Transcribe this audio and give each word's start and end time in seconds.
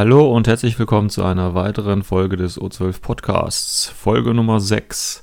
Hallo 0.00 0.34
und 0.34 0.48
herzlich 0.48 0.78
willkommen 0.78 1.10
zu 1.10 1.22
einer 1.24 1.54
weiteren 1.54 2.02
Folge 2.02 2.38
des 2.38 2.58
O12 2.58 3.02
Podcasts, 3.02 3.86
Folge 3.86 4.32
Nummer 4.32 4.58
6. 4.58 5.22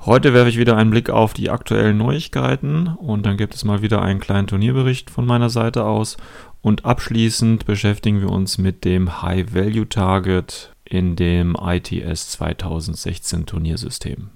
Heute 0.00 0.34
werfe 0.34 0.48
ich 0.48 0.58
wieder 0.58 0.76
einen 0.76 0.90
Blick 0.90 1.10
auf 1.10 1.32
die 1.32 1.48
aktuellen 1.48 1.98
Neuigkeiten 1.98 2.88
und 2.88 3.24
dann 3.24 3.36
gibt 3.36 3.54
es 3.54 3.62
mal 3.64 3.82
wieder 3.82 4.02
einen 4.02 4.18
kleinen 4.18 4.48
Turnierbericht 4.48 5.10
von 5.10 5.26
meiner 5.26 5.48
Seite 5.48 5.84
aus 5.84 6.16
und 6.60 6.84
abschließend 6.84 7.66
beschäftigen 7.66 8.20
wir 8.20 8.30
uns 8.30 8.58
mit 8.58 8.84
dem 8.84 9.22
High 9.22 9.54
Value 9.54 9.88
Target 9.88 10.74
in 10.82 11.14
dem 11.14 11.54
ITS 11.54 12.32
2016 12.32 13.46
Turniersystem. 13.46 14.30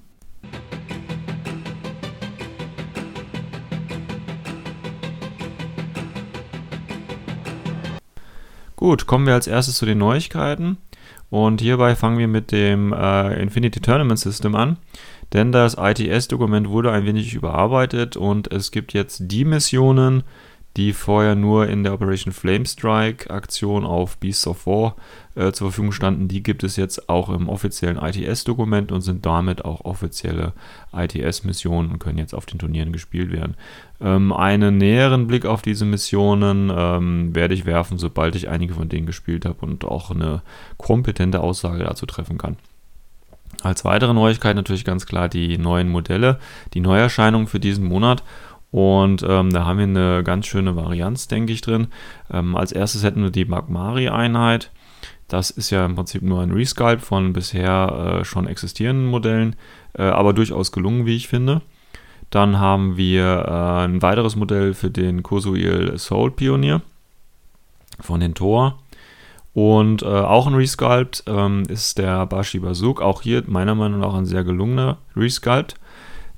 Gut, 8.84 9.06
kommen 9.06 9.27
wir 9.27 9.32
als 9.32 9.46
erstes 9.46 9.77
zu 9.77 9.86
den 9.86 9.96
Neuigkeiten. 9.96 10.77
Und 11.30 11.62
hierbei 11.62 11.96
fangen 11.96 12.18
wir 12.18 12.28
mit 12.28 12.52
dem 12.52 12.92
äh, 12.92 13.41
Infinity 13.41 13.80
Tournament 13.80 14.20
System 14.20 14.54
an, 14.54 14.76
denn 15.32 15.52
das 15.52 15.78
ITS-Dokument 15.80 16.68
wurde 16.68 16.92
ein 16.92 17.06
wenig 17.06 17.32
überarbeitet 17.32 18.18
und 18.18 18.52
es 18.52 18.72
gibt 18.72 18.92
jetzt 18.92 19.22
die 19.22 19.46
Missionen, 19.46 20.22
die 20.77 20.92
vorher 20.92 21.36
nur 21.36 21.69
in 21.69 21.84
der 21.84 21.94
Operation 21.94 22.33
Flamestrike 22.33 23.30
Aktion 23.30 23.84
auf 23.84 24.17
Beasts 24.19 24.47
of 24.47 24.67
War 24.67 24.97
äh, 25.36 25.53
zur 25.53 25.69
Verfügung 25.69 25.92
standen, 25.92 26.27
die 26.27 26.42
gibt 26.42 26.64
es 26.64 26.77
jetzt 26.77 27.08
auch 27.08 27.28
im 27.28 27.48
offiziellen 27.48 27.97
ITS-Dokument 27.97 28.91
und 28.91 29.00
sind 29.00 29.25
damit 29.25 29.64
auch 29.64 29.84
offizielle 29.84 30.53
ITS-Missionen 30.92 31.92
und 31.92 31.98
können 32.00 32.19
jetzt 32.19 32.34
auf 32.34 32.47
den 32.47 32.58
Turnieren 32.58 32.92
gespielt 32.92 33.31
werden. 33.31 33.55
Ähm, 34.00 34.33
einen 34.33 34.78
näheren 34.78 35.28
Blick 35.28 35.47
auf 35.47 35.62
diese 35.62 35.84
Missionen 35.84 36.72
ähm, 36.75 37.34
werde 37.34 37.55
ich 37.55 37.66
werfen, 37.66 37.98
sobald 37.98 38.34
ich 38.34 38.48
einige 38.48 38.75
von 38.75 38.88
denen 38.88 39.06
gespielt 39.06 39.44
habe 39.44 39.64
und 39.64 39.84
auch 39.84 40.11
eine 40.11 40.42
kompetente 40.77 41.41
Aussage 41.41 41.84
dazu 41.84 42.06
treffen 42.06 42.36
kann. 42.36 42.56
Als 43.62 43.84
weitere 43.84 44.12
Neuigkeit 44.12 44.56
natürlich 44.56 44.84
ganz 44.84 45.06
klar 45.06 45.28
die 45.28 45.59
neuen 45.59 45.88
Modelle, 45.88 46.38
die 46.75 46.81
Neuerscheinungen 46.81 47.47
für 47.47 47.61
diesen 47.61 47.86
Monat. 47.86 48.22
Und 48.75 49.22
ähm, 49.22 49.50
da 49.53 49.67
haben 49.67 49.78
wir 49.78 49.84
eine 49.84 50.25
ganz 50.25 50.47
schöne 50.47 50.75
Varianz, 50.75 51.28
denke 51.28 51.53
ich, 51.53 51.61
drin. 51.61 51.86
Ähm, 52.28 52.56
als 52.56 52.72
erstes 52.72 53.05
hätten 53.05 53.22
wir 53.22 53.31
die 53.31 53.44
Magmari-Einheit. 53.44 54.72
Das 55.28 55.50
ist 55.50 55.70
ja 55.70 55.86
im 55.86 55.94
Prinzip 55.94 56.22
nur 56.22 56.41
ein 56.41 56.50
Resculpt 56.50 57.05
von 57.05 57.33
bisher 57.33 58.19
äh, 58.19 58.25
schon 58.25 58.48
existierenden 58.48 59.06
Modellen, 59.06 59.55
äh, 59.97 60.03
aber 60.03 60.33
durchaus 60.33 60.72
gelungen, 60.72 61.06
wie 61.06 61.14
ich 61.14 61.28
finde. 61.28 61.62
Dann 62.31 62.58
haben 62.58 62.97
wir 62.97 63.44
äh, 63.47 63.84
ein 63.84 64.03
weiteres 64.03 64.34
Modell 64.34 64.75
für 64.75 64.91
den 64.91 65.22
Kosuil 65.22 65.97
Soul 65.97 66.33
Pionier 66.33 66.83
von 68.00 68.19
den 68.19 68.34
Tor. 68.34 68.81
Und 69.53 70.03
äh, 70.03 70.06
auch 70.06 70.48
ein 70.48 70.54
Resculpt 70.54 71.22
ähm, 71.28 71.62
ist 71.69 71.98
der 71.98 72.27
Bashi 72.27 72.59
Bazuk. 72.59 73.00
Auch 73.00 73.22
hier 73.22 73.44
meiner 73.47 73.77
Meinung 73.77 74.00
nach 74.00 74.15
ein 74.15 74.27
sehr 74.27 74.43
gelungener 74.43 74.98
Resculpt. 75.15 75.77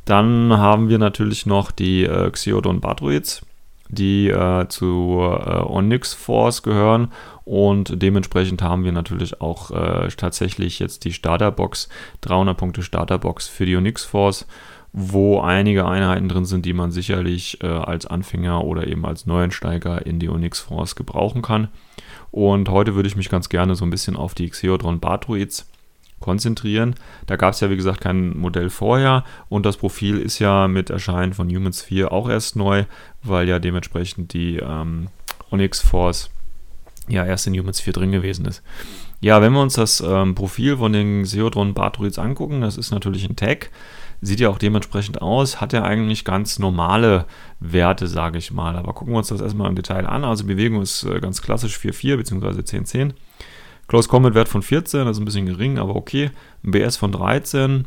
Dann 0.06 0.56
haben 0.56 0.88
wir 0.88 0.98
natürlich 0.98 1.46
noch 1.46 1.72
die 1.72 2.04
äh, 2.04 2.30
Xeodon 2.30 2.80
Badruids, 2.80 3.44
die 3.88 4.28
äh, 4.28 4.66
zu 4.68 5.18
äh, 5.20 5.62
Onyx 5.62 6.14
Force 6.14 6.62
gehören 6.62 7.12
und 7.44 8.00
dementsprechend 8.02 8.62
haben 8.62 8.84
wir 8.84 8.92
natürlich 8.92 9.40
auch 9.40 9.70
äh, 9.72 10.08
tatsächlich 10.16 10.78
jetzt 10.78 11.04
die 11.04 11.12
Starterbox, 11.12 11.88
300 12.22 12.56
Punkte 12.56 12.82
Starterbox 12.82 13.48
für 13.48 13.66
die 13.66 13.76
Onyx 13.76 14.04
Force, 14.04 14.46
wo 14.92 15.40
einige 15.40 15.86
Einheiten 15.86 16.28
drin 16.28 16.44
sind, 16.44 16.64
die 16.66 16.72
man 16.72 16.90
sicherlich 16.92 17.62
äh, 17.62 17.66
als 17.66 18.06
Anfänger 18.06 18.64
oder 18.64 18.86
eben 18.86 19.04
als 19.04 19.26
Neuensteiger 19.26 20.06
in 20.06 20.20
die 20.20 20.28
Onyx 20.28 20.60
Force 20.60 20.96
gebrauchen 20.96 21.42
kann. 21.42 21.68
Und 22.30 22.68
heute 22.68 22.94
würde 22.94 23.08
ich 23.08 23.16
mich 23.16 23.28
ganz 23.28 23.48
gerne 23.48 23.74
so 23.74 23.84
ein 23.84 23.90
bisschen 23.90 24.16
auf 24.16 24.34
die 24.34 24.48
Xeodron 24.48 25.00
Badruids 25.00 25.68
konzentrieren. 26.20 26.94
Da 27.26 27.36
gab 27.36 27.54
es 27.54 27.60
ja, 27.60 27.70
wie 27.70 27.76
gesagt, 27.76 28.00
kein 28.00 28.36
Modell 28.36 28.70
vorher 28.70 29.24
und 29.48 29.66
das 29.66 29.76
Profil 29.76 30.18
ist 30.18 30.38
ja 30.38 30.68
mit 30.68 30.90
Erscheinen 30.90 31.34
von 31.34 31.48
Humans 31.48 31.82
4 31.82 32.12
auch 32.12 32.28
erst 32.28 32.56
neu, 32.56 32.84
weil 33.22 33.48
ja 33.48 33.58
dementsprechend 33.58 34.32
die 34.32 34.56
ähm, 34.56 35.08
Onyx 35.50 35.80
Force 35.80 36.30
ja 37.08 37.24
erst 37.24 37.46
in 37.46 37.58
Humans 37.58 37.80
4 37.80 37.92
drin 37.92 38.12
gewesen 38.12 38.46
ist. 38.46 38.62
Ja, 39.20 39.40
wenn 39.40 39.52
wir 39.52 39.62
uns 39.62 39.74
das 39.74 40.00
ähm, 40.00 40.34
Profil 40.34 40.76
von 40.76 40.92
den 40.92 41.24
Seodron 41.24 41.74
Bartruids 41.74 42.18
angucken, 42.18 42.60
das 42.60 42.76
ist 42.76 42.90
natürlich 42.90 43.28
ein 43.28 43.36
Tag, 43.36 43.70
sieht 44.20 44.40
ja 44.40 44.48
auch 44.48 44.58
dementsprechend 44.58 45.22
aus, 45.22 45.60
hat 45.60 45.72
ja 45.72 45.82
eigentlich 45.82 46.24
ganz 46.24 46.58
normale 46.58 47.26
Werte, 47.60 48.08
sage 48.08 48.38
ich 48.38 48.52
mal. 48.52 48.76
Aber 48.76 48.92
gucken 48.92 49.14
wir 49.14 49.18
uns 49.18 49.28
das 49.28 49.40
erstmal 49.40 49.68
im 49.68 49.76
Detail 49.76 50.06
an. 50.06 50.24
Also 50.24 50.44
Bewegung 50.44 50.82
ist 50.82 51.04
äh, 51.04 51.20
ganz 51.20 51.42
klassisch 51.42 51.76
4-4 51.78 52.16
bzw. 52.16 52.60
10-10. 52.60 53.12
Close 53.88 54.08
Combat 54.08 54.34
Wert 54.34 54.48
von 54.48 54.62
14, 54.62 55.06
also 55.06 55.20
ein 55.20 55.24
bisschen 55.24 55.46
gering, 55.46 55.78
aber 55.78 55.96
okay. 55.96 56.30
Ein 56.64 56.72
BS 56.72 56.96
von 56.96 57.12
13, 57.12 57.86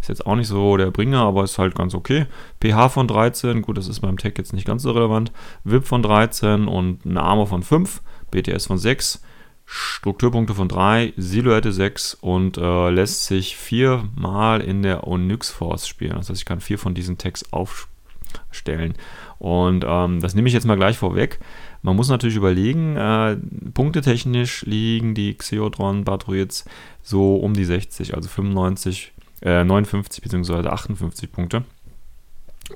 ist 0.00 0.08
jetzt 0.08 0.26
auch 0.26 0.36
nicht 0.36 0.48
so 0.48 0.76
der 0.76 0.90
Bringer, 0.90 1.22
aber 1.22 1.44
ist 1.44 1.58
halt 1.58 1.74
ganz 1.74 1.94
okay. 1.94 2.26
pH 2.62 2.90
von 2.90 3.08
13, 3.08 3.62
gut, 3.62 3.78
das 3.78 3.88
ist 3.88 4.00
beim 4.00 4.18
Tech 4.18 4.34
jetzt 4.38 4.52
nicht 4.52 4.66
ganz 4.66 4.82
so 4.82 4.92
relevant. 4.92 5.32
VIP 5.64 5.86
von 5.86 6.02
13 6.02 6.68
und 6.68 7.04
eine 7.04 7.22
Armor 7.22 7.46
von 7.46 7.62
5, 7.62 8.02
BTS 8.30 8.66
von 8.66 8.78
6, 8.78 9.22
Strukturpunkte 9.64 10.54
von 10.54 10.68
3, 10.68 11.12
Silhouette 11.16 11.72
6 11.72 12.14
und 12.14 12.56
äh, 12.56 12.90
lässt 12.90 13.26
sich 13.26 13.56
viermal 13.56 14.60
in 14.60 14.82
der 14.82 15.06
Onyx 15.06 15.50
Force 15.50 15.86
spielen. 15.86 16.16
Das 16.16 16.30
heißt, 16.30 16.40
ich 16.40 16.46
kann 16.46 16.60
vier 16.60 16.78
von 16.78 16.94
diesen 16.94 17.18
Tags 17.18 17.52
aufstellen. 17.52 18.94
Und 19.38 19.84
ähm, 19.86 20.20
das 20.20 20.34
nehme 20.34 20.48
ich 20.48 20.54
jetzt 20.54 20.66
mal 20.66 20.76
gleich 20.76 20.96
vorweg. 20.96 21.38
Man 21.82 21.96
muss 21.96 22.08
natürlich 22.08 22.36
überlegen, 22.36 22.96
äh, 22.96 23.36
punktetechnisch 23.72 24.62
liegen 24.62 25.14
die 25.14 25.34
Xeodron 25.34 26.04
Batroids 26.04 26.64
so 27.02 27.36
um 27.36 27.54
die 27.54 27.64
60, 27.64 28.14
also 28.14 28.28
95, 28.28 29.12
äh, 29.42 29.64
59 29.64 30.22
bzw. 30.22 30.68
58 30.68 31.30
Punkte. 31.30 31.64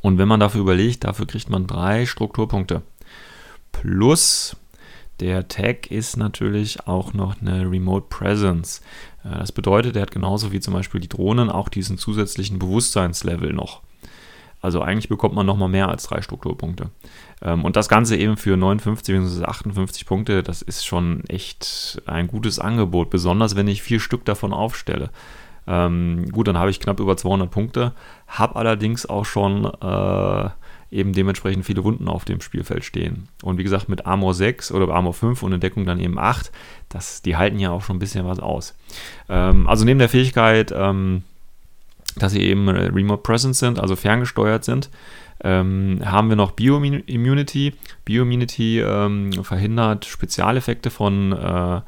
Und 0.01 0.19
wenn 0.19 0.29
man 0.29 0.41
dafür 0.41 0.63
überlegt, 0.63 1.05
dafür 1.05 1.27
kriegt 1.27 1.51
man 1.51 1.67
drei 1.67 2.07
Strukturpunkte. 2.07 2.83
Plus 3.73 4.57
der 5.21 5.49
Tag 5.49 5.91
ist 5.91 6.17
natürlich 6.17 6.87
auch 6.87 7.13
noch 7.13 7.41
eine 7.41 7.71
Remote 7.71 8.07
Presence. 8.09 8.83
Äh, 9.25 9.39
das 9.39 9.53
bedeutet, 9.53 9.97
er 9.97 10.03
hat 10.03 10.11
genauso 10.11 10.53
wie 10.53 10.61
zum 10.61 10.75
Beispiel 10.75 11.01
die 11.01 11.09
Drohnen 11.09 11.51
auch 11.51 11.69
diesen 11.69 11.99
zusätzlichen 11.99 12.59
Bewusstseinslevel 12.59 13.53
noch. 13.53 13.83
Also 14.63 14.81
eigentlich 14.81 15.09
bekommt 15.09 15.35
man 15.35 15.45
nochmal 15.45 15.69
mehr 15.69 15.89
als 15.89 16.05
drei 16.05 16.23
Strukturpunkte. 16.23 16.91
Ähm, 17.43 17.65
und 17.65 17.77
das 17.77 17.89
Ganze 17.89 18.17
eben 18.17 18.37
für 18.37 18.57
59 18.57 19.15
bzw. 19.15 19.45
58 19.45 20.07
Punkte, 20.07 20.43
das 20.43 20.63
ist 20.63 20.87
schon 20.87 21.25
echt 21.29 22.01
ein 22.07 22.29
gutes 22.29 22.61
Angebot, 22.61 23.11
besonders 23.11 23.57
wenn 23.57 23.69
ich 23.69 23.83
vier 23.83 24.01
Stück 24.01 24.25
davon 24.25 24.53
aufstelle. 24.53 25.11
Ähm, 25.67 26.31
gut, 26.31 26.49
dann 26.49 26.59
habe 26.59 26.71
ich 26.71 26.81
knapp 26.81 27.01
über 27.01 27.17
200 27.17 27.51
Punkte, 27.51 27.93
habe 28.29 28.57
allerdings 28.57 29.05
auch 29.05 29.25
schon 29.25 29.65
äh, 29.65 30.49
eben 30.93 31.13
dementsprechend 31.13 31.65
viele 31.65 31.85
Wunden 31.85 32.07
auf 32.07 32.25
dem 32.25 32.41
Spielfeld 32.41 32.85
stehen. 32.85 33.29
Und 33.43 33.59
wie 33.59 33.65
gesagt, 33.65 33.89
mit 33.89 34.07
Armor 34.07 34.35
6 34.35 34.73
oder 34.73 34.93
Armor 34.93 35.15
5 35.15 35.43
und 35.43 35.53
Entdeckung 35.53 35.87
dann 35.87 35.99
eben 35.99 36.19
8, 36.19 36.53
das, 36.89 37.23
die 37.23 37.37
halten 37.37 37.59
ja 37.59 37.71
auch 37.71 37.83
schon 37.83 37.97
ein 37.97 38.01
bisschen 38.01 38.27
was 38.27 38.39
aus. 38.39 38.77
Ähm, 39.29 39.67
also 39.67 39.85
neben 39.85 39.99
der 39.99 40.09
Fähigkeit, 40.09 40.73
ähm, 40.77 41.23
dass 42.17 42.33
sie 42.33 42.43
eben 42.43 42.69
äh, 42.69 42.87
Remote 42.87 43.23
Presence 43.23 43.59
sind, 43.59 43.79
also 43.79 43.97
ferngesteuert 43.97 44.65
sind. 44.65 44.91
Ähm, 45.45 46.01
haben 46.05 46.29
wir 46.29 46.37
noch 46.37 46.53
Bioimmunity. 46.53 47.75
Bioimmunity 48.05 48.81
ähm, 48.81 49.33
verhindert 49.43 50.05
Spezialeffekte 50.05 50.91
von 50.91 51.33
äh, 51.33 51.81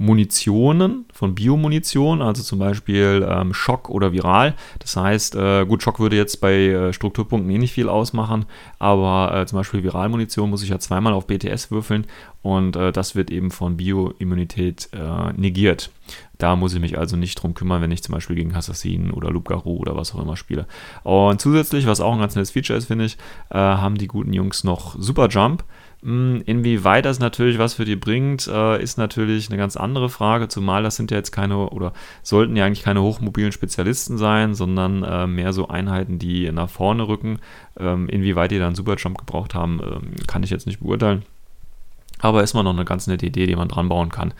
Munitionen, 0.00 1.06
von 1.12 1.34
Biomunition, 1.34 2.22
also 2.22 2.44
zum 2.44 2.60
Beispiel 2.60 3.26
ähm, 3.28 3.52
Schock 3.52 3.90
oder 3.90 4.12
Viral. 4.12 4.54
Das 4.78 4.96
heißt, 4.96 5.34
äh, 5.34 5.66
gut, 5.66 5.82
Schock 5.82 5.98
würde 5.98 6.16
jetzt 6.16 6.40
bei 6.40 6.54
äh, 6.54 6.92
Strukturpunkten 6.92 7.50
eh 7.50 7.58
nicht 7.58 7.72
viel 7.72 7.88
ausmachen, 7.88 8.46
aber 8.78 9.36
äh, 9.36 9.46
zum 9.46 9.58
Beispiel 9.58 9.82
Viralmunition 9.82 10.50
muss 10.50 10.62
ich 10.62 10.68
ja 10.68 10.78
zweimal 10.78 11.12
auf 11.14 11.26
BTS 11.26 11.72
würfeln 11.72 12.06
und 12.48 12.76
äh, 12.76 12.92
das 12.92 13.14
wird 13.14 13.30
eben 13.30 13.50
von 13.50 13.76
Bioimmunität 13.76 14.88
äh, 14.94 15.32
negiert. 15.34 15.90
Da 16.38 16.56
muss 16.56 16.72
ich 16.72 16.80
mich 16.80 16.96
also 16.96 17.14
nicht 17.14 17.34
drum 17.34 17.52
kümmern, 17.52 17.82
wenn 17.82 17.90
ich 17.90 18.02
zum 18.02 18.14
Beispiel 18.14 18.36
gegen 18.36 18.54
Assassinen 18.54 19.10
oder 19.10 19.30
Lubgaru 19.30 19.76
oder 19.76 19.96
was 19.96 20.14
auch 20.14 20.22
immer 20.22 20.36
spiele. 20.36 20.66
Und 21.02 21.42
zusätzlich, 21.42 21.86
was 21.86 22.00
auch 22.00 22.14
ein 22.14 22.20
ganz 22.20 22.36
nettes 22.36 22.52
Feature 22.52 22.78
ist, 22.78 22.86
finde 22.86 23.04
ich, 23.04 23.18
äh, 23.50 23.58
haben 23.58 23.96
die 23.96 24.06
guten 24.06 24.32
Jungs 24.32 24.64
noch 24.64 24.96
Super 24.98 25.28
Jump. 25.28 25.62
Hm, 26.02 26.42
inwieweit 26.46 27.04
das 27.04 27.18
natürlich 27.18 27.58
was 27.58 27.74
für 27.74 27.84
die 27.84 27.96
bringt, 27.96 28.46
äh, 28.46 28.82
ist 28.82 28.96
natürlich 28.96 29.50
eine 29.50 29.58
ganz 29.58 29.76
andere 29.76 30.08
Frage, 30.08 30.48
zumal 30.48 30.82
das 30.82 30.96
sind 30.96 31.10
ja 31.10 31.18
jetzt 31.18 31.32
keine 31.32 31.68
oder 31.68 31.92
sollten 32.22 32.56
ja 32.56 32.64
eigentlich 32.64 32.84
keine 32.84 33.02
hochmobilen 33.02 33.52
Spezialisten 33.52 34.16
sein, 34.16 34.54
sondern 34.54 35.02
äh, 35.02 35.26
mehr 35.26 35.52
so 35.52 35.68
Einheiten, 35.68 36.18
die 36.18 36.50
nach 36.50 36.70
vorne 36.70 37.08
rücken. 37.08 37.40
Ähm, 37.78 38.08
inwieweit 38.08 38.52
die 38.52 38.58
dann 38.58 38.74
Superjump 38.74 39.18
gebraucht 39.18 39.54
haben, 39.54 39.80
ähm, 39.82 40.26
kann 40.26 40.42
ich 40.44 40.50
jetzt 40.50 40.66
nicht 40.66 40.80
beurteilen. 40.80 41.24
Aber 42.20 42.42
ist 42.42 42.54
mal 42.54 42.62
noch 42.62 42.74
eine 42.74 42.84
ganz 42.84 43.06
nette 43.06 43.26
Idee, 43.26 43.46
die 43.46 43.56
man 43.56 43.68
dran 43.68 43.88
bauen 43.88 44.10
kann. 44.10 44.34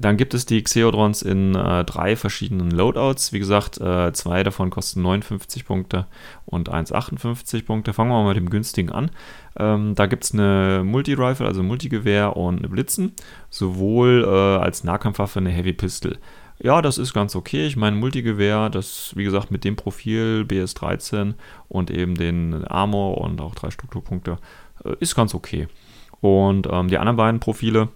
Dann 0.00 0.16
gibt 0.16 0.32
es 0.32 0.46
die 0.46 0.62
Xeodrons 0.62 1.20
in 1.20 1.54
äh, 1.54 1.84
drei 1.84 2.16
verschiedenen 2.16 2.70
Loadouts. 2.70 3.32
Wie 3.32 3.38
gesagt, 3.38 3.78
äh, 3.80 4.12
zwei 4.12 4.42
davon 4.42 4.70
kosten 4.70 5.02
59 5.02 5.66
Punkte 5.66 6.06
und 6.46 6.70
1,58 6.72 7.66
Punkte. 7.66 7.92
Fangen 7.92 8.10
wir 8.10 8.22
mal 8.22 8.28
mit 8.28 8.38
dem 8.38 8.48
günstigen 8.48 8.90
an. 8.90 9.10
Ähm, 9.58 9.94
da 9.94 10.06
gibt 10.06 10.24
es 10.24 10.32
eine 10.32 10.82
Multi-Rifle, 10.84 11.46
also 11.46 11.62
Multigewehr 11.62 12.36
und 12.36 12.58
eine 12.58 12.68
Blitzen, 12.68 13.12
sowohl 13.50 14.24
äh, 14.26 14.62
als 14.62 14.84
Nahkampfwaffe 14.84 15.40
eine 15.40 15.50
Heavy 15.50 15.74
Pistol. 15.74 16.16
Ja, 16.62 16.82
das 16.82 16.98
ist 16.98 17.14
ganz 17.14 17.36
okay. 17.36 17.66
Ich 17.66 17.76
meine, 17.76 17.96
Multigewehr, 17.96 18.68
das 18.68 19.12
wie 19.16 19.24
gesagt 19.24 19.50
mit 19.50 19.64
dem 19.64 19.76
Profil 19.76 20.46
BS13 20.46 21.34
und 21.68 21.90
eben 21.90 22.14
den 22.14 22.64
Armor 22.66 23.18
und 23.18 23.40
auch 23.40 23.54
drei 23.54 23.70
Strukturpunkte, 23.70 24.38
äh, 24.84 24.94
ist 25.00 25.14
ganz 25.14 25.34
okay. 25.34 25.68
Und 26.20 26.68
ähm, 26.70 26.88
die 26.88 26.98
anderen 26.98 27.16
beiden 27.16 27.40
Profile 27.40 27.88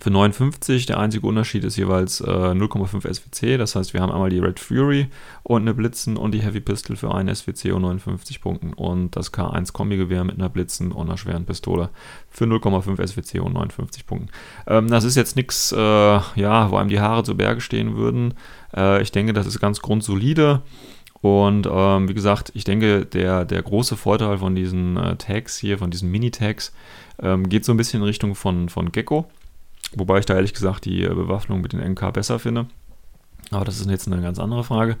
für 0.00 0.10
59, 0.10 0.86
der 0.86 0.98
einzige 0.98 1.26
Unterschied 1.26 1.64
ist 1.64 1.76
jeweils 1.76 2.20
äh, 2.22 2.24
0,5 2.24 3.12
SWC, 3.12 3.58
das 3.58 3.76
heißt, 3.76 3.92
wir 3.92 4.00
haben 4.00 4.10
einmal 4.10 4.30
die 4.30 4.38
Red 4.38 4.58
Fury 4.58 5.08
und 5.42 5.62
eine 5.62 5.74
Blitzen 5.74 6.16
und 6.16 6.32
die 6.32 6.40
Heavy 6.40 6.60
Pistol 6.60 6.96
für 6.96 7.14
einen 7.14 7.32
SWC 7.32 7.72
und 7.72 7.82
59 7.82 8.40
Punkten 8.40 8.72
und 8.72 9.14
das 9.14 9.32
K1 9.34 9.72
Kombi-Gewehr 9.72 10.24
mit 10.24 10.38
einer 10.38 10.48
Blitzen 10.48 10.92
und 10.92 11.06
einer 11.06 11.18
schweren 11.18 11.44
Pistole 11.44 11.90
für 12.30 12.46
0,5 12.46 13.06
SWC 13.06 13.40
und 13.40 13.52
59 13.52 14.06
Punkten. 14.06 14.30
Ähm, 14.66 14.88
das 14.88 15.04
ist 15.04 15.16
jetzt 15.16 15.36
nichts, 15.36 15.72
äh, 15.72 15.76
ja, 15.76 16.70
wo 16.70 16.76
einem 16.76 16.88
die 16.88 17.00
Haare 17.00 17.22
zu 17.22 17.36
Berge 17.36 17.60
stehen 17.60 17.94
würden. 17.94 18.34
Äh, 18.74 19.02
ich 19.02 19.12
denke, 19.12 19.34
das 19.34 19.46
ist 19.46 19.60
ganz 19.60 19.80
grundsolide. 19.80 20.62
Und 21.22 21.68
ähm, 21.70 22.08
wie 22.08 22.14
gesagt, 22.14 22.50
ich 22.54 22.64
denke, 22.64 23.06
der, 23.06 23.44
der 23.44 23.62
große 23.62 23.96
Vorteil 23.96 24.38
von 24.38 24.56
diesen 24.56 24.96
äh, 24.96 25.16
Tags 25.16 25.56
hier, 25.56 25.78
von 25.78 25.90
diesen 25.90 26.10
Mini-Tags, 26.10 26.74
ähm, 27.22 27.48
geht 27.48 27.64
so 27.64 27.72
ein 27.72 27.76
bisschen 27.76 28.00
in 28.00 28.06
Richtung 28.06 28.34
von, 28.34 28.68
von 28.68 28.90
Gecko. 28.90 29.26
Wobei 29.94 30.18
ich 30.18 30.26
da 30.26 30.34
ehrlich 30.34 30.52
gesagt 30.52 30.84
die 30.84 31.04
äh, 31.04 31.14
Bewaffnung 31.14 31.60
mit 31.60 31.72
den 31.72 31.80
NK 31.80 32.12
besser 32.12 32.40
finde. 32.40 32.66
Aber 33.52 33.64
das 33.64 33.80
ist 33.80 33.88
jetzt 33.88 34.08
eine 34.08 34.20
ganz 34.20 34.38
andere 34.40 34.64
Frage. 34.64 34.96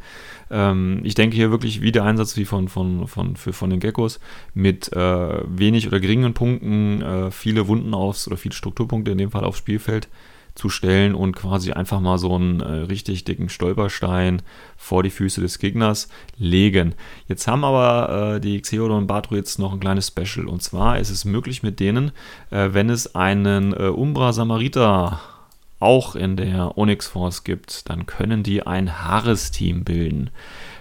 Ähm, 0.50 1.00
ich 1.02 1.14
denke 1.14 1.34
hier 1.34 1.50
wirklich 1.50 1.80
wie 1.80 1.90
der 1.90 2.04
Einsatz 2.04 2.36
wie 2.36 2.44
von, 2.44 2.68
von, 2.68 3.08
von, 3.08 3.34
für, 3.34 3.52
von 3.52 3.70
den 3.70 3.80
Geckos 3.80 4.20
mit 4.54 4.92
äh, 4.92 5.42
wenig 5.46 5.88
oder 5.88 5.98
geringen 5.98 6.34
Punkten, 6.34 7.02
äh, 7.02 7.30
viele 7.32 7.66
Wunden 7.66 7.94
aufs 7.94 8.28
oder 8.28 8.36
viele 8.36 8.54
Strukturpunkte 8.54 9.10
in 9.10 9.18
dem 9.18 9.30
Fall 9.32 9.44
aufs 9.44 9.58
Spielfeld 9.58 10.08
zu 10.54 10.68
stellen 10.68 11.14
und 11.14 11.34
quasi 11.34 11.72
einfach 11.72 12.00
mal 12.00 12.18
so 12.18 12.34
einen 12.34 12.60
äh, 12.60 12.72
richtig 12.82 13.24
dicken 13.24 13.48
Stolperstein 13.48 14.42
vor 14.76 15.02
die 15.02 15.10
Füße 15.10 15.40
des 15.40 15.58
Gegners 15.58 16.08
legen. 16.36 16.94
Jetzt 17.26 17.46
haben 17.48 17.64
aber 17.64 18.34
äh, 18.36 18.40
die 18.40 18.60
Xeodon 18.60 19.06
Batro 19.06 19.36
jetzt 19.36 19.58
noch 19.58 19.72
ein 19.72 19.80
kleines 19.80 20.08
Special 20.08 20.46
und 20.46 20.62
zwar 20.62 20.98
ist 20.98 21.10
es 21.10 21.24
möglich 21.24 21.62
mit 21.62 21.80
denen, 21.80 22.12
äh, 22.50 22.68
wenn 22.72 22.90
es 22.90 23.14
einen 23.14 23.72
äh, 23.72 23.88
Umbra 23.88 24.32
Samariter 24.32 25.20
auch 25.80 26.14
in 26.14 26.36
der 26.36 26.78
Onyx 26.78 27.08
Force 27.08 27.42
gibt, 27.44 27.88
dann 27.90 28.06
können 28.06 28.42
die 28.42 28.64
ein 28.64 29.02
Haares-Team 29.02 29.82
bilden. 29.82 30.30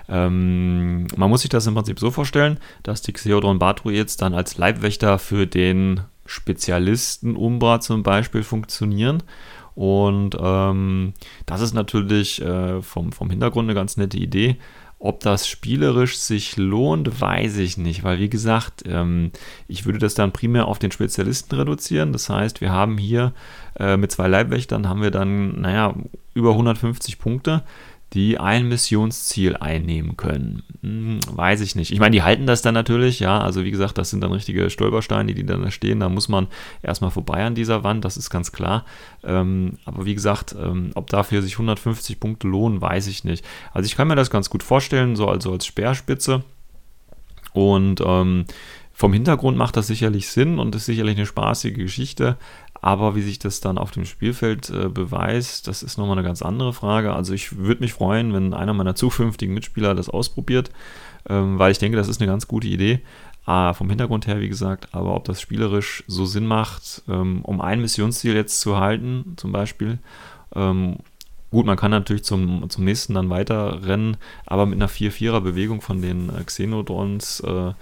Ähm, 0.07 1.07
man 1.15 1.29
muss 1.29 1.41
sich 1.41 1.50
das 1.50 1.65
im 1.65 1.73
Prinzip 1.73 1.97
so 1.97 2.12
vorstellen, 2.12 2.59
dass 2.83 3.01
die 3.01 3.13
Xeodron 3.13 3.57
Batru 3.57 3.89
jetzt 3.89 4.21
dann 4.21 4.35
als 4.35 4.57
Leibwächter 4.57 5.18
für 5.18 5.47
den 5.47 6.01
Spezialisten 6.25 7.35
Umbra 7.35 7.79
zum 7.79 8.03
Beispiel 8.03 8.44
funktionieren 8.44 9.23
und 9.75 10.38
ähm, 10.39 11.13
das 11.45 11.62
ist 11.62 11.73
natürlich 11.73 12.41
äh, 12.41 12.81
vom, 12.81 13.12
vom 13.12 13.29
Hintergrund 13.29 13.68
eine 13.68 13.75
ganz 13.75 13.97
nette 13.97 14.18
Idee. 14.18 14.57
Ob 15.03 15.19
das 15.21 15.47
spielerisch 15.47 16.18
sich 16.18 16.57
lohnt, 16.57 17.19
weiß 17.19 17.57
ich 17.57 17.75
nicht, 17.75 18.03
weil 18.03 18.19
wie 18.19 18.29
gesagt, 18.29 18.83
ähm, 18.85 19.31
ich 19.68 19.85
würde 19.85 19.97
das 19.97 20.13
dann 20.13 20.31
primär 20.31 20.68
auf 20.68 20.77
den 20.77 20.91
Spezialisten 20.91 21.56
reduzieren. 21.56 22.13
Das 22.13 22.29
heißt, 22.29 22.62
wir 22.62 22.71
haben 22.71 23.00
hier 23.00 23.33
äh, 23.79 23.97
mit 23.97 24.12
zwei 24.12 24.27
Leibwächtern 24.27 24.88
haben 24.88 25.01
wir 25.01 25.09
dann, 25.09 25.59
naja, 25.59 25.95
über 26.35 26.51
150 26.51 27.18
Punkte 27.18 27.63
die 28.13 28.38
ein 28.38 28.68
Missionsziel 28.68 29.56
einnehmen 29.56 30.18
können. 30.18 30.63
Hm, 30.81 31.19
weiß 31.30 31.62
ich 31.62 31.75
nicht. 31.75 31.92
Ich 31.92 32.00
meine, 32.00 32.13
die 32.13 32.24
halten 32.24 32.46
das 32.46 32.62
dann 32.62 32.74
natürlich, 32.74 33.22
ja. 33.22 33.40
Also 33.40 33.63
wie 33.63 33.72
gesagt, 33.72 33.98
das 33.98 34.10
sind 34.10 34.22
dann 34.22 34.34
richtige 34.34 34.69
Stolpersteine, 34.69 35.34
die 35.34 35.46
dann 35.46 35.62
da 35.62 35.72
stehen. 35.72 36.02
Da 36.02 36.10
muss 36.10 36.28
man 36.28 36.48
erstmal 36.84 37.12
vorbei 37.12 37.46
an 37.46 37.56
dieser 37.56 37.84
Wand, 37.86 38.04
das 38.04 38.18
ist 38.18 38.30
ganz 38.30 38.52
klar. 38.52 38.86
Ähm, 39.24 39.78
aber 39.86 40.06
wie 40.06 40.16
gesagt, 40.16 40.54
ähm, 40.62 40.92
ob 40.96 41.10
dafür 41.10 41.42
sich 41.42 41.54
150 41.54 42.19
Punkte 42.19 42.48
lohnen, 42.48 42.81
weiß 42.81 43.08
ich 43.08 43.24
nicht. 43.24 43.46
Also 43.74 43.86
ich 43.86 43.96
kann 43.96 44.10
mir 44.10 44.16
das 44.16 44.30
ganz 44.30 44.50
gut 44.50 44.64
vorstellen, 44.64 45.16
so 45.16 45.28
also 45.28 45.54
als 45.54 45.66
Speerspitze. 45.66 46.44
Und 47.54 48.02
ähm, 48.06 48.46
vom 48.94 49.14
Hintergrund 49.14 49.57
macht 49.57 49.78
das 49.78 49.88
sicherlich 49.88 50.30
Sinn 50.30 50.60
und 50.60 50.75
ist 50.75 50.86
sicherlich 50.86 51.16
eine 51.18 51.25
spaßige 51.25 51.74
Geschichte. 51.74 52.38
Aber 52.81 53.16
wie 53.16 53.22
sich 53.22 53.38
das 53.38 53.62
dann 53.62 53.78
auf 53.78 53.92
dem 53.92 54.06
Spielfeld 54.06 54.72
äh, 54.72 54.89
beweist, 54.89 55.68
das 55.68 55.83
ist 55.83 55.98
nochmal 55.98 56.18
eine 56.18 56.28
ganz 56.28 56.42
andere 56.42 56.74
Frage. 56.74 57.13
Also 57.13 57.33
ich 57.33 57.57
würde 57.57 57.81
mich 57.81 57.94
freuen, 57.94 58.33
wenn 58.33 58.54
einer 58.56 58.74
meiner 58.74 58.95
zukünftigen 58.95 59.54
Mitspieler 59.54 59.94
das 59.94 60.10
ausprobiert, 60.10 60.72
ähm, 61.30 61.60
weil 61.60 61.72
ich 61.72 61.78
denke, 61.78 61.98
das 61.98 62.07
ist 62.07 62.19
eine 62.19 62.31
ganz 62.31 62.48
gute 62.48 62.68
Idee. 62.68 63.01
Ah, 63.45 63.74
vom 63.74 63.89
Hintergrund 63.89 64.28
her, 64.28 64.39
wie 64.39 64.50
gesagt, 64.50 64.89
aber 64.92 65.16
ob 65.16 65.25
das 65.25 65.42
spielerisch 65.42 66.04
so 66.07 66.25
Sinn 66.25 66.45
macht, 66.45 67.04
ähm, 67.07 67.42
um 67.44 67.60
ein 67.60 67.81
Missionsziel 67.81 68.36
jetzt 68.36 68.62
zu 68.62 68.78
halten, 68.78 69.33
zum 69.38 69.51
Beispiel. 69.51 70.00
Ähm, 70.56 70.98
gut, 71.50 71.66
man 71.66 71.78
kann 71.78 71.92
natürlich 71.92 72.24
zum, 72.24 72.69
zum 72.69 72.86
nächsten 72.86 73.13
dann 73.16 73.30
weiter 73.30 73.86
rennen, 73.86 74.18
aber 74.45 74.66
mit 74.66 74.75
einer 74.75 74.89
4-4er-Bewegung 74.89 75.81
von 75.81 76.01
den 76.01 76.30
äh, 76.30 76.44
Xenodrons 76.44 77.42
äh, 77.42 77.74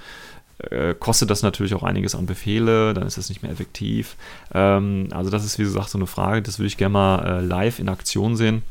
äh, 0.70 0.94
kostet 0.94 1.30
das 1.30 1.42
natürlich 1.42 1.74
auch 1.74 1.84
einiges 1.84 2.16
an 2.16 2.26
Befehle, 2.26 2.94
dann 2.94 3.08
ist 3.08 3.18
das 3.18 3.30
nicht 3.30 3.42
mehr 3.44 3.52
effektiv. 3.52 4.16
Ähm, 4.54 5.08
also 5.12 5.30
das 5.30 5.46
ist 5.46 5.58
wie 5.60 5.64
gesagt 5.64 5.90
so 5.90 5.98
eine 5.98 6.08
Frage, 6.08 6.42
das 6.42 6.60
würde 6.60 6.68
ich 6.68 6.78
gerne 6.78 6.94
mal 6.94 7.26
äh, 7.26 7.42
live 7.42 7.80
in 7.80 7.90
Aktion 7.90 8.36
sehen 8.36 8.62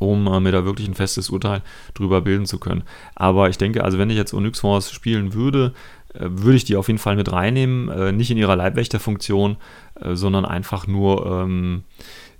um 0.00 0.26
äh, 0.26 0.40
mir 0.40 0.50
da 0.50 0.64
wirklich 0.64 0.88
ein 0.88 0.94
festes 0.94 1.30
Urteil 1.30 1.62
drüber 1.94 2.22
bilden 2.22 2.46
zu 2.46 2.58
können. 2.58 2.82
Aber 3.14 3.48
ich 3.50 3.58
denke, 3.58 3.84
also 3.84 3.98
wenn 3.98 4.10
ich 4.10 4.16
jetzt 4.16 4.32
Onyx 4.32 4.60
Force 4.60 4.90
spielen 4.90 5.34
würde, 5.34 5.74
äh, 6.14 6.20
würde 6.22 6.56
ich 6.56 6.64
die 6.64 6.76
auf 6.76 6.88
jeden 6.88 6.98
Fall 6.98 7.16
mit 7.16 7.30
reinnehmen, 7.30 7.88
äh, 7.88 8.10
nicht 8.10 8.30
in 8.30 8.38
ihrer 8.38 8.56
Leibwächterfunktion, 8.56 9.58
äh, 10.00 10.14
sondern 10.14 10.44
einfach 10.44 10.86
nur 10.86 11.26
ähm, 11.26 11.84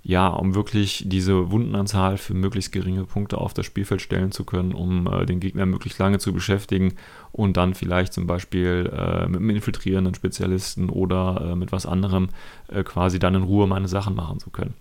ja, 0.03 0.27
um 0.27 0.55
wirklich 0.55 1.03
diese 1.07 1.51
Wundenanzahl 1.51 2.17
für 2.17 2.33
möglichst 2.33 2.71
geringe 2.71 3.05
Punkte 3.05 3.37
auf 3.37 3.53
das 3.53 3.65
Spielfeld 3.65 4.01
stellen 4.01 4.31
zu 4.31 4.45
können, 4.45 4.73
um 4.73 5.07
äh, 5.07 5.25
den 5.25 5.39
Gegner 5.39 5.65
möglichst 5.65 5.99
lange 5.99 6.17
zu 6.17 6.33
beschäftigen 6.33 6.93
und 7.31 7.55
dann 7.57 7.75
vielleicht 7.75 8.13
zum 8.13 8.25
Beispiel 8.25 8.91
äh, 8.91 9.27
mit 9.27 9.37
einem 9.37 9.51
infiltrierenden 9.51 10.15
Spezialisten 10.15 10.89
oder 10.89 11.51
äh, 11.51 11.55
mit 11.55 11.71
was 11.71 11.85
anderem 11.85 12.29
äh, 12.69 12.83
quasi 12.83 13.19
dann 13.19 13.35
in 13.35 13.43
Ruhe 13.43 13.67
meine 13.67 13.87
Sachen 13.87 14.15
machen 14.15 14.39
zu 14.39 14.49
können. 14.49 14.73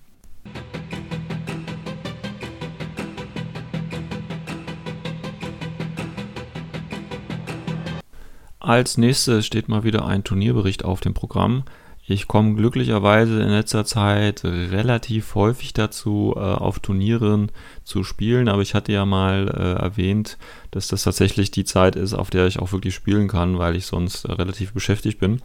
Als 8.58 8.98
nächstes 8.98 9.46
steht 9.46 9.68
mal 9.68 9.84
wieder 9.84 10.06
ein 10.06 10.22
Turnierbericht 10.22 10.84
auf 10.84 11.00
dem 11.00 11.12
Programm. 11.12 11.64
Ich 12.10 12.26
komme 12.26 12.56
glücklicherweise 12.56 13.40
in 13.40 13.50
letzter 13.50 13.84
Zeit 13.84 14.42
relativ 14.42 15.36
häufig 15.36 15.74
dazu, 15.74 16.34
äh, 16.36 16.40
auf 16.40 16.80
Turnieren 16.80 17.52
zu 17.84 18.02
spielen, 18.02 18.48
aber 18.48 18.62
ich 18.62 18.74
hatte 18.74 18.90
ja 18.90 19.06
mal 19.06 19.46
äh, 19.46 19.80
erwähnt, 19.80 20.36
dass 20.72 20.88
das 20.88 21.04
tatsächlich 21.04 21.52
die 21.52 21.62
Zeit 21.62 21.94
ist, 21.94 22.14
auf 22.14 22.30
der 22.30 22.48
ich 22.48 22.58
auch 22.58 22.72
wirklich 22.72 22.96
spielen 22.96 23.28
kann, 23.28 23.60
weil 23.60 23.76
ich 23.76 23.86
sonst 23.86 24.24
äh, 24.24 24.32
relativ 24.32 24.72
beschäftigt 24.72 25.20
bin. 25.20 25.40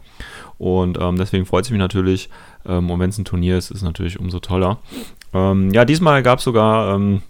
Und 0.58 0.98
ähm, 1.00 1.14
deswegen 1.18 1.46
freut 1.46 1.66
es 1.66 1.70
mich 1.70 1.78
natürlich, 1.78 2.30
ähm, 2.66 2.90
und 2.90 2.98
wenn 2.98 3.10
es 3.10 3.18
ein 3.18 3.24
Turnier 3.24 3.58
ist, 3.58 3.70
ist 3.70 3.76
es 3.76 3.82
natürlich 3.84 4.18
umso 4.18 4.40
toller. 4.40 4.80
Ähm, 5.32 5.72
ja, 5.72 5.84
diesmal 5.84 6.24
gab 6.24 6.40
es 6.40 6.44
sogar 6.46 6.96
ähm, 6.96 7.22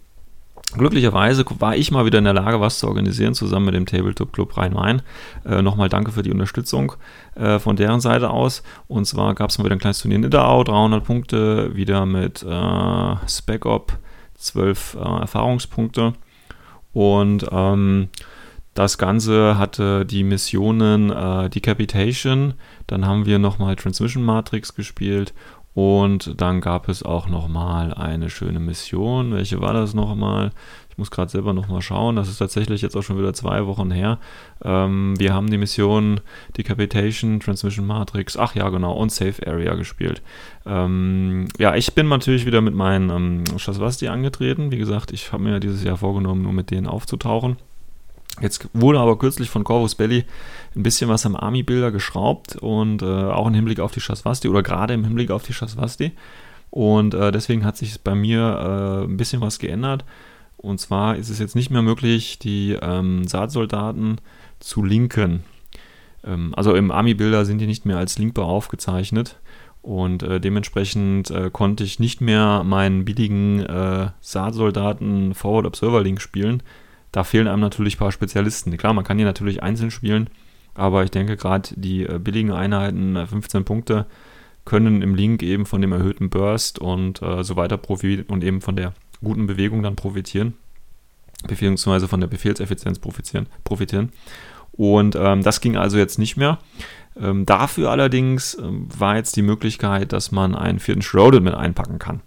Glücklicherweise 0.73 1.44
war 1.58 1.76
ich 1.76 1.90
mal 1.90 2.04
wieder 2.04 2.18
in 2.18 2.25
der 2.25 2.35
Lage, 2.35 2.61
was 2.61 2.80
zu 2.80 2.88
organisieren, 2.88 3.35
zusammen 3.35 3.66
mit 3.66 3.75
dem 3.75 3.87
Tabletop 3.87 4.32
Club 4.32 4.56
Rhein-Main. 4.56 5.00
Äh, 5.44 5.62
Nochmal 5.62 5.88
danke 5.88 6.12
für 6.12 6.23
die 6.23 6.32
Unterstützung 6.32 6.92
äh, 7.35 7.58
von 7.58 7.76
deren 7.76 8.00
Seite 8.00 8.30
aus. 8.30 8.62
Und 8.88 9.06
zwar 9.06 9.35
gab 9.35 9.50
es 9.50 9.58
mal 9.58 9.64
wieder 9.64 9.76
ein 9.76 9.80
kleines 9.80 10.00
Turnier 10.00 10.16
in 10.16 10.23
Nidderau, 10.23 10.64
300 10.64 11.04
Punkte, 11.04 11.76
wieder 11.76 12.04
mit 12.04 12.42
äh, 12.42 13.28
Spec-Op, 13.28 13.96
12 14.35 14.96
äh, 15.00 15.20
Erfahrungspunkte. 15.20 16.14
Und 16.92 17.46
ähm, 17.52 18.08
das 18.76 18.99
Ganze 18.99 19.56
hatte 19.56 20.04
die 20.04 20.23
Missionen 20.23 21.11
äh, 21.11 21.49
Decapitation, 21.49 22.52
dann 22.87 23.06
haben 23.06 23.25
wir 23.25 23.38
nochmal 23.38 23.75
Transmission 23.75 24.23
Matrix 24.23 24.75
gespielt 24.75 25.32
und 25.76 26.40
dann 26.40 26.62
gab 26.62 26.88
es 26.88 27.02
auch 27.02 27.28
nochmal 27.28 27.92
eine 27.92 28.30
schöne 28.30 28.61
Mission. 28.61 29.35
Welche 29.35 29.61
war 29.61 29.75
das 29.75 29.92
nochmal? 29.92 30.52
Ich 30.88 30.97
muss 30.97 31.11
gerade 31.11 31.30
selber 31.30 31.52
nochmal 31.52 31.83
schauen. 31.83 32.16
Das 32.16 32.30
ist 32.30 32.38
tatsächlich 32.38 32.80
jetzt 32.80 32.97
auch 32.97 33.02
schon 33.02 33.18
wieder 33.18 33.35
zwei 33.35 33.66
Wochen 33.66 33.90
her. 33.90 34.18
Ähm, 34.64 35.12
wir 35.18 35.35
haben 35.35 35.50
die 35.50 35.59
Mission 35.59 36.21
Decapitation, 36.56 37.40
Transmission 37.40 37.87
Matrix, 37.87 38.38
ach 38.38 38.54
ja, 38.54 38.71
genau, 38.71 38.95
und 38.95 39.12
Safe 39.12 39.47
Area 39.47 39.75
gespielt. 39.75 40.23
Ähm, 40.64 41.49
ja, 41.59 41.76
ich 41.76 41.92
bin 41.92 42.09
natürlich 42.09 42.47
wieder 42.47 42.62
mit 42.62 42.75
meinen 42.75 43.11
ähm, 43.11 43.59
Shasvasti 43.59 44.09
angetreten. 44.09 44.71
Wie 44.71 44.78
gesagt, 44.78 45.12
ich 45.12 45.30
habe 45.30 45.42
mir 45.42 45.61
dieses 45.61 45.85
Jahr 45.85 45.99
vorgenommen, 45.99 46.40
nur 46.40 46.54
mit 46.54 46.71
denen 46.71 46.87
aufzutauchen. 46.87 47.59
Jetzt 48.40 48.69
wurde 48.75 49.00
aber 49.00 49.19
kürzlich 49.19 49.49
von 49.49 49.64
Corvus 49.64 49.95
Belly 49.95 50.25
ein 50.75 50.83
bisschen 50.83 51.09
was 51.09 51.25
am 51.25 51.37
Army-Bilder 51.37 51.90
geschraubt 51.90 52.57
und 52.57 53.02
äh, 53.02 53.07
auch 53.07 53.47
im 53.47 53.55
Hinblick 53.55 53.81
auf 53.81 53.93
die 53.93 54.00
Shaswasti 54.00 54.49
oder 54.49 54.62
gerade 54.62 54.95
im 54.95 55.05
Hinblick 55.05 55.31
auf 55.31 55.43
die 55.43 55.55
Shaswasti. 55.55 56.12
Und 56.71 57.14
äh, 57.14 57.33
deswegen 57.33 57.64
hat 57.64 57.76
sich 57.76 58.00
bei 58.02 58.14
mir 58.14 58.40
äh, 58.40 59.05
ein 59.05 59.16
bisschen 59.16 59.40
was 59.40 59.59
geändert. 59.59 60.05
Und 60.59 60.81
zwar 60.81 61.16
ist 61.16 61.31
es 61.31 61.38
jetzt 61.38 61.57
nicht 61.57 61.71
mehr 61.71 61.83
möglich, 61.83 62.38
die 62.38 62.76
ähm, 62.81 63.26
Saatsoldaten 63.26 64.21
zu 64.61 64.85
linken. 64.85 65.45
Ähm, 66.25 66.52
also 66.57 66.75
im 66.75 66.90
Army-Bilder 66.90 67.47
sind 67.47 67.59
die 67.59 67.66
nicht 67.66 67.87
mehr 67.87 67.99
als 67.99 68.19
linkbar 68.19 68.47
aufgezeichnet. 68.47 69.38
Und 69.81 70.25
äh, 70.25 70.40
dementsprechend 70.40 71.31
äh, 71.31 71.50
konnte 71.50 71.85
ich 71.85 72.00
nicht 72.00 72.21
mehr 72.21 72.64
meinen 72.64 73.05
billigen 73.05 73.61
äh, 73.61 74.09
Saatsoldaten 74.21 75.33
Forward 75.35 75.66
Observer 75.66 76.02
Link 76.02 76.21
spielen. 76.21 76.62
Da 77.16 77.25
fehlen 77.25 77.49
einem 77.49 77.62
natürlich 77.62 77.96
ein 77.96 78.00
paar 78.00 78.12
Spezialisten. 78.12 78.76
Klar, 78.76 78.92
man 78.92 79.02
kann 79.02 79.16
die 79.16 79.25
natürlich 79.25 79.62
einzeln 79.62 79.90
spielen, 79.90 80.28
aber 80.75 81.02
ich 81.02 81.11
denke 81.11 81.38
gerade 81.38 81.70
die 81.75 82.02
äh, 82.02 82.18
billigen 82.18 82.52
Einheiten, 82.52 83.16
15 83.26 83.62
äh, 83.62 83.64
Punkte, 83.64 84.06
können 84.66 85.00
im 85.00 85.14
Link 85.14 85.42
eben 85.42 85.64
von 85.64 85.80
dem 85.80 85.92
erhöhten 85.92 86.28
Burst 86.28 86.78
und 86.78 87.23
äh, 87.23 87.42
so 87.42 87.56
weiter 87.56 87.78
profitieren 87.78 88.26
und 88.28 88.44
eben 88.44 88.61
von 88.61 88.76
der 88.76 88.92
guten 89.25 89.46
Bewegung 89.46 89.82
dann 89.82 89.96
profitieren, 89.96 90.58
beziehungsweise 91.49 92.06
von 92.06 92.20
der 92.20 92.26
Befehlseffizienz 92.26 92.99
profitieren. 92.99 93.46
profitieren. 93.64 94.12
Und 94.73 95.16
ähm, 95.16 95.42
das 95.42 95.62
ging 95.62 95.78
also 95.78 95.96
jetzt 95.96 96.18
nicht 96.18 96.37
mehr. 96.37 96.58
Ähm, 97.18 97.46
dafür 97.46 97.92
allerdings 97.92 98.58
ähm, 98.61 98.88
war 98.94 99.16
jetzt 99.16 99.37
die 99.37 99.42
Möglichkeit, 99.42 100.12
dass 100.12 100.32
man 100.32 100.54
einen 100.54 100.80
vierten 100.80 101.00
Shrouded 101.00 101.42
mit 101.42 101.54
einpacken 101.54 101.99
kann. 101.99 102.20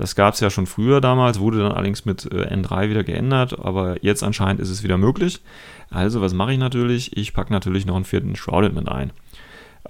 Das 0.00 0.14
gab 0.14 0.32
es 0.32 0.40
ja 0.40 0.48
schon 0.48 0.66
früher 0.66 1.02
damals, 1.02 1.40
wurde 1.40 1.58
dann 1.58 1.72
allerdings 1.72 2.06
mit 2.06 2.24
äh, 2.32 2.54
N3 2.54 2.88
wieder 2.88 3.04
geändert, 3.04 3.60
aber 3.60 4.02
jetzt 4.02 4.22
anscheinend 4.22 4.58
ist 4.58 4.70
es 4.70 4.82
wieder 4.82 4.96
möglich. 4.96 5.42
Also, 5.90 6.22
was 6.22 6.32
mache 6.32 6.54
ich 6.54 6.58
natürlich? 6.58 7.18
Ich 7.18 7.34
packe 7.34 7.52
natürlich 7.52 7.84
noch 7.84 7.96
einen 7.96 8.06
vierten 8.06 8.34
Shrouded 8.34 8.74
mit 8.74 8.88
ein. 8.88 9.12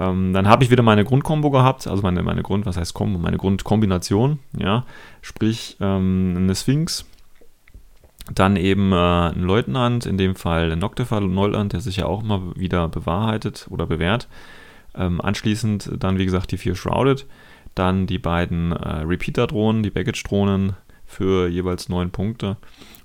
Ähm, 0.00 0.33
dann 0.33 0.49
habe 0.49 0.64
ich 0.64 0.71
wieder 0.73 0.83
meine 0.83 1.05
Grundkombo 1.05 1.50
gehabt, 1.50 1.87
also 1.87 2.02
meine, 2.02 2.25
meine 2.25 2.43
Grund, 2.43 2.67
was 2.67 2.76
heißt 2.76 2.93
Kombo? 2.93 3.21
Meine 3.21 3.37
Grundkombination, 3.37 4.40
ja, 4.59 4.85
sprich 5.23 5.76
ähm, 5.81 6.35
eine 6.37 6.57
Sphinx, 6.57 7.07
dann 8.35 8.57
eben 8.57 8.90
äh, 8.90 8.97
ein 8.97 9.43
Leutnant, 9.43 10.07
in 10.07 10.19
dem 10.19 10.35
Fall 10.35 10.75
Noctifer 10.75 11.21
Neuland, 11.21 11.73
der 11.73 11.81
sich 11.81 11.99
ja 11.99 12.07
auch 12.07 12.25
immer 12.25 12.57
wieder 12.57 12.88
bewahrheitet 12.88 13.69
oder 13.71 13.87
bewährt. 13.87 14.26
Ähm, 14.97 15.21
anschließend 15.21 15.93
dann, 16.00 16.19
wie 16.19 16.25
gesagt, 16.25 16.50
die 16.50 16.59
vier 16.59 16.75
Shrouded, 16.75 17.26
dann 17.75 18.07
die 18.07 18.19
beiden 18.19 18.73
äh, 18.73 19.03
Repeater-Drohnen, 19.03 19.83
die 19.83 19.91
Baggage-Drohnen 19.91 20.75
für 21.11 21.49
jeweils 21.49 21.89
neun 21.89 22.11
Punkte. 22.11 22.57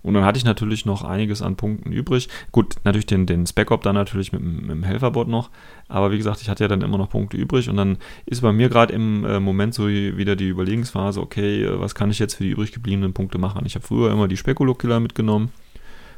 Und 0.04 0.14
dann 0.14 0.24
hatte 0.24 0.38
ich 0.38 0.46
natürlich 0.46 0.86
noch 0.86 1.04
einiges 1.04 1.42
an 1.42 1.56
Punkten 1.56 1.92
übrig. 1.92 2.30
Gut, 2.52 2.76
natürlich 2.84 3.08
den, 3.08 3.26
den 3.26 3.48
Spec-Op 3.48 3.82
dann 3.82 3.96
natürlich 3.96 4.32
mit, 4.32 4.44
mit 4.44 4.70
dem 4.70 4.84
Helferbot 4.84 5.28
noch. 5.28 5.50
Aber 5.88 6.12
wie 6.12 6.18
gesagt, 6.18 6.42
ich 6.42 6.50
hatte 6.50 6.64
ja 6.64 6.68
dann 6.68 6.84
immer 6.84 7.00
noch 7.00 7.10
Punkte 7.10 7.38
übrig. 7.38 7.68
Und 7.68 7.78
dann 7.78 7.98
ist 8.28 8.42
bei 8.42 8.52
mir 8.52 8.70
gerade 8.70 8.94
im 8.94 9.26
äh, 9.26 9.40
Moment 9.40 9.74
so 9.74 9.88
wieder 9.88 10.36
die 10.36 10.50
Überlegensphase, 10.50 11.20
okay, 11.20 11.64
äh, 11.64 11.80
was 11.80 11.96
kann 11.96 12.12
ich 12.12 12.20
jetzt 12.20 12.36
für 12.36 12.44
die 12.44 12.52
übrig 12.52 12.72
gebliebenen 12.72 13.14
Punkte 13.14 13.40
machen? 13.40 13.66
Ich 13.66 13.74
habe 13.74 13.86
früher 13.86 14.12
immer 14.12 14.28
die 14.28 14.38
Spekulo-Killer 14.38 15.00
mitgenommen. 15.00 15.52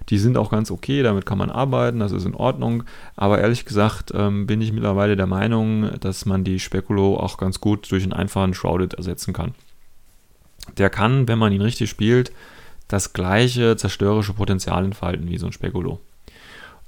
Die 0.09 0.17
sind 0.17 0.37
auch 0.37 0.49
ganz 0.49 0.71
okay, 0.71 1.03
damit 1.03 1.25
kann 1.25 1.37
man 1.37 1.49
arbeiten, 1.49 1.99
das 1.99 2.11
ist 2.11 2.25
in 2.25 2.35
Ordnung. 2.35 2.83
Aber 3.15 3.39
ehrlich 3.39 3.65
gesagt 3.65 4.11
ähm, 4.15 4.47
bin 4.47 4.61
ich 4.61 4.71
mittlerweile 4.71 5.15
der 5.15 5.27
Meinung, 5.27 5.91
dass 5.99 6.25
man 6.25 6.43
die 6.43 6.59
Spekulo 6.59 7.17
auch 7.17 7.37
ganz 7.37 7.59
gut 7.59 7.91
durch 7.91 8.03
einen 8.03 8.13
einfachen 8.13 8.53
Shrouded 8.53 8.93
ersetzen 8.93 9.33
kann. 9.33 9.53
Der 10.77 10.89
kann, 10.89 11.27
wenn 11.27 11.39
man 11.39 11.51
ihn 11.51 11.61
richtig 11.61 11.89
spielt, 11.89 12.31
das 12.87 13.13
gleiche 13.13 13.75
zerstörerische 13.75 14.33
Potenzial 14.33 14.85
entfalten 14.85 15.29
wie 15.29 15.37
so 15.37 15.47
ein 15.47 15.51
Spekulo. 15.51 15.99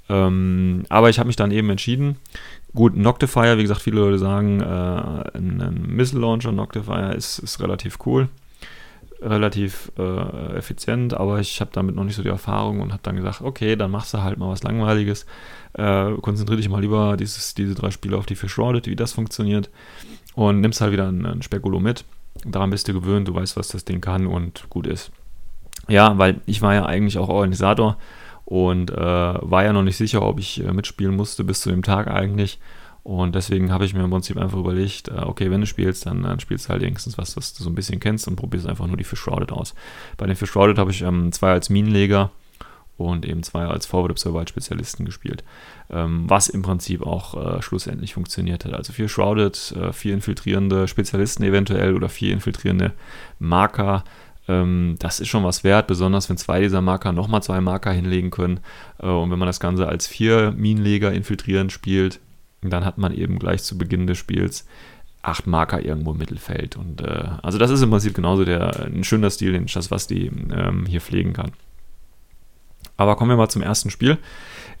Ähm, 0.08 0.84
aber 0.88 1.10
ich 1.10 1.18
habe 1.18 1.28
mich 1.28 1.36
dann 1.36 1.52
eben 1.52 1.70
entschieden, 1.70 2.16
gut, 2.74 2.96
Noctifier, 2.96 3.58
wie 3.58 3.62
gesagt, 3.62 3.82
viele 3.82 4.00
Leute 4.00 4.18
sagen, 4.18 4.60
äh, 4.60 4.64
ein, 4.64 5.60
ein 5.60 5.84
Missile 5.86 6.22
Launcher 6.22 6.52
Noctifier 6.52 7.14
ist, 7.14 7.38
ist 7.38 7.60
relativ 7.60 7.98
cool, 8.06 8.28
relativ 9.22 9.92
äh, 9.98 10.56
effizient, 10.56 11.14
aber 11.14 11.40
ich 11.40 11.60
habe 11.60 11.70
damit 11.72 11.94
noch 11.94 12.04
nicht 12.04 12.16
so 12.16 12.22
die 12.22 12.28
Erfahrung 12.28 12.80
und 12.80 12.92
habe 12.92 13.02
dann 13.02 13.16
gesagt, 13.16 13.42
okay, 13.42 13.76
dann 13.76 13.90
machst 13.90 14.14
du 14.14 14.22
halt 14.22 14.38
mal 14.38 14.50
was 14.50 14.62
Langweiliges, 14.62 15.26
äh, 15.74 16.12
konzentriere 16.20 16.56
dich 16.56 16.68
mal 16.68 16.80
lieber 16.80 17.16
dieses, 17.16 17.54
diese 17.54 17.74
drei 17.74 17.90
Spiele 17.90 18.16
auf 18.16 18.26
die 18.26 18.34
für 18.34 18.48
Shrouded, 18.48 18.86
wie 18.86 18.96
das 18.96 19.12
funktioniert 19.12 19.70
und 20.34 20.60
nimmst 20.60 20.80
halt 20.80 20.92
wieder 20.92 21.08
ein, 21.08 21.26
ein 21.26 21.42
Spekulo 21.42 21.80
mit. 21.80 22.04
Daran 22.44 22.70
bist 22.70 22.88
du 22.88 22.94
gewöhnt, 22.94 23.28
du 23.28 23.34
weißt, 23.34 23.56
was 23.56 23.68
das 23.68 23.84
Ding 23.84 24.00
kann 24.00 24.26
und 24.26 24.68
gut 24.70 24.86
ist. 24.86 25.10
Ja, 25.88 26.16
weil 26.18 26.40
ich 26.46 26.62
war 26.62 26.74
ja 26.74 26.86
eigentlich 26.86 27.18
auch 27.18 27.28
Organisator 27.28 27.96
und 28.44 28.90
äh, 28.90 28.96
war 28.96 29.64
ja 29.64 29.72
noch 29.72 29.82
nicht 29.82 29.96
sicher, 29.96 30.22
ob 30.22 30.38
ich 30.38 30.64
äh, 30.64 30.72
mitspielen 30.72 31.16
musste 31.16 31.44
bis 31.44 31.60
zu 31.60 31.70
dem 31.70 31.82
Tag 31.82 32.08
eigentlich. 32.08 32.58
Und 33.02 33.34
deswegen 33.34 33.72
habe 33.72 33.84
ich 33.84 33.94
mir 33.94 34.04
im 34.04 34.10
Prinzip 34.10 34.36
einfach 34.36 34.58
überlegt, 34.58 35.08
äh, 35.08 35.22
okay, 35.24 35.50
wenn 35.50 35.60
du 35.60 35.66
spielst, 35.66 36.06
dann, 36.06 36.22
dann 36.22 36.40
spielst 36.40 36.66
du 36.66 36.70
halt 36.70 36.82
wenigstens 36.82 37.16
was, 37.16 37.36
was 37.36 37.54
du 37.54 37.62
so 37.62 37.70
ein 37.70 37.74
bisschen 37.74 38.00
kennst 38.00 38.28
und 38.28 38.36
probierst 38.36 38.66
einfach 38.66 38.86
nur 38.86 38.96
die 38.96 39.04
Fish 39.04 39.20
Shrouded 39.20 39.52
aus. 39.52 39.74
Bei 40.16 40.26
den 40.26 40.36
Fish 40.36 40.50
Shrouded 40.50 40.78
habe 40.78 40.90
ich 40.90 41.02
ähm, 41.02 41.32
zwei 41.32 41.50
als 41.52 41.70
Minenleger 41.70 42.30
und 42.98 43.24
eben 43.24 43.42
zwei 43.42 43.64
als 43.64 43.86
Forward 43.86 44.10
Observer 44.10 44.40
als 44.40 44.50
Spezialisten 44.50 45.06
gespielt. 45.06 45.42
Ähm, 45.88 46.28
was 46.28 46.48
im 46.48 46.60
Prinzip 46.60 47.02
auch 47.02 47.56
äh, 47.56 47.62
schlussendlich 47.62 48.12
funktioniert 48.12 48.66
hat. 48.66 48.74
Also 48.74 48.92
vier 48.92 49.08
Shrouded, 49.08 49.74
äh, 49.80 49.92
vier 49.92 50.12
infiltrierende 50.12 50.86
Spezialisten 50.86 51.42
eventuell 51.42 51.94
oder 51.94 52.10
vier 52.10 52.32
infiltrierende 52.32 52.92
Marker 53.38 54.04
ähm, 54.48 54.96
das 54.98 55.20
ist 55.20 55.28
schon 55.28 55.44
was 55.44 55.64
wert, 55.64 55.86
besonders 55.86 56.28
wenn 56.28 56.36
zwei 56.36 56.60
dieser 56.60 56.80
Marker 56.80 57.12
nochmal 57.12 57.42
zwei 57.42 57.60
Marker 57.60 57.92
hinlegen 57.92 58.30
können. 58.30 58.60
Äh, 58.98 59.06
und 59.06 59.30
wenn 59.30 59.38
man 59.38 59.46
das 59.46 59.60
Ganze 59.60 59.86
als 59.86 60.06
vier 60.06 60.52
Minenleger 60.52 61.12
infiltrieren 61.12 61.70
spielt, 61.70 62.20
dann 62.62 62.84
hat 62.84 62.98
man 62.98 63.14
eben 63.14 63.38
gleich 63.38 63.62
zu 63.62 63.78
Beginn 63.78 64.06
des 64.06 64.18
Spiels 64.18 64.66
acht 65.22 65.46
Marker 65.46 65.84
irgendwo 65.84 66.12
im 66.12 66.18
Mittelfeld. 66.18 66.76
Und 66.76 67.00
äh, 67.00 67.28
also 67.42 67.58
das 67.58 67.70
ist 67.70 67.82
im 67.82 67.90
Prinzip 67.90 68.14
genauso 68.14 68.44
der, 68.44 68.86
ein 68.86 69.04
schöner 69.04 69.30
Stil, 69.30 69.52
den 69.52 69.66
Chasvasti 69.66 70.26
ähm, 70.26 70.86
hier 70.86 71.00
pflegen 71.00 71.32
kann. 71.32 71.52
Aber 72.96 73.16
kommen 73.16 73.30
wir 73.30 73.36
mal 73.36 73.48
zum 73.48 73.62
ersten 73.62 73.90
Spiel. 73.90 74.18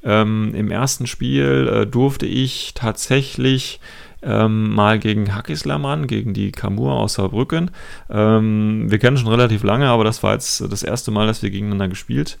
Ähm, 0.02 0.54
Im 0.54 0.70
ersten 0.70 1.06
Spiel 1.06 1.68
äh, 1.72 1.86
durfte 1.86 2.26
ich 2.26 2.72
tatsächlich 2.74 3.80
ähm, 4.22 4.74
mal 4.74 4.98
gegen 4.98 5.34
Hackislam 5.34 6.06
gegen 6.06 6.34
die 6.34 6.52
Kamur 6.52 6.92
aus 6.92 7.14
Saarbrücken. 7.14 7.70
Ähm, 8.10 8.90
wir 8.90 8.98
kennen 8.98 9.16
schon 9.16 9.28
relativ 9.28 9.62
lange, 9.62 9.88
aber 9.88 10.04
das 10.04 10.22
war 10.22 10.34
jetzt 10.34 10.60
das 10.60 10.82
erste 10.82 11.10
Mal, 11.10 11.26
dass 11.26 11.42
wir 11.42 11.50
gegeneinander 11.50 11.88
gespielt 11.88 12.38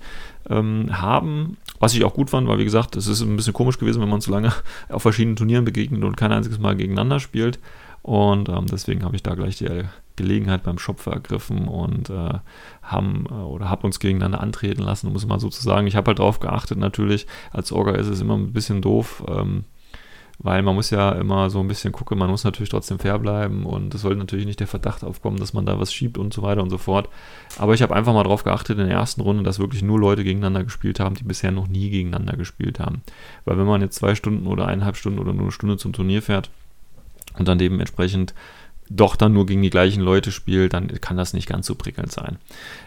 ähm, 0.48 0.88
haben. 1.00 1.56
Was 1.78 1.94
ich 1.94 2.04
auch 2.04 2.14
gut 2.14 2.30
fand, 2.30 2.46
weil 2.48 2.58
wie 2.58 2.64
gesagt, 2.64 2.96
es 2.96 3.06
ist 3.06 3.22
ein 3.22 3.36
bisschen 3.36 3.54
komisch 3.54 3.78
gewesen, 3.78 4.02
wenn 4.02 4.08
man 4.08 4.20
so 4.20 4.30
lange 4.30 4.52
auf 4.88 5.02
verschiedenen 5.02 5.36
Turnieren 5.36 5.64
begegnet 5.64 6.04
und 6.04 6.16
kein 6.16 6.32
einziges 6.32 6.58
Mal 6.58 6.76
gegeneinander 6.76 7.20
spielt. 7.20 7.58
Und 8.02 8.48
ähm, 8.48 8.66
deswegen 8.70 9.04
habe 9.04 9.16
ich 9.16 9.22
da 9.22 9.34
gleich 9.34 9.58
die 9.58 9.84
Gelegenheit 10.16 10.62
beim 10.62 10.78
Shop 10.78 11.06
ergriffen 11.06 11.68
und 11.68 12.10
äh, 12.10 12.38
haben 12.82 13.26
äh, 13.30 13.34
oder 13.34 13.68
habe 13.68 13.86
uns 13.86 14.00
gegeneinander 14.00 14.40
antreten 14.40 14.82
lassen, 14.82 15.08
um 15.08 15.16
es 15.16 15.26
mal 15.26 15.40
so 15.40 15.48
zu 15.48 15.62
sagen. 15.62 15.86
Ich 15.86 15.96
habe 15.96 16.08
halt 16.08 16.18
darauf 16.18 16.40
geachtet, 16.40 16.78
natürlich, 16.78 17.26
als 17.52 17.72
Orga 17.72 17.92
ist 17.92 18.06
es 18.06 18.20
immer 18.20 18.36
ein 18.36 18.52
bisschen 18.52 18.82
doof. 18.82 19.22
Ähm, 19.28 19.64
weil 20.42 20.62
man 20.62 20.74
muss 20.74 20.88
ja 20.88 21.12
immer 21.12 21.50
so 21.50 21.60
ein 21.60 21.68
bisschen 21.68 21.92
gucken, 21.92 22.18
man 22.18 22.30
muss 22.30 22.44
natürlich 22.44 22.70
trotzdem 22.70 22.98
fair 22.98 23.18
bleiben 23.18 23.66
und 23.66 23.94
es 23.94 24.00
soll 24.00 24.16
natürlich 24.16 24.46
nicht 24.46 24.58
der 24.58 24.66
Verdacht 24.66 25.04
aufkommen, 25.04 25.36
dass 25.36 25.52
man 25.52 25.66
da 25.66 25.78
was 25.78 25.92
schiebt 25.92 26.16
und 26.16 26.32
so 26.32 26.40
weiter 26.42 26.62
und 26.62 26.70
so 26.70 26.78
fort. 26.78 27.10
Aber 27.58 27.74
ich 27.74 27.82
habe 27.82 27.94
einfach 27.94 28.14
mal 28.14 28.22
darauf 28.22 28.42
geachtet 28.42 28.78
in 28.78 28.86
der 28.86 28.96
ersten 28.96 29.20
Runde, 29.20 29.42
dass 29.42 29.58
wirklich 29.58 29.82
nur 29.82 30.00
Leute 30.00 30.24
gegeneinander 30.24 30.64
gespielt 30.64 30.98
haben, 30.98 31.14
die 31.14 31.24
bisher 31.24 31.50
noch 31.50 31.68
nie 31.68 31.90
gegeneinander 31.90 32.38
gespielt 32.38 32.80
haben. 32.80 33.02
Weil 33.44 33.58
wenn 33.58 33.66
man 33.66 33.82
jetzt 33.82 33.96
zwei 33.96 34.14
Stunden 34.14 34.46
oder 34.46 34.66
eineinhalb 34.66 34.96
Stunden 34.96 35.18
oder 35.18 35.34
nur 35.34 35.42
eine 35.42 35.52
Stunde 35.52 35.76
zum 35.76 35.92
Turnier 35.92 36.22
fährt 36.22 36.48
und 37.38 37.46
dann 37.46 37.58
dementsprechend 37.58 38.34
doch 38.88 39.16
dann 39.16 39.34
nur 39.34 39.44
gegen 39.44 39.62
die 39.62 39.70
gleichen 39.70 40.00
Leute 40.00 40.32
spielt, 40.32 40.72
dann 40.72 40.88
kann 41.00 41.18
das 41.18 41.34
nicht 41.34 41.48
ganz 41.48 41.66
so 41.66 41.74
prickelnd 41.74 42.10
sein. 42.10 42.38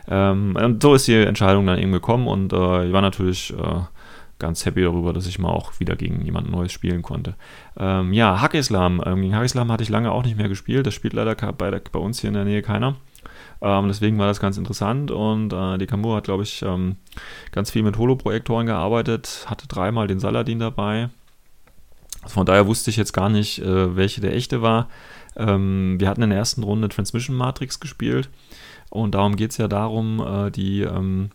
Ähm, 0.10 0.58
und 0.60 0.82
so 0.82 0.96
ist 0.96 1.08
die 1.08 1.16
Entscheidung 1.16 1.68
dann 1.68 1.80
eben 1.80 1.92
gekommen 1.92 2.28
und 2.28 2.52
äh, 2.52 2.88
ich 2.88 2.94
war 2.94 3.02
natürlich 3.02 3.54
äh, 3.54 3.82
ganz 4.40 4.66
happy 4.66 4.82
darüber, 4.82 5.14
dass 5.14 5.28
ich 5.28 5.40
mal 5.40 5.50
auch 5.50 5.80
wieder 5.80 5.96
gegen 5.96 6.24
jemand 6.26 6.52
Neues 6.52 6.72
spielen 6.72 7.02
konnte. 7.02 7.36
Ähm, 7.78 8.14
ja, 8.14 8.42
Hackislam. 8.42 9.02
Ähm, 9.06 9.22
gegen 9.22 9.36
Hackislam 9.36 9.72
hatte 9.72 9.84
ich 9.84 9.90
lange 9.90 10.12
auch 10.12 10.24
nicht 10.24 10.38
mehr 10.38 10.50
gespielt. 10.50 10.86
Das 10.86 10.94
spielt 10.94 11.14
leider 11.14 11.36
bei, 11.36 11.72
der, 11.72 11.82
bei 11.92 12.00
uns 12.00 12.20
hier 12.20 12.30
in 12.30 12.34
der 12.34 12.46
Nähe 12.46 12.62
keiner. 12.62 12.96
Ähm, 13.62 13.88
deswegen 13.88 14.20
war 14.20 14.28
das 14.28 14.42
ganz 14.42 14.58
interessant 14.58 15.10
und 15.10 15.54
äh, 15.54 15.78
die 15.78 15.86
Kamur 15.86 16.18
hat, 16.18 16.26
glaube 16.26 16.44
ich, 16.44 16.62
ähm, 16.64 16.98
ganz 17.52 17.72
viel 17.72 17.84
mit 17.84 17.98
Holo-Projektoren 17.98 18.66
gearbeitet, 18.66 19.46
hatte 19.48 19.70
dreimal 19.70 20.08
den 20.08 20.20
Saladin 20.20 20.60
dabei. 20.60 21.10
Von 22.26 22.46
daher 22.46 22.68
wusste 22.68 22.90
ich 22.90 22.98
jetzt 22.98 23.14
gar 23.14 23.30
nicht, 23.30 23.60
äh, 23.60 23.96
welche 23.96 24.20
der 24.20 24.36
echte 24.36 24.62
war. 24.62 24.90
Ähm, 25.38 25.96
wir 25.98 26.10
hatten 26.10 26.22
in 26.22 26.30
der 26.30 26.40
ersten 26.40 26.64
Runde 26.64 26.90
Transmission 26.90 27.38
Matrix 27.38 27.80
gespielt 27.80 28.30
und 28.90 29.16
darum 29.16 29.38
geht 29.38 29.52
es 29.52 29.58
ja 29.58 29.70
darum, 29.70 30.20
äh, 30.20 30.52
die 30.52 30.82
ähm, 30.82 31.30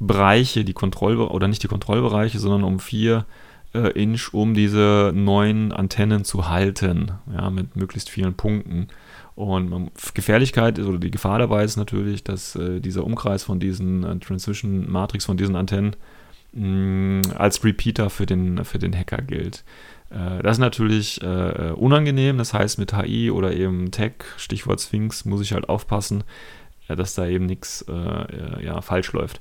Bereiche, 0.00 0.64
die 0.64 0.72
Kontrollbereiche, 0.74 1.32
oder 1.34 1.48
nicht 1.48 1.62
die 1.62 1.68
Kontrollbereiche, 1.68 2.38
sondern 2.38 2.64
um 2.64 2.78
vier 2.78 3.26
äh, 3.74 3.90
Inch, 4.00 4.32
um 4.32 4.54
diese 4.54 5.12
neuen 5.14 5.72
Antennen 5.72 6.24
zu 6.24 6.48
halten, 6.48 7.12
ja, 7.32 7.50
mit 7.50 7.76
möglichst 7.76 8.10
vielen 8.10 8.34
Punkten. 8.34 8.88
Und 9.34 9.70
man, 9.70 9.90
Gefährlichkeit 10.14 10.78
ist, 10.78 10.86
oder 10.86 10.98
die 10.98 11.10
Gefahr 11.10 11.38
dabei 11.38 11.64
ist 11.64 11.76
natürlich, 11.76 12.24
dass 12.24 12.56
äh, 12.56 12.80
dieser 12.80 13.04
Umkreis 13.04 13.44
von 13.44 13.60
diesen 13.60 14.04
äh, 14.04 14.18
Transmission 14.18 14.90
Matrix 14.90 15.26
von 15.26 15.36
diesen 15.36 15.54
Antennen 15.54 15.94
mh, 16.52 17.34
als 17.36 17.62
Repeater 17.64 18.10
für 18.10 18.26
den, 18.26 18.64
für 18.64 18.78
den 18.78 18.96
Hacker 18.96 19.22
gilt. 19.22 19.64
Äh, 20.10 20.42
das 20.42 20.56
ist 20.56 20.60
natürlich 20.60 21.22
äh, 21.22 21.72
unangenehm, 21.76 22.38
das 22.38 22.54
heißt 22.54 22.78
mit 22.78 22.92
HI 22.96 23.30
oder 23.30 23.52
eben 23.52 23.90
Tech, 23.90 24.12
Stichwort 24.36 24.80
Sphinx, 24.80 25.24
muss 25.24 25.40
ich 25.40 25.52
halt 25.52 25.68
aufpassen, 25.68 26.24
äh, 26.88 26.96
dass 26.96 27.14
da 27.14 27.26
eben 27.26 27.46
nichts 27.46 27.84
äh, 27.88 28.64
ja, 28.64 28.80
falsch 28.80 29.12
läuft. 29.12 29.40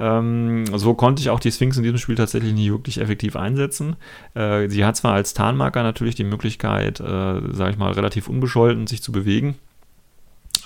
Ähm, 0.00 0.64
so 0.74 0.94
konnte 0.94 1.20
ich 1.20 1.30
auch 1.30 1.40
die 1.40 1.52
Sphinx 1.52 1.76
in 1.76 1.82
diesem 1.82 1.98
Spiel 1.98 2.16
tatsächlich 2.16 2.52
nicht 2.52 2.70
wirklich 2.70 3.00
effektiv 3.00 3.36
einsetzen. 3.36 3.96
Äh, 4.34 4.68
sie 4.68 4.84
hat 4.84 4.96
zwar 4.96 5.14
als 5.14 5.34
Tarnmarker 5.34 5.82
natürlich 5.82 6.14
die 6.14 6.24
Möglichkeit, 6.24 7.00
äh, 7.00 7.04
sage 7.04 7.70
ich 7.70 7.78
mal, 7.78 7.92
relativ 7.92 8.28
unbescholten 8.28 8.86
sich 8.86 9.02
zu 9.02 9.12
bewegen, 9.12 9.56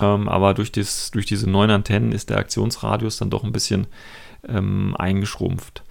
ähm, 0.01 0.29
aber 0.29 0.55
durch, 0.55 0.73
das, 0.73 1.11
durch 1.11 1.27
diese 1.27 1.49
neuen 1.49 1.71
Antennen 1.71 2.13
ist 2.13 2.31
der 2.31 2.39
Aktionsradius 2.39 3.19
dann 3.19 3.31
doch 3.31 3.45
ein 3.45 3.53
bisschen 3.53 3.87
ähm, 4.49 4.95
eingeschrumpft. 4.97 5.83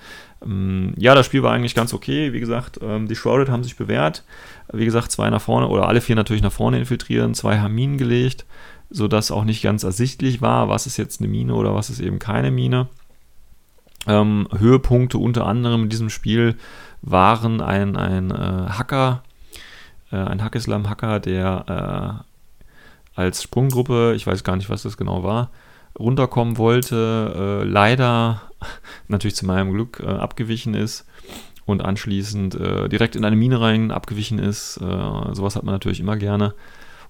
Ähm, 0.44 0.94
ja, 0.98 1.15
das 1.15 1.25
Spiel 1.25 1.44
war 1.44 1.53
eigentlich 1.53 1.75
ganz 1.75 1.94
okay. 1.94 2.34
Wie 2.34 2.39
gesagt, 2.39 2.79
ähm, 2.82 3.08
die 3.08 3.15
Shrouded 3.15 3.50
haben 3.50 3.63
sich 3.63 3.75
bewährt. 3.75 4.24
Wie 4.72 4.86
gesagt, 4.86 5.12
zwei 5.12 5.29
nach 5.29 5.41
vorne 5.41 5.67
oder 5.67 5.88
alle 5.88 6.01
vier 6.01 6.15
natürlich 6.15 6.44
nach 6.44 6.51
vorne 6.51 6.79
infiltrieren, 6.79 7.34
zwei 7.34 7.60
haben 7.60 7.98
gelegt, 7.98 8.46
sodass 8.89 9.32
auch 9.32 9.44
nicht 9.44 9.62
ganz 9.62 9.84
ersichtlich 9.84 10.41
war, 10.41 10.70
was 10.70 10.88
ist 10.88 10.98
jetzt 10.98 11.20
eine 11.20 11.29
Mine 11.29 11.53
oder 11.56 11.75
was 11.75 11.89
ist 11.89 12.00
eben 12.00 12.20
keine 12.20 12.51
Mine. 12.51 12.88
Ähm, 14.08 14.48
Höhepunkte 14.58 15.17
unter 15.17 15.46
anderem 15.46 15.84
in 15.84 15.89
diesem 15.89 16.10
Spiel 16.10 16.56
waren 17.01 17.62
ein, 17.62 17.96
ein 17.98 18.32
äh, 18.32 18.70
Hacker, 18.70 19.24
äh, 20.12 20.17
ein 20.17 20.44
Hackislam-Hacker, 20.44 21.20
der 21.20 22.24
äh, 23.15 23.20
als 23.20 23.44
Sprunggruppe, 23.44 24.13
ich 24.15 24.25
weiß 24.25 24.44
gar 24.44 24.56
nicht, 24.56 24.70
was 24.70 24.84
das 24.84 24.96
genau 24.96 25.24
war, 25.24 25.50
runterkommen 26.00 26.58
wollte, 26.58 27.63
äh, 27.63 27.65
leider 27.65 28.44
natürlich 29.08 29.36
zu 29.36 29.46
meinem 29.46 29.74
Glück 29.74 30.00
äh, 30.00 30.08
abgewichen 30.08 30.74
ist 30.74 31.06
und 31.65 31.84
anschließend 31.84 32.56
äh, 32.56 32.88
direkt 32.88 33.17
in 33.17 33.25
eine 33.25 33.36
Mine 33.36 33.60
rein 33.60 33.91
abgewichen 33.91 34.39
ist. 34.39 34.75
sowas 34.75 35.58
hat 35.58 35.63
man 35.63 35.74
natürlich 35.75 36.00
immer 36.00 36.15
gerne. 36.15 36.53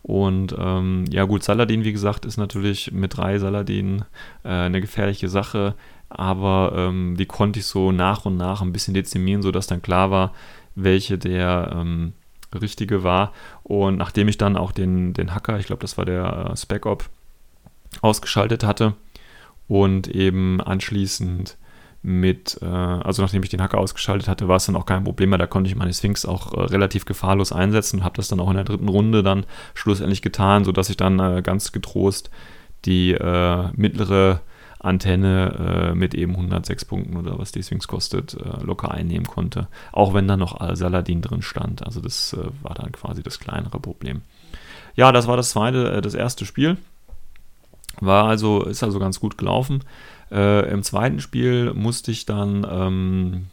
Und 0.08 0.56
ähm, 0.58 1.04
ja 1.12 1.26
gut, 1.26 1.44
Saladin, 1.44 1.84
wie 1.84 1.92
gesagt, 1.92 2.24
ist 2.24 2.38
natürlich 2.38 2.94
mit 2.94 3.18
drei 3.18 3.40
Saladin 3.40 4.06
äh, 4.46 4.48
eine 4.48 4.80
gefährliche 4.80 5.28
Sache, 5.28 5.76
aber 6.08 6.72
ähm, 6.78 7.18
die 7.18 7.26
konnte 7.26 7.60
ich 7.60 7.66
so 7.66 7.92
nach 7.92 8.24
und 8.24 8.38
nach 8.38 8.62
ein 8.62 8.72
bisschen 8.72 8.94
dezimieren, 8.94 9.42
sodass 9.42 9.68
dann 9.68 9.82
klar 9.82 10.10
war, 10.10 10.34
welche 10.76 11.18
der 11.18 11.74
ähm, 11.76 12.14
richtige 12.58 13.04
war. 13.04 13.34
Und 13.64 13.98
nachdem 13.98 14.30
ich 14.30 14.38
dann 14.38 14.56
auch 14.56 14.72
den, 14.72 15.12
den 15.12 15.36
Hacker, 15.36 15.60
ich 15.60 15.66
glaube, 15.66 15.82
das 15.82 15.98
war 15.98 16.06
der 16.06 16.52
äh, 16.52 16.56
SpecOp, 16.56 17.10
ausgeschaltet 18.02 18.64
hatte 18.64 18.94
und 19.68 20.08
eben 20.08 20.62
anschließend 20.62 21.58
mit, 22.02 22.60
äh, 22.62 22.66
also 22.66 23.22
nachdem 23.22 23.44
ich 23.44 23.50
den 23.50 23.62
Hacker 23.62 23.80
ausgeschaltet 23.80 24.28
hatte, 24.28 24.48
war 24.48 24.58
es 24.58 24.66
dann 24.66 24.76
auch 24.76 24.86
kein 24.86 25.04
Problem 25.04 25.30
mehr. 25.30 25.40
Da 25.40 25.48
konnte 25.48 25.70
ich 25.70 25.76
meine 25.76 25.94
Sphinx 25.94 26.26
auch 26.26 26.54
äh, 26.54 26.62
relativ 26.62 27.06
gefahrlos 27.06 27.52
einsetzen 27.52 28.00
und 28.00 28.06
habe 28.06 28.18
das 28.18 28.28
dann 28.28 28.40
auch 28.40 28.50
in 28.50 28.56
der 28.56 28.64
dritten 28.64 28.88
Runde 28.88 29.24
dann 29.24 29.46
schlussendlich 29.74 30.22
getan, 30.22 30.64
sodass 30.64 30.90
ich 30.90 30.98
dann 30.98 31.20
äh, 31.20 31.42
ganz 31.42 31.72
getrost 31.72 32.30
die 32.86 33.12
äh, 33.12 33.70
mittlere 33.74 34.42
Antenne 34.80 35.90
äh, 35.92 35.96
mit 35.96 36.14
eben 36.14 36.34
106 36.34 36.86
Punkten 36.86 37.18
oder 37.18 37.40
was 37.40 37.52
die 37.52 37.64
Sphinx 37.64 37.88
kostet, 37.88 38.36
äh, 38.36 38.64
locker 38.64 38.92
einnehmen 38.92 39.26
konnte. 39.26 39.68
Auch 39.92 40.14
wenn 40.14 40.28
da 40.28 40.38
noch 40.38 40.76
Saladin 40.76 41.22
drin 41.22 41.42
stand. 41.42 41.84
Also 41.86 42.00
das 42.00 42.38
war 42.62 42.76
dann 42.76 42.92
quasi 42.92 43.24
das 43.24 43.40
kleinere 43.40 43.80
Problem. 43.80 44.22
Ja, 44.96 45.12
das 45.12 45.28
war 45.28 45.36
das 45.36 45.50
zweite, 45.50 46.02
das 46.02 46.14
erste 46.14 46.46
Spiel. 46.46 46.78
War 48.00 48.26
also, 48.28 48.64
ist 48.64 48.84
also 48.84 49.00
ganz 49.00 49.20
gut 49.20 49.38
gelaufen. 49.38 49.84
Äh, 50.32 50.70
Im 50.72 50.84
zweiten 50.84 51.20
Spiel 51.20 51.74
musste 51.74 52.12
ich 52.12 52.26
dann, 52.26 52.66
ähm, 52.70 53.48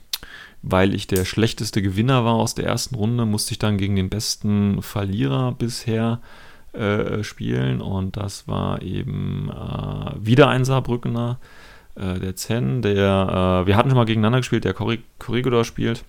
weil 0.62 0.94
ich 0.94 1.06
der 1.06 1.24
schlechteste 1.24 1.82
Gewinner 1.82 2.24
war 2.24 2.34
aus 2.34 2.54
der 2.54 2.66
ersten 2.66 2.94
Runde, 2.94 3.26
musste 3.26 3.52
ich 3.52 3.58
dann 3.58 3.78
gegen 3.78 3.96
den 3.96 4.08
besten 4.08 4.82
Verlierer 4.82 5.52
bisher 5.52 6.20
äh, 6.72 7.22
spielen. 7.22 7.80
Und 7.80 8.16
das 8.16 8.48
war 8.48 8.82
eben 8.82 9.50
äh, 9.50 10.12
wieder 10.18 10.48
ein 10.48 10.64
Saarbrückener, 10.64 11.38
äh, 11.94 12.18
der 12.18 12.34
Zen, 12.37 12.82
der, 12.82 13.62
äh, 13.62 13.66
wir 13.66 13.76
hatten 13.76 13.90
schon 13.90 13.96
mal 13.96 14.06
gegeneinander 14.06 14.40
gespielt, 14.40 14.64
der 14.64 14.74
Corregidor 14.74 15.64
spielt. 15.64 16.04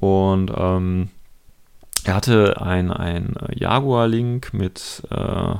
Und 0.00 0.52
ähm, 0.56 1.08
er 2.04 2.14
hatte 2.14 2.60
ein, 2.60 2.90
ein 2.90 3.34
Jaguar-Link 3.54 4.52
mit 4.52 5.02
äh, 5.10 5.54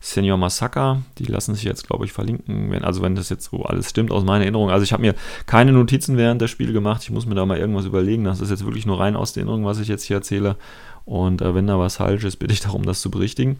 Senior 0.00 0.38
Masaka. 0.38 1.02
Die 1.18 1.26
lassen 1.26 1.54
sich 1.54 1.64
jetzt, 1.64 1.86
glaube 1.86 2.06
ich, 2.06 2.12
verlinken. 2.12 2.70
Wenn, 2.70 2.84
also 2.84 3.02
wenn 3.02 3.14
das 3.14 3.28
jetzt 3.28 3.50
so 3.50 3.64
alles 3.64 3.90
stimmt 3.90 4.10
aus 4.10 4.24
meiner 4.24 4.44
Erinnerung. 4.44 4.70
Also 4.70 4.82
ich 4.82 4.92
habe 4.92 5.02
mir 5.02 5.14
keine 5.46 5.72
Notizen 5.72 6.16
während 6.16 6.40
der 6.40 6.48
Spiele 6.48 6.72
gemacht. 6.72 7.02
Ich 7.02 7.10
muss 7.10 7.26
mir 7.26 7.34
da 7.34 7.44
mal 7.44 7.58
irgendwas 7.58 7.84
überlegen. 7.84 8.24
Das 8.24 8.40
ist 8.40 8.50
jetzt 8.50 8.64
wirklich 8.64 8.86
nur 8.86 8.98
rein 8.98 9.14
aus 9.14 9.34
der 9.34 9.42
Erinnerung, 9.42 9.66
was 9.66 9.78
ich 9.78 9.88
jetzt 9.88 10.04
hier 10.04 10.16
erzähle. 10.16 10.56
Und 11.04 11.42
äh, 11.42 11.54
wenn 11.54 11.66
da 11.66 11.78
was 11.78 11.96
falsch 11.96 12.24
ist, 12.24 12.36
bitte 12.36 12.54
ich 12.54 12.60
darum, 12.60 12.84
das 12.84 13.02
zu 13.02 13.10
berichtigen. 13.10 13.58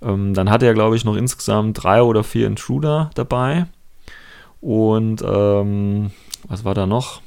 Ähm, 0.00 0.32
dann 0.32 0.50
hatte 0.50 0.66
er, 0.66 0.74
glaube 0.74 0.96
ich, 0.96 1.04
noch 1.04 1.16
insgesamt 1.16 1.82
drei 1.82 2.02
oder 2.02 2.24
vier 2.24 2.46
Intruder 2.46 3.10
dabei. 3.14 3.66
Und 4.62 5.22
ähm, 5.22 6.12
was 6.48 6.64
war 6.64 6.74
da 6.74 6.86
noch? 6.86 7.20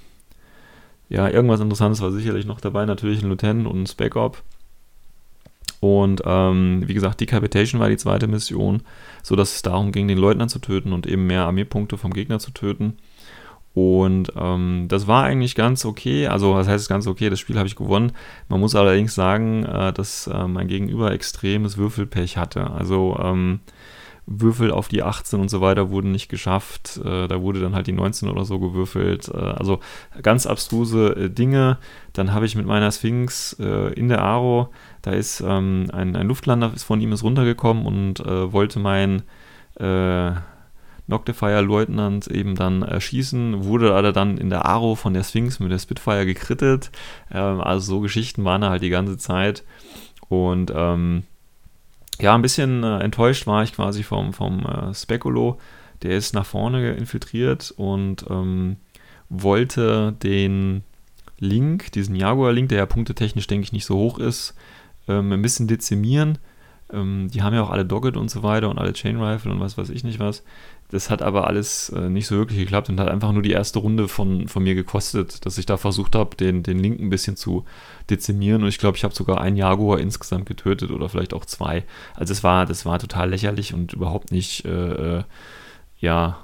Ja, 1.09 1.29
irgendwas 1.29 1.59
Interessantes 1.59 2.01
war 2.01 2.11
sicherlich 2.11 2.45
noch 2.45 2.59
dabei. 2.59 2.85
Natürlich 2.85 3.21
ein 3.21 3.29
Lieutenant 3.29 3.67
und 3.67 3.83
ein 3.83 3.87
Spec-Op. 3.87 4.41
Und 5.79 6.21
ähm, 6.25 6.83
wie 6.85 6.93
gesagt, 6.93 7.21
Decapitation 7.21 7.79
war 7.79 7.89
die 7.89 7.97
zweite 7.97 8.27
Mission, 8.27 8.81
sodass 9.21 9.55
es 9.55 9.61
darum 9.61 9.91
ging, 9.91 10.07
den 10.07 10.17
Leutnant 10.17 10.51
zu 10.51 10.59
töten 10.59 10.91
und 10.91 11.05
eben 11.05 11.27
mehr 11.27 11.45
Armeepunkte 11.45 11.97
vom 11.97 12.13
Gegner 12.13 12.39
zu 12.39 12.51
töten. 12.51 12.97
Und 13.73 14.33
ähm, 14.35 14.85
das 14.87 15.05
war 15.05 15.23
eigentlich 15.23 15.53
ganz 15.53 15.85
okay. 15.85 16.25
Also, 16.27 16.55
was 16.55 16.67
heißt 16.67 16.89
ganz 16.89 17.05
okay? 17.05 17.29
Das 17.29 17.39
Spiel 17.39 17.59
habe 17.59 17.67
ich 17.67 17.75
gewonnen. 17.75 18.11
Man 18.49 18.59
muss 18.59 18.73
allerdings 18.73 19.13
sagen, 19.13 19.65
äh, 19.65 19.93
dass 19.93 20.25
äh, 20.25 20.47
mein 20.47 20.67
Gegenüber 20.67 21.11
extremes 21.11 21.77
Würfelpech 21.77 22.37
hatte. 22.37 22.71
Also, 22.71 23.19
ähm, 23.21 23.59
Würfel 24.27 24.71
auf 24.71 24.89
die 24.89 25.03
18 25.03 25.39
und 25.39 25.49
so 25.49 25.61
weiter 25.61 25.89
wurden 25.89 26.11
nicht 26.11 26.27
geschafft. 26.27 26.99
Äh, 27.03 27.27
da 27.27 27.41
wurde 27.41 27.61
dann 27.61 27.73
halt 27.73 27.87
die 27.87 27.93
19 27.93 28.29
oder 28.29 28.43
so 28.43 28.59
gewürfelt. 28.59 29.29
Äh, 29.29 29.37
also 29.37 29.79
ganz 30.21 30.45
abstruse 30.45 31.15
äh, 31.15 31.29
Dinge. 31.29 31.77
Dann 32.11 32.33
habe 32.33 32.45
ich 32.45 32.55
mit 32.55 32.65
meiner 32.65 32.91
Sphinx 32.91 33.55
äh, 33.59 33.93
in 33.93 34.09
der 34.09 34.21
Aro, 34.21 34.69
da 35.07 35.13
ist 35.13 35.39
ähm, 35.39 35.87
ein, 35.93 36.17
ein, 36.17 36.27
Luftlander 36.27 36.73
ist 36.75 36.83
von 36.83 36.99
ihm 36.99 37.13
ist 37.13 37.23
runtergekommen 37.23 37.85
und 37.85 38.19
äh, 38.19 38.51
wollte 38.51 38.77
mein 38.77 39.23
äh, 39.79 40.31
Noctifier-Leutnant 41.07 42.27
eben 42.27 42.55
dann 42.55 42.81
erschießen, 42.81 43.63
wurde 43.63 43.95
aber 43.95 44.11
dann 44.11 44.37
in 44.37 44.49
der 44.49 44.65
Aro 44.65 44.95
von 44.95 45.13
der 45.13 45.23
Sphinx 45.23 45.61
mit 45.61 45.71
der 45.71 45.79
Spitfire 45.79 46.25
gekrittet. 46.25 46.91
Ähm, 47.31 47.61
also 47.61 47.93
so 47.93 47.99
Geschichten 48.01 48.43
waren 48.43 48.59
da 48.59 48.69
halt 48.69 48.81
die 48.81 48.89
ganze 48.89 49.17
Zeit. 49.17 49.63
Und 50.27 50.73
ähm, 50.75 51.23
ja, 52.19 52.35
ein 52.35 52.41
bisschen 52.41 52.83
äh, 52.83 52.99
enttäuscht 52.99 53.47
war 53.47 53.63
ich 53.63 53.71
quasi 53.71 54.03
vom, 54.03 54.33
vom 54.33 54.65
äh, 54.65 54.93
Speculo. 54.93 55.57
Der 56.01 56.17
ist 56.17 56.33
nach 56.33 56.45
vorne 56.45 56.95
infiltriert 56.95 57.73
und 57.77 58.25
ähm, 58.29 58.75
wollte 59.29 60.11
den 60.21 60.83
Link, 61.39 61.93
diesen 61.93 62.17
Jaguar-Link, 62.17 62.67
der 62.67 62.79
ja 62.79 62.85
punktetechnisch, 62.85 63.47
denke 63.47 63.63
ich, 63.63 63.71
nicht 63.71 63.85
so 63.85 63.95
hoch 63.95 64.19
ist, 64.19 64.53
ähm, 65.07 65.31
ein 65.31 65.41
bisschen 65.41 65.67
dezimieren. 65.67 66.37
Ähm, 66.91 67.29
die 67.33 67.41
haben 67.41 67.53
ja 67.53 67.63
auch 67.63 67.69
alle 67.69 67.85
Dogget 67.85 68.15
und 68.15 68.29
so 68.29 68.43
weiter 68.43 68.69
und 68.69 68.77
alle 68.77 68.93
Chain 68.93 69.21
Rifle 69.21 69.51
und 69.51 69.59
was 69.59 69.77
weiß 69.77 69.89
ich 69.89 70.03
nicht 70.03 70.19
was. 70.19 70.43
Das 70.89 71.09
hat 71.09 71.21
aber 71.21 71.47
alles 71.47 71.89
äh, 71.89 72.09
nicht 72.09 72.27
so 72.27 72.37
wirklich 72.37 72.59
geklappt 72.59 72.87
und 72.87 72.99
hat 72.99 73.09
einfach 73.09 73.33
nur 73.33 73.41
die 73.41 73.51
erste 73.51 73.79
Runde 73.79 74.07
von, 74.07 74.47
von 74.47 74.63
mir 74.63 74.73
gekostet, 74.73 75.45
dass 75.45 75.57
ich 75.57 75.65
da 75.65 75.75
versucht 75.75 76.15
habe, 76.15 76.37
den, 76.37 76.63
den 76.63 76.79
Link 76.79 77.01
ein 77.01 77.09
bisschen 77.09 77.35
zu 77.35 77.65
dezimieren. 78.09 78.63
Und 78.63 78.69
ich 78.69 78.77
glaube, 78.77 78.95
ich 78.95 79.03
habe 79.03 79.13
sogar 79.13 79.41
einen 79.41 79.57
Jaguar 79.57 79.99
insgesamt 79.99 80.45
getötet 80.45 80.91
oder 80.91 81.09
vielleicht 81.09 81.33
auch 81.33 81.45
zwei. 81.45 81.83
Also 82.15 82.31
es 82.31 82.41
war, 82.43 82.65
das 82.65 82.85
war 82.85 82.99
total 82.99 83.31
lächerlich 83.31 83.73
und 83.73 83.93
überhaupt 83.93 84.31
nicht, 84.31 84.63
äh, 84.63 85.17
äh 85.19 85.23
ja, 85.99 86.37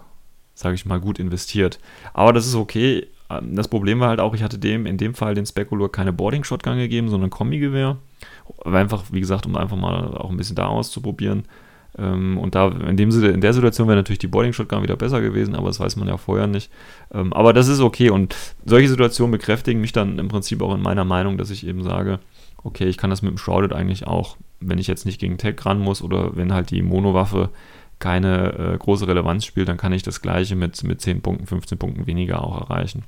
sage 0.55 0.75
ich 0.75 0.85
mal, 0.85 0.99
gut 0.99 1.19
investiert. 1.19 1.79
Aber 2.13 2.33
das 2.33 2.45
ist 2.45 2.55
okay. 2.55 3.07
Ähm, 3.39 3.55
das 3.55 3.67
Problem 3.67 3.99
war 3.99 4.09
halt 4.09 4.19
auch, 4.19 4.33
ich 4.33 4.43
hatte 4.43 4.59
dem 4.59 4.85
in 4.85 4.97
dem 4.97 5.13
Fall 5.13 5.35
den 5.35 5.45
Speculor 5.45 5.91
keine 5.91 6.13
Boarding 6.13 6.43
Shotgun 6.43 6.77
gegeben, 6.77 7.09
sondern 7.09 7.29
Kombi-Gewehr. 7.29 7.97
Einfach, 8.65 9.03
wie 9.11 9.19
gesagt, 9.19 9.45
um 9.45 9.55
einfach 9.55 9.77
mal 9.77 10.15
auch 10.17 10.29
ein 10.29 10.37
bisschen 10.37 10.55
da 10.55 10.67
auszuprobieren. 10.67 11.43
Ähm, 11.97 12.37
und 12.37 12.55
da 12.55 12.69
in, 12.69 12.97
dem, 12.97 13.09
in 13.09 13.41
der 13.41 13.53
Situation 13.53 13.87
wäre 13.87 13.97
natürlich 13.97 14.19
die 14.19 14.27
Boarding 14.27 14.53
Shotgun 14.53 14.83
wieder 14.83 14.95
besser 14.95 15.21
gewesen, 15.21 15.55
aber 15.55 15.67
das 15.67 15.79
weiß 15.79 15.95
man 15.95 16.07
ja 16.07 16.17
vorher 16.17 16.47
nicht. 16.47 16.71
Ähm, 17.13 17.33
aber 17.33 17.53
das 17.53 17.67
ist 17.67 17.79
okay 17.79 18.09
und 18.09 18.35
solche 18.65 18.89
Situationen 18.89 19.31
bekräftigen 19.31 19.81
mich 19.81 19.91
dann 19.91 20.17
im 20.19 20.27
Prinzip 20.27 20.61
auch 20.61 20.73
in 20.73 20.81
meiner 20.81 21.05
Meinung, 21.05 21.37
dass 21.37 21.51
ich 21.51 21.67
eben 21.67 21.83
sage, 21.83 22.19
okay, 22.63 22.85
ich 22.85 22.97
kann 22.97 23.09
das 23.09 23.21
mit 23.21 23.31
dem 23.31 23.37
Shrouded 23.37 23.73
eigentlich 23.73 24.07
auch, 24.07 24.37
wenn 24.59 24.79
ich 24.79 24.87
jetzt 24.87 25.05
nicht 25.05 25.19
gegen 25.19 25.37
Tech 25.37 25.55
ran 25.65 25.79
muss 25.79 26.01
oder 26.01 26.35
wenn 26.35 26.53
halt 26.53 26.71
die 26.71 26.81
Monowaffe 26.81 27.49
keine 27.99 28.73
äh, 28.73 28.77
große 28.77 29.07
Relevanz 29.07 29.45
spielt, 29.45 29.69
dann 29.69 29.77
kann 29.77 29.93
ich 29.93 30.03
das 30.03 30.21
gleiche 30.21 30.55
mit, 30.55 30.83
mit 30.83 30.99
10 30.99 31.21
Punkten, 31.21 31.47
15 31.47 31.77
Punkten 31.77 32.07
weniger 32.07 32.43
auch 32.43 32.69
erreichen. 32.69 33.03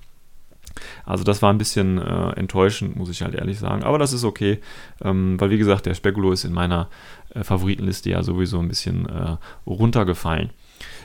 Also 1.05 1.23
das 1.23 1.41
war 1.41 1.51
ein 1.51 1.57
bisschen 1.57 1.97
äh, 1.97 2.31
enttäuschend, 2.31 2.95
muss 2.95 3.09
ich 3.09 3.21
halt 3.21 3.35
ehrlich 3.35 3.59
sagen. 3.59 3.83
Aber 3.83 3.97
das 3.97 4.13
ist 4.13 4.23
okay, 4.23 4.59
ähm, 5.03 5.39
weil 5.39 5.49
wie 5.49 5.57
gesagt, 5.57 5.85
der 5.85 5.93
Spekulo 5.93 6.31
ist 6.31 6.43
in 6.43 6.53
meiner 6.53 6.89
äh, 7.33 7.43
Favoritenliste 7.43 8.09
ja 8.09 8.23
sowieso 8.23 8.59
ein 8.59 8.67
bisschen 8.67 9.07
äh, 9.07 9.37
runtergefallen. 9.65 10.51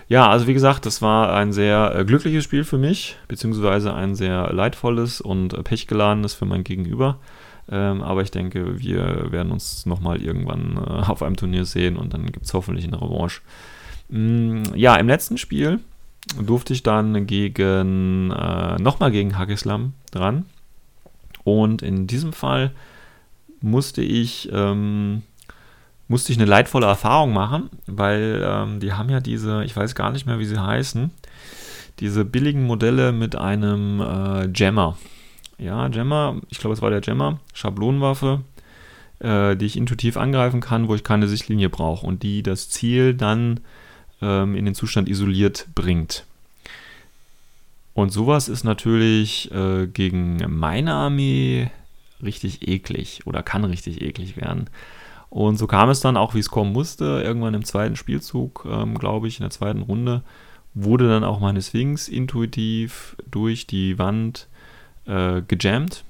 Ja, 0.08 0.28
also 0.28 0.48
wie 0.48 0.54
gesagt, 0.54 0.86
das 0.86 1.02
war 1.02 1.34
ein 1.34 1.52
sehr 1.52 1.94
äh, 1.94 2.04
glückliches 2.04 2.44
Spiel 2.44 2.64
für 2.64 2.78
mich, 2.78 3.16
beziehungsweise 3.28 3.94
ein 3.94 4.16
sehr 4.16 4.52
leidvolles 4.52 5.20
und 5.20 5.54
äh, 5.54 5.62
pechgeladenes 5.62 6.34
für 6.34 6.46
mein 6.46 6.64
Gegenüber. 6.64 7.18
Ähm, 7.70 8.02
aber 8.02 8.22
ich 8.22 8.32
denke, 8.32 8.80
wir 8.80 9.30
werden 9.30 9.52
uns 9.52 9.86
nochmal 9.86 10.20
irgendwann 10.20 10.76
äh, 10.76 11.08
auf 11.08 11.22
einem 11.22 11.36
Turnier 11.36 11.64
sehen 11.64 11.96
und 11.96 12.12
dann 12.12 12.26
gibt 12.26 12.46
es 12.46 12.54
hoffentlich 12.54 12.86
eine 12.86 13.00
Revanche. 13.00 13.40
Mm, 14.08 14.62
ja, 14.74 14.96
im 14.96 15.06
letzten 15.06 15.38
Spiel 15.38 15.78
durfte 16.40 16.72
ich 16.72 16.82
dann 16.82 17.26
gegen, 17.26 18.30
äh, 18.30 18.76
nochmal 18.76 19.10
gegen 19.10 19.38
Hagislam 19.38 19.94
dran. 20.10 20.46
Und 21.44 21.82
in 21.82 22.06
diesem 22.06 22.32
Fall 22.32 22.72
musste 23.60 24.02
ich, 24.02 24.48
ähm, 24.52 25.22
musste 26.08 26.32
ich 26.32 26.38
eine 26.38 26.48
leidvolle 26.48 26.86
Erfahrung 26.86 27.32
machen, 27.32 27.70
weil 27.86 28.42
ähm, 28.44 28.80
die 28.80 28.92
haben 28.92 29.10
ja 29.10 29.20
diese, 29.20 29.64
ich 29.64 29.76
weiß 29.76 29.94
gar 29.94 30.10
nicht 30.12 30.26
mehr, 30.26 30.38
wie 30.38 30.44
sie 30.44 30.62
heißen, 30.62 31.10
diese 32.00 32.24
billigen 32.24 32.66
Modelle 32.66 33.12
mit 33.12 33.36
einem 33.36 34.00
äh, 34.00 34.48
Jammer. 34.54 34.96
Ja, 35.58 35.88
Jammer, 35.88 36.36
ich 36.48 36.58
glaube, 36.58 36.74
es 36.74 36.82
war 36.82 36.90
der 36.90 37.02
Jammer, 37.02 37.38
Schablonenwaffe, 37.52 38.40
äh, 39.18 39.56
die 39.56 39.66
ich 39.66 39.76
intuitiv 39.76 40.16
angreifen 40.16 40.60
kann, 40.60 40.88
wo 40.88 40.94
ich 40.94 41.04
keine 41.04 41.28
Sichtlinie 41.28 41.68
brauche 41.68 42.06
und 42.06 42.22
die 42.22 42.42
das 42.42 42.70
Ziel 42.70 43.14
dann 43.14 43.60
ähm, 44.22 44.54
in 44.54 44.64
den 44.64 44.74
Zustand 44.74 45.08
isoliert 45.08 45.66
bringt. 45.74 46.24
Und 47.94 48.10
sowas 48.10 48.48
ist 48.48 48.64
natürlich 48.64 49.50
äh, 49.52 49.86
gegen 49.86 50.38
meine 50.48 50.94
Armee 50.94 51.70
richtig 52.22 52.66
eklig 52.68 53.22
oder 53.26 53.42
kann 53.42 53.64
richtig 53.64 54.00
eklig 54.00 54.36
werden. 54.36 54.70
Und 55.28 55.58
so 55.58 55.66
kam 55.66 55.90
es 55.90 56.00
dann 56.00 56.16
auch, 56.16 56.34
wie 56.34 56.40
es 56.40 56.50
kommen 56.50 56.72
musste. 56.72 57.22
Irgendwann 57.24 57.54
im 57.54 57.64
zweiten 57.64 57.96
Spielzug, 57.96 58.66
ähm, 58.70 58.98
glaube 58.98 59.28
ich, 59.28 59.38
in 59.38 59.44
der 59.44 59.50
zweiten 59.50 59.82
Runde, 59.82 60.22
wurde 60.74 61.08
dann 61.08 61.24
auch 61.24 61.40
meine 61.40 61.62
Sphinx 61.62 62.08
intuitiv 62.08 63.16
durch 63.30 63.66
die 63.66 63.98
Wand 63.98 64.48
äh, 65.06 65.42
gejammt. 65.42 66.04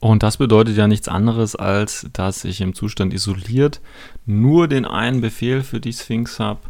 Und 0.00 0.22
das 0.22 0.38
bedeutet 0.38 0.76
ja 0.76 0.88
nichts 0.88 1.08
anderes, 1.08 1.56
als 1.56 2.08
dass 2.12 2.44
ich 2.44 2.62
im 2.62 2.74
Zustand 2.74 3.12
isoliert 3.12 3.80
nur 4.24 4.66
den 4.66 4.86
einen 4.86 5.20
Befehl 5.20 5.62
für 5.62 5.78
die 5.78 5.92
Sphinx 5.92 6.40
habe 6.40 6.60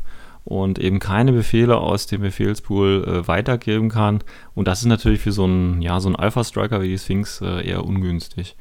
und 0.44 0.78
eben 0.78 0.98
keine 0.98 1.32
Befehle 1.32 1.78
aus 1.78 2.06
dem 2.06 2.22
Befehlspool 2.22 3.04
äh, 3.06 3.28
weitergeben 3.28 3.88
kann. 3.88 4.20
Und 4.54 4.68
das 4.68 4.80
ist 4.80 4.86
natürlich 4.86 5.20
für 5.20 5.32
so 5.32 5.44
einen, 5.44 5.82
ja, 5.82 6.00
so 6.00 6.08
einen 6.08 6.16
Alpha-Striker 6.16 6.82
wie 6.82 6.88
die 6.88 6.98
Sphinx 6.98 7.40
äh, 7.40 7.66
eher 7.68 7.84
ungünstig. 7.84 8.56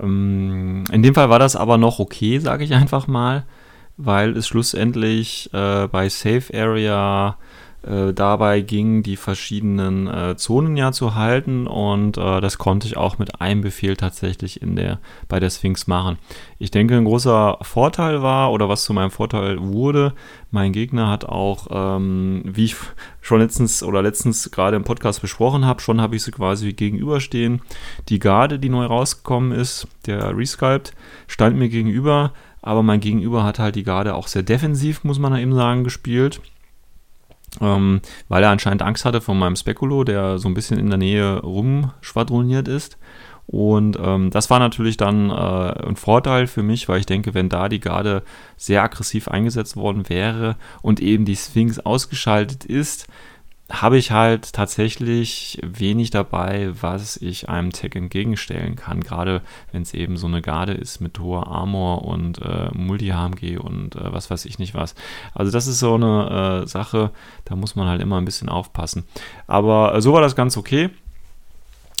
Ähm, 0.00 0.84
in 0.90 1.02
dem 1.02 1.14
Fall 1.14 1.30
war 1.30 1.38
das 1.38 1.56
aber 1.56 1.78
noch 1.78 1.98
okay, 1.98 2.38
sage 2.38 2.64
ich 2.64 2.74
einfach 2.74 3.06
mal, 3.06 3.44
weil 3.96 4.36
es 4.36 4.46
schlussendlich 4.46 5.50
äh, 5.52 5.86
bei 5.88 6.08
Safe 6.08 6.44
Area 6.54 7.36
äh, 7.82 8.12
dabei 8.12 8.60
ging, 8.60 9.02
die 9.02 9.16
verschiedenen 9.16 10.06
äh, 10.06 10.36
Zonen 10.36 10.76
ja 10.76 10.92
zu 10.92 11.14
halten 11.14 11.66
und 11.66 12.16
äh, 12.16 12.40
das 12.40 12.58
konnte 12.58 12.86
ich 12.86 12.96
auch 12.96 13.18
mit 13.18 13.40
einem 13.40 13.60
Befehl 13.60 13.96
tatsächlich 13.96 14.62
in 14.62 14.76
der, 14.76 15.00
bei 15.28 15.40
der 15.40 15.50
Sphinx 15.50 15.86
machen. 15.86 16.18
Ich 16.58 16.70
denke, 16.70 16.96
ein 16.96 17.04
großer 17.04 17.58
Vorteil 17.62 18.22
war 18.22 18.52
oder 18.52 18.68
was 18.68 18.84
zu 18.84 18.92
meinem 18.92 19.10
Vorteil 19.10 19.60
wurde, 19.60 20.14
mein 20.50 20.72
Gegner 20.72 21.08
hat 21.08 21.24
auch, 21.24 21.66
ähm, 21.70 22.42
wie 22.44 22.66
ich 22.66 22.76
schon 23.20 23.40
letztens 23.40 23.82
oder 23.82 24.02
letztens 24.02 24.50
gerade 24.50 24.76
im 24.76 24.84
Podcast 24.84 25.20
besprochen 25.20 25.64
habe, 25.64 25.80
schon 25.80 26.00
habe 26.00 26.14
ich 26.14 26.22
sie 26.22 26.30
quasi 26.30 26.72
gegenüberstehen. 26.72 27.62
Die 28.08 28.18
Garde, 28.18 28.58
die 28.58 28.68
neu 28.68 28.84
rausgekommen 28.84 29.52
ist, 29.52 29.88
der 30.06 30.36
Resculpt, 30.36 30.94
stand 31.26 31.56
mir 31.56 31.68
gegenüber, 31.68 32.32
aber 32.60 32.84
mein 32.84 33.00
Gegenüber 33.00 33.42
hat 33.42 33.58
halt 33.58 33.74
die 33.74 33.82
Garde 33.82 34.14
auch 34.14 34.28
sehr 34.28 34.44
defensiv, 34.44 35.02
muss 35.02 35.18
man 35.18 35.36
eben 35.36 35.54
sagen, 35.54 35.82
gespielt 35.82 36.40
ähm, 37.60 38.00
weil 38.28 38.42
er 38.42 38.50
anscheinend 38.50 38.82
Angst 38.82 39.04
hatte 39.04 39.20
von 39.20 39.38
meinem 39.38 39.56
Spekulo, 39.56 40.04
der 40.04 40.38
so 40.38 40.48
ein 40.48 40.54
bisschen 40.54 40.78
in 40.78 40.88
der 40.88 40.98
Nähe 40.98 41.40
rumschwadroniert 41.40 42.68
ist. 42.68 42.98
Und 43.46 43.98
ähm, 44.02 44.30
das 44.30 44.50
war 44.50 44.60
natürlich 44.60 44.96
dann 44.96 45.28
äh, 45.28 45.32
ein 45.32 45.96
Vorteil 45.96 46.46
für 46.46 46.62
mich, 46.62 46.88
weil 46.88 47.00
ich 47.00 47.06
denke, 47.06 47.34
wenn 47.34 47.48
da 47.48 47.68
die 47.68 47.80
Garde 47.80 48.22
sehr 48.56 48.82
aggressiv 48.82 49.28
eingesetzt 49.28 49.76
worden 49.76 50.08
wäre 50.08 50.56
und 50.80 51.00
eben 51.00 51.24
die 51.24 51.36
Sphinx 51.36 51.78
ausgeschaltet 51.78 52.64
ist, 52.64 53.08
habe 53.72 53.96
ich 53.96 54.10
halt 54.10 54.52
tatsächlich 54.52 55.58
wenig 55.62 56.10
dabei, 56.10 56.70
was 56.80 57.16
ich 57.16 57.48
einem 57.48 57.72
Tech 57.72 57.94
entgegenstellen 57.94 58.76
kann. 58.76 59.00
Gerade 59.00 59.40
wenn 59.72 59.82
es 59.82 59.94
eben 59.94 60.18
so 60.18 60.26
eine 60.26 60.42
Garde 60.42 60.74
ist 60.74 61.00
mit 61.00 61.18
hoher 61.18 61.46
Armor 61.46 62.04
und 62.04 62.40
äh, 62.42 62.68
Multi-HMG 62.72 63.58
und 63.58 63.96
äh, 63.96 64.12
was 64.12 64.30
weiß 64.30 64.44
ich 64.44 64.58
nicht 64.58 64.74
was. 64.74 64.94
Also 65.34 65.50
das 65.50 65.66
ist 65.66 65.78
so 65.78 65.94
eine 65.94 66.62
äh, 66.64 66.68
Sache, 66.68 67.10
da 67.46 67.56
muss 67.56 67.74
man 67.74 67.88
halt 67.88 68.02
immer 68.02 68.18
ein 68.18 68.26
bisschen 68.26 68.50
aufpassen. 68.50 69.04
Aber 69.46 69.94
äh, 69.94 70.02
so 70.02 70.12
war 70.12 70.20
das 70.20 70.36
ganz 70.36 70.56
okay. 70.58 70.90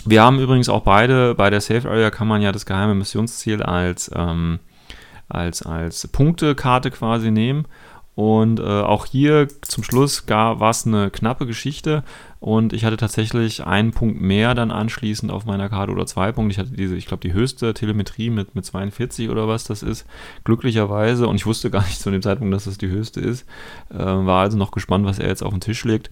Wir 0.04 0.22
haben 0.22 0.40
übrigens 0.40 0.68
auch 0.68 0.82
beide, 0.82 1.34
bei 1.34 1.48
der 1.48 1.60
Safe 1.60 1.88
Area 1.88 2.10
kann 2.10 2.28
man 2.28 2.42
ja 2.42 2.52
das 2.52 2.66
geheime 2.66 2.94
Missionsziel 2.94 3.62
als, 3.62 4.10
ähm, 4.14 4.58
als, 5.28 5.62
als 5.62 6.06
Punktekarte 6.08 6.90
quasi 6.90 7.30
nehmen. 7.30 7.66
Und 8.14 8.60
äh, 8.60 8.62
auch 8.62 9.06
hier 9.06 9.48
zum 9.62 9.84
Schluss 9.84 10.28
war 10.28 10.60
es 10.68 10.86
eine 10.86 11.10
knappe 11.10 11.46
Geschichte 11.46 12.04
und 12.40 12.74
ich 12.74 12.84
hatte 12.84 12.98
tatsächlich 12.98 13.64
einen 13.64 13.92
Punkt 13.92 14.20
mehr 14.20 14.54
dann 14.54 14.70
anschließend 14.70 15.32
auf 15.32 15.46
meiner 15.46 15.70
Karte 15.70 15.92
oder 15.92 16.04
zwei 16.04 16.32
Punkte. 16.32 16.52
Ich 16.52 16.58
hatte 16.58 16.72
diese, 16.76 16.94
ich 16.96 17.06
glaube, 17.06 17.22
die 17.22 17.32
höchste 17.32 17.72
Telemetrie 17.72 18.28
mit, 18.28 18.54
mit 18.54 18.66
42 18.66 19.30
oder 19.30 19.48
was 19.48 19.64
das 19.64 19.82
ist, 19.82 20.06
glücklicherweise. 20.44 21.26
Und 21.26 21.36
ich 21.36 21.46
wusste 21.46 21.70
gar 21.70 21.84
nicht 21.84 22.00
zu 22.00 22.10
dem 22.10 22.20
Zeitpunkt, 22.20 22.52
dass 22.52 22.64
das 22.64 22.76
die 22.76 22.88
höchste 22.88 23.20
ist. 23.20 23.46
Äh, 23.90 23.96
war 23.98 24.42
also 24.42 24.58
noch 24.58 24.72
gespannt, 24.72 25.06
was 25.06 25.18
er 25.18 25.28
jetzt 25.28 25.42
auf 25.42 25.52
den 25.52 25.60
Tisch 25.60 25.84
legt. 25.84 26.10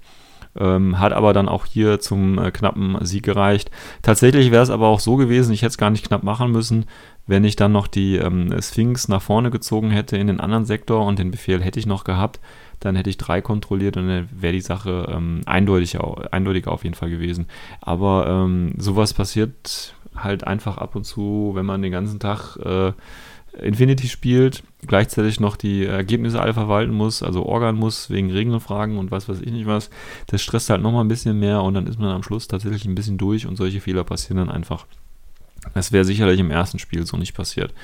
Ähm, 0.59 0.99
hat 0.99 1.13
aber 1.13 1.33
dann 1.33 1.49
auch 1.49 1.65
hier 1.65 2.01
zum 2.01 2.39
äh, 2.39 2.51
knappen 2.51 2.99
Sieg 3.05 3.23
gereicht. 3.23 3.71
Tatsächlich 4.03 4.51
wäre 4.51 4.65
es 4.65 4.71
aber 4.71 4.89
auch 4.89 4.99
so 4.99 5.17
gewesen, 5.17 5.53
ich 5.53 5.63
hätte 5.63 5.71
es 5.71 5.79
gar 5.79 5.91
nicht 5.91 6.07
knapp 6.07 6.25
machen 6.25 6.51
müssen, 6.51 6.87
wenn 7.27 7.45
ich 7.45 7.55
dann 7.55 7.71
noch 7.71 7.87
die 7.87 8.17
ähm, 8.17 8.53
Sphinx 8.61 9.07
nach 9.07 9.23
vorne 9.23 9.51
gezogen 9.51 9.91
hätte 9.91 10.17
in 10.17 10.27
den 10.27 10.41
anderen 10.41 10.65
Sektor 10.65 11.07
und 11.07 11.21
den 11.21 11.31
Befehl 11.31 11.63
hätte 11.63 11.79
ich 11.79 11.87
noch 11.87 12.03
gehabt, 12.03 12.41
dann 12.81 12.97
hätte 12.97 13.11
ich 13.11 13.19
drei 13.19 13.41
kontrolliert 13.41 13.97
und 13.97 14.09
dann 14.09 14.29
wäre 14.33 14.53
die 14.53 14.61
Sache 14.61 15.07
ähm, 15.15 15.43
eindeutig, 15.47 15.99
eindeutiger 16.33 16.73
auf 16.73 16.83
jeden 16.83 16.97
Fall 16.97 17.11
gewesen. 17.11 17.47
Aber 17.81 18.27
ähm, 18.27 18.75
sowas 18.79 19.15
passiert 19.15 19.95
halt 20.17 20.45
einfach 20.45 20.79
ab 20.79 20.97
und 20.97 21.05
zu, 21.05 21.53
wenn 21.55 21.67
man 21.67 21.83
den 21.83 21.93
ganzen 21.93 22.19
Tag 22.19 22.57
äh, 22.57 22.93
Infinity 23.59 24.09
spielt, 24.09 24.63
gleichzeitig 24.87 25.41
noch 25.41 25.57
die 25.57 25.85
Ergebnisse 25.85 26.41
alle 26.41 26.55
verwalten 26.55 26.95
muss, 26.95 27.23
also 27.23 27.45
organ 27.45 27.77
muss 27.77 28.11
wegen 28.11 28.31
Regelfragen 28.31 28.97
und 28.99 29.11
was 29.11 29.29
weiß 29.29 29.41
ich 29.41 29.53
nicht 29.53 29.67
was. 29.67 29.91
Das 30.29 30.41
stresst 30.41 30.71
halt 30.71 30.83
nochmal 30.83 31.05
ein 31.05 31.09
bisschen 31.09 31.39
mehr 31.39 31.63
und 31.63 31.75
dann 31.75 31.87
ist 31.87 31.99
man 31.99 32.11
am 32.11 32.23
Schluss 32.23 32.49
tatsächlich 32.49 32.85
ein 32.85 32.95
bisschen 32.95 33.19
durch 33.19 33.47
und 33.47 33.57
solche 33.57 33.81
Fehler 33.81 34.05
passieren 34.05 34.39
dann 34.39 34.51
einfach. 34.51 34.87
Das 35.75 35.93
wäre 35.93 36.05
sicherlich 36.05 36.41
im 36.41 36.51
ersten 36.51 36.79
Spiel 36.79 37.05
so 37.05 37.19
nicht 37.19 37.35
passiert. 37.35 37.75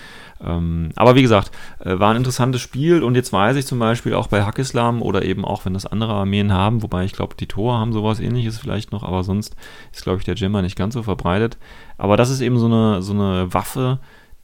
Ähm, 0.42 0.90
aber 0.96 1.14
wie 1.14 1.22
gesagt, 1.22 1.50
äh, 1.80 1.98
war 1.98 2.10
ein 2.10 2.16
interessantes 2.16 2.62
Spiel 2.62 3.02
und 3.02 3.14
jetzt 3.14 3.32
weiß 3.32 3.56
ich 3.56 3.66
zum 3.66 3.78
Beispiel 3.78 4.14
auch 4.14 4.28
bei 4.28 4.44
Hackislam 4.44 5.02
oder 5.02 5.22
eben 5.24 5.44
auch, 5.44 5.66
wenn 5.66 5.74
das 5.74 5.84
andere 5.84 6.14
Armeen 6.14 6.52
haben, 6.52 6.82
wobei 6.82 7.04
ich 7.04 7.12
glaube, 7.12 7.36
die 7.38 7.46
Tor 7.46 7.78
haben 7.78 7.92
sowas 7.92 8.18
ähnliches 8.18 8.58
vielleicht 8.58 8.92
noch, 8.92 9.02
aber 9.02 9.24
sonst 9.24 9.56
ist, 9.92 10.04
glaube 10.04 10.18
ich, 10.18 10.24
der 10.24 10.36
Gemma 10.36 10.62
nicht 10.62 10.76
ganz 10.76 10.94
so 10.94 11.02
verbreitet. 11.02 11.58
Aber 11.98 12.16
das 12.16 12.30
ist 12.30 12.40
eben 12.40 12.58
so 12.58 12.66
eine, 12.66 13.02
so 13.02 13.12
eine 13.12 13.52
Waffe, 13.52 13.98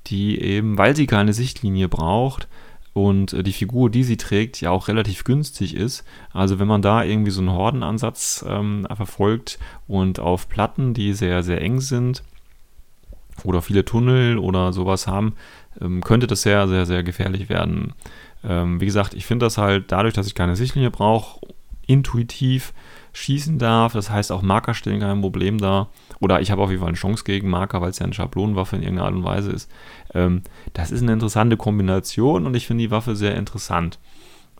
die 0.06 0.40
eben, 0.40 0.78
weil 0.78 0.96
sie 0.96 1.06
keine 1.06 1.32
Sichtlinie 1.32 1.88
braucht, 1.88 2.48
und 2.94 3.32
äh, 3.32 3.42
die 3.42 3.52
Figur, 3.52 3.90
die 3.90 4.04
sie 4.04 4.16
trägt, 4.16 4.60
ja 4.60 4.70
auch 4.70 4.88
relativ 4.88 5.24
günstig 5.24 5.74
ist. 5.74 6.04
Also 6.32 6.58
wenn 6.58 6.68
man 6.68 6.82
da 6.82 7.02
irgendwie 7.02 7.30
so 7.30 7.40
einen 7.40 7.52
Hordenansatz 7.52 8.44
ähm, 8.46 8.86
verfolgt 8.94 9.58
und 9.88 10.20
auf 10.20 10.48
Platten, 10.48 10.94
die 10.94 11.14
sehr, 11.14 11.42
sehr 11.42 11.60
eng 11.62 11.80
sind, 11.80 12.22
oder 13.44 13.62
viele 13.62 13.84
Tunnel 13.84 14.38
oder 14.38 14.72
sowas 14.72 15.06
haben, 15.06 15.34
ähm, 15.80 16.02
könnte 16.02 16.26
das 16.26 16.42
sehr, 16.42 16.68
sehr, 16.68 16.84
sehr 16.84 17.02
gefährlich 17.02 17.48
werden. 17.48 17.94
Ähm, 18.44 18.80
wie 18.80 18.86
gesagt, 18.86 19.14
ich 19.14 19.24
finde 19.24 19.46
das 19.46 19.56
halt 19.56 19.90
dadurch, 19.90 20.14
dass 20.14 20.26
ich 20.26 20.34
keine 20.34 20.54
Sichtlinie 20.54 20.90
brauche, 20.90 21.40
intuitiv 21.86 22.74
schießen 23.12 23.58
darf. 23.58 23.92
Das 23.92 24.10
heißt, 24.10 24.32
auch 24.32 24.42
Marker 24.42 24.74
stellen 24.74 25.00
kein 25.00 25.20
Problem 25.20 25.58
da. 25.58 25.88
Oder 26.20 26.40
ich 26.40 26.50
habe 26.50 26.62
auf 26.62 26.70
jeden 26.70 26.80
Fall 26.80 26.88
eine 26.88 26.96
Chance 26.96 27.24
gegen 27.24 27.50
Marker, 27.50 27.80
weil 27.80 27.90
es 27.90 27.98
ja 27.98 28.04
eine 28.04 28.14
Schablonenwaffe 28.14 28.76
in 28.76 28.82
irgendeiner 28.82 29.06
Art 29.06 29.14
und 29.14 29.24
Weise 29.24 29.50
ist. 29.52 29.70
Ähm, 30.14 30.42
das 30.72 30.90
ist 30.90 31.02
eine 31.02 31.12
interessante 31.12 31.56
Kombination 31.56 32.46
und 32.46 32.54
ich 32.54 32.66
finde 32.66 32.84
die 32.84 32.90
Waffe 32.90 33.16
sehr 33.16 33.36
interessant. 33.36 33.98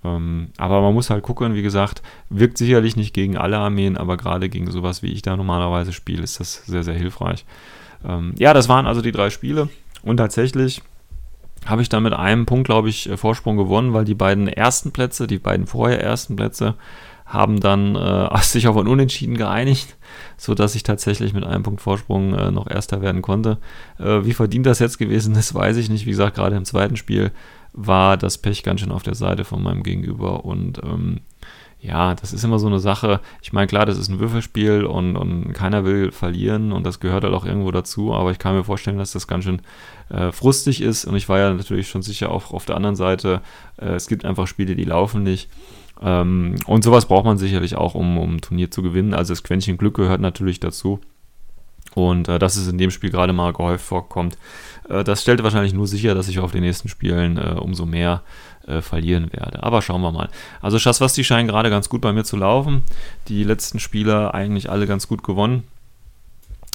Ähm, 0.04 0.48
aber 0.58 0.80
man 0.82 0.94
muss 0.94 1.10
halt 1.10 1.22
gucken, 1.22 1.54
wie 1.54 1.62
gesagt, 1.62 2.02
wirkt 2.28 2.58
sicherlich 2.58 2.96
nicht 2.96 3.14
gegen 3.14 3.36
alle 3.36 3.58
Armeen, 3.58 3.96
aber 3.96 4.16
gerade 4.16 4.48
gegen 4.48 4.70
sowas, 4.70 5.02
wie 5.02 5.12
ich 5.12 5.22
da 5.22 5.36
normalerweise 5.36 5.92
spiele, 5.92 6.22
ist 6.22 6.40
das 6.40 6.66
sehr, 6.66 6.82
sehr 6.82 6.94
hilfreich. 6.94 7.44
Ähm, 8.04 8.34
ja, 8.38 8.52
das 8.52 8.68
waren 8.68 8.86
also 8.86 9.00
die 9.00 9.12
drei 9.12 9.30
Spiele. 9.30 9.68
Und 10.02 10.16
tatsächlich 10.16 10.82
habe 11.66 11.82
ich 11.82 11.88
dann 11.88 12.02
mit 12.02 12.12
einem 12.12 12.46
Punkt, 12.46 12.66
glaube 12.66 12.88
ich, 12.88 13.08
äh, 13.08 13.16
Vorsprung 13.16 13.56
gewonnen, 13.56 13.92
weil 13.92 14.04
die 14.04 14.14
beiden 14.14 14.48
ersten 14.48 14.90
Plätze, 14.90 15.26
die 15.26 15.38
beiden 15.38 15.66
vorher 15.66 16.02
ersten 16.02 16.34
Plätze, 16.34 16.74
haben 17.32 17.60
dann 17.60 17.96
äh, 17.96 18.28
sich 18.42 18.68
auf 18.68 18.76
ein 18.76 18.86
Unentschieden 18.86 19.36
geeinigt, 19.36 19.96
sodass 20.36 20.74
ich 20.74 20.82
tatsächlich 20.82 21.32
mit 21.32 21.44
einem 21.44 21.62
Punkt 21.62 21.80
Vorsprung 21.80 22.34
äh, 22.34 22.50
noch 22.50 22.68
Erster 22.68 23.00
werden 23.00 23.22
konnte. 23.22 23.58
Äh, 23.98 24.24
wie 24.24 24.34
verdient 24.34 24.66
das 24.66 24.78
jetzt 24.78 24.98
gewesen 24.98 25.34
ist, 25.34 25.54
weiß 25.54 25.78
ich 25.78 25.88
nicht. 25.88 26.06
Wie 26.06 26.10
gesagt, 26.10 26.36
gerade 26.36 26.56
im 26.56 26.64
zweiten 26.64 26.96
Spiel 26.96 27.32
war 27.72 28.18
das 28.18 28.36
Pech 28.36 28.62
ganz 28.62 28.80
schön 28.80 28.92
auf 28.92 29.02
der 29.02 29.14
Seite 29.14 29.44
von 29.44 29.62
meinem 29.62 29.82
Gegenüber 29.82 30.44
und 30.44 30.82
ähm, 30.84 31.20
ja, 31.80 32.14
das 32.14 32.32
ist 32.32 32.44
immer 32.44 32.60
so 32.60 32.68
eine 32.68 32.78
Sache. 32.78 33.20
Ich 33.42 33.52
meine, 33.52 33.66
klar, 33.66 33.86
das 33.86 33.98
ist 33.98 34.08
ein 34.08 34.20
Würfelspiel 34.20 34.84
und, 34.84 35.16
und 35.16 35.52
keiner 35.52 35.84
will 35.84 36.12
verlieren 36.12 36.70
und 36.70 36.84
das 36.84 37.00
gehört 37.00 37.24
halt 37.24 37.34
auch 37.34 37.44
irgendwo 37.44 37.72
dazu, 37.72 38.14
aber 38.14 38.30
ich 38.30 38.38
kann 38.38 38.54
mir 38.54 38.62
vorstellen, 38.62 38.98
dass 38.98 39.12
das 39.12 39.26
ganz 39.26 39.44
schön 39.44 39.62
äh, 40.08 40.30
frustig 40.30 40.80
ist 40.80 41.06
und 41.06 41.16
ich 41.16 41.28
war 41.28 41.40
ja 41.40 41.52
natürlich 41.52 41.88
schon 41.88 42.02
sicher 42.02 42.30
auch 42.30 42.52
auf 42.52 42.66
der 42.66 42.76
anderen 42.76 42.94
Seite, 42.94 43.40
äh, 43.78 43.94
es 43.94 44.06
gibt 44.06 44.24
einfach 44.24 44.46
Spiele, 44.46 44.76
die 44.76 44.84
laufen 44.84 45.24
nicht. 45.24 45.48
Ähm, 46.02 46.56
und 46.66 46.82
sowas 46.84 47.06
braucht 47.06 47.24
man 47.24 47.38
sicherlich 47.38 47.76
auch, 47.76 47.94
um, 47.94 48.18
um 48.18 48.36
ein 48.36 48.40
Turnier 48.40 48.70
zu 48.70 48.82
gewinnen. 48.82 49.14
Also 49.14 49.32
das 49.32 49.42
Quäntchen 49.42 49.78
Glück 49.78 49.94
gehört 49.94 50.20
natürlich 50.20 50.60
dazu. 50.60 51.00
Und 51.94 52.28
äh, 52.28 52.38
dass 52.38 52.56
es 52.56 52.68
in 52.68 52.78
dem 52.78 52.90
Spiel 52.90 53.10
gerade 53.10 53.32
mal 53.32 53.52
gehäuft 53.52 53.84
vorkommt, 53.84 54.38
äh, 54.88 55.04
das 55.04 55.22
stellt 55.22 55.42
wahrscheinlich 55.42 55.74
nur 55.74 55.86
sicher, 55.86 56.14
dass 56.14 56.28
ich 56.28 56.38
auf 56.38 56.52
den 56.52 56.62
nächsten 56.62 56.88
Spielen 56.88 57.36
äh, 57.36 57.54
umso 57.58 57.86
mehr 57.86 58.22
äh, 58.66 58.80
verlieren 58.80 59.32
werde. 59.32 59.62
Aber 59.62 59.82
schauen 59.82 60.00
wir 60.00 60.12
mal. 60.12 60.28
Also 60.60 60.78
Schaswasti 60.78 61.24
scheinen 61.24 61.48
gerade 61.48 61.70
ganz 61.70 61.88
gut 61.88 62.00
bei 62.00 62.12
mir 62.12 62.24
zu 62.24 62.36
laufen. 62.36 62.82
Die 63.28 63.44
letzten 63.44 63.78
Spiele 63.78 64.32
eigentlich 64.34 64.70
alle 64.70 64.86
ganz 64.86 65.06
gut 65.06 65.22
gewonnen. 65.22 65.64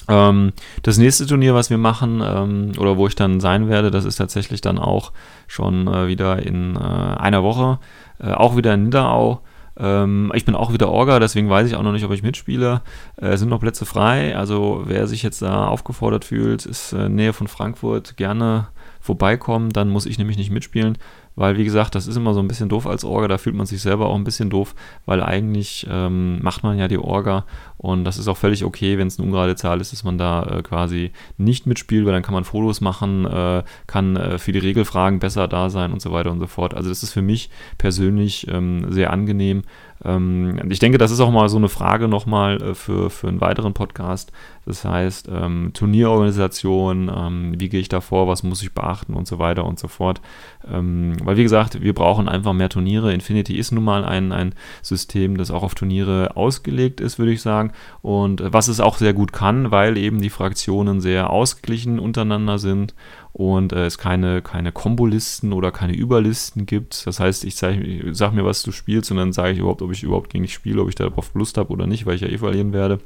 Ähm, 0.08 0.54
das 0.84 0.98
nächste 0.98 1.26
Turnier, 1.26 1.54
was 1.54 1.70
wir 1.70 1.78
machen, 1.78 2.22
ähm, 2.24 2.72
oder 2.78 2.98
wo 2.98 3.08
ich 3.08 3.16
dann 3.16 3.40
sein 3.40 3.70
werde, 3.70 3.92
das 3.92 4.06
ist 4.06 4.18
tatsächlich 4.18 4.62
dann 4.62 4.80
auch 4.80 5.12
schon 5.48 5.88
äh, 5.88 6.08
wieder 6.08 6.42
in 6.44 6.76
äh, 6.76 6.80
einer 6.80 7.44
Woche. 7.44 7.80
Äh, 8.20 8.32
auch 8.32 8.56
wieder 8.56 8.74
in 8.74 8.84
Niederau. 8.84 9.42
Ähm, 9.80 10.32
ich 10.34 10.46
bin 10.46 10.56
auch 10.56 10.74
wieder 10.74 10.90
Orga, 10.90 11.20
deswegen 11.20 11.50
weiß 11.50 11.68
ich 11.68 11.76
auch 11.76 11.84
noch 11.84 11.92
nicht, 11.92 12.06
ob 12.06 12.12
ich 12.12 12.24
mitspiele. 12.24 12.82
Es 13.18 13.28
äh, 13.28 13.38
sind 13.38 13.50
noch 13.50 13.60
Plätze 13.60 13.86
frei. 13.86 14.36
Also 14.36 14.84
wer 14.86 15.08
sich 15.08 15.24
jetzt 15.24 15.42
da 15.42 15.68
aufgefordert 15.68 16.26
fühlt, 16.26 16.66
ist 16.66 16.94
äh, 16.94 17.10
Nähe 17.10 17.34
von 17.34 17.48
Frankfurt, 17.48 18.18
gerne 18.18 18.68
vorbeikommen. 19.02 19.72
Dann 19.72 19.90
muss 19.90 20.06
ich 20.06 20.18
nämlich 20.18 20.38
nicht 20.38 20.52
mitspielen. 20.52 20.98
Weil, 21.38 21.56
wie 21.56 21.64
gesagt, 21.64 21.94
das 21.94 22.08
ist 22.08 22.16
immer 22.18 22.34
so 22.34 22.40
ein 22.40 22.48
bisschen 22.48 22.68
doof 22.68 22.88
als 22.88 23.06
Orga, 23.06 23.28
da 23.28 23.38
fühlt 23.38 23.56
man 23.56 23.68
sich 23.68 23.80
selber 23.80 24.08
auch 24.08 24.16
ein 24.16 24.24
bisschen 24.24 24.50
doof, 24.50 24.74
weil 25.06 25.22
eigentlich 25.22 25.86
ähm, 25.88 26.42
macht 26.42 26.64
man 26.64 26.80
ja 26.80 26.88
die 26.88 26.98
Orga 26.98 27.46
und 27.78 28.06
das 28.06 28.18
ist 28.18 28.28
auch 28.28 28.38
völlig 28.38 28.66
okay, 28.66 28.98
wenn 28.98 29.08
es 29.08 29.20
eine 29.20 29.28
ungerade 29.28 29.56
Zahl 29.56 29.80
ist, 29.80 29.94
dass 29.94 30.04
man 30.04 30.18
da 30.18 30.44
äh, 30.44 30.64
quasi 30.64 31.12
nicht 31.38 31.68
mitspielt, 31.68 32.08
weil 32.08 32.14
dann 32.14 32.24
kann 32.24 32.34
man 32.34 32.44
Fotos 32.44 32.82
machen, 32.82 33.26
äh, 33.26 33.64
kann 33.86 34.16
äh, 34.16 34.40
für 34.40 34.52
die 34.52 34.58
Regelfragen 34.58 35.20
besser 35.20 35.48
da 35.48 35.70
sein 35.70 35.94
und 35.94 36.02
so 36.02 36.12
weiter 36.12 36.32
und 36.32 36.40
so 36.40 36.48
fort. 36.48 36.74
Also 36.74 36.90
das 36.90 37.04
ist 37.04 37.14
für 37.14 37.22
mich 37.22 37.52
persönlich 37.78 38.48
ähm, 38.50 38.92
sehr 38.92 39.14
angenehm. 39.14 39.62
Ähm, 40.04 40.60
ich 40.70 40.80
denke, 40.80 40.98
das 40.98 41.12
ist 41.12 41.20
auch 41.20 41.32
mal 41.32 41.50
so 41.50 41.58
eine 41.58 41.70
Frage 41.70 42.08
nochmal 42.08 42.62
äh, 42.62 42.74
für, 42.76 43.10
für 43.10 43.28
einen 43.28 43.42
weiteren 43.42 43.74
Podcast. 43.74 44.32
Das 44.66 44.84
heißt, 44.84 45.30
ähm, 45.32 45.72
Turnierorganisation, 45.74 47.10
ähm, 47.16 47.54
wie 47.58 47.70
gehe 47.70 47.80
ich 47.80 47.90
da 47.90 48.02
vor, 48.02 48.28
was 48.28 48.44
muss 48.44 48.62
ich 48.62 48.74
beachten 48.74 49.14
und 49.14 49.28
so 49.28 49.40
weiter 49.40 49.66
und 49.66 49.80
so 49.80 49.88
fort. 49.88 50.22
Ähm, 50.70 51.16
weil 51.24 51.38
wie 51.38 51.44
gesagt, 51.44 51.82
wir 51.82 51.94
brauchen 51.94 52.28
einfach 52.28 52.54
mehr 52.54 52.70
Turniere. 52.70 53.14
Infinity 53.14 53.56
ist 53.56 53.72
nun 53.72 53.86
mal 53.86 54.04
ein, 54.04 54.32
ein 54.32 54.54
System, 54.82 55.38
das 55.38 55.52
auch 55.52 55.64
auf 55.64 55.74
Turniere 55.74 56.36
ausgelegt 56.36 57.00
ist, 57.00 57.18
würde 57.18 57.32
ich 57.32 57.42
sagen. 57.42 57.72
Und 58.02 58.42
äh, 58.42 58.52
was 58.52 58.68
es 58.68 58.80
auch 58.80 58.98
sehr 58.98 59.14
gut 59.14 59.32
kann, 59.32 59.72
weil 59.72 59.98
eben 59.98 60.22
die 60.22 60.30
Fraktionen 60.30 61.02
sehr 61.02 61.30
ausgeglichen 61.30 62.00
untereinander 62.00 62.60
sind 62.60 62.94
und 63.38 63.72
äh, 63.72 63.86
es 63.86 64.00
keine, 64.00 64.42
keine 64.42 64.72
Kombolisten 64.72 65.54
oder 65.54 65.72
keine 65.72 65.94
Überlisten 65.96 66.66
gibt. 66.66 67.06
Das 67.06 67.20
heißt, 67.20 67.46
ich 67.46 67.56
sage 67.56 68.10
sag 68.12 68.34
mir, 68.34 68.44
was 68.44 68.64
du 68.64 68.72
spielst 68.72 69.12
und 69.12 69.18
dann 69.18 69.32
sage 69.32 69.52
ich 69.52 69.60
überhaupt, 69.60 69.84
ob 69.84 69.92
ich 69.92 70.02
überhaupt 70.02 70.32
gegen 70.32 70.44
dich 70.44 70.56
spiele, 70.56 70.82
ob 70.82 70.90
ich 70.90 70.96
darauf 70.96 71.36
Lust 71.36 71.60
habe 71.60 71.72
oder 71.72 71.86
nicht, 71.86 72.08
weil 72.08 72.16
ich 72.16 72.22
ja 72.22 72.30
eh 72.30 72.40
verlieren 72.40 72.74
werde. 72.74 73.00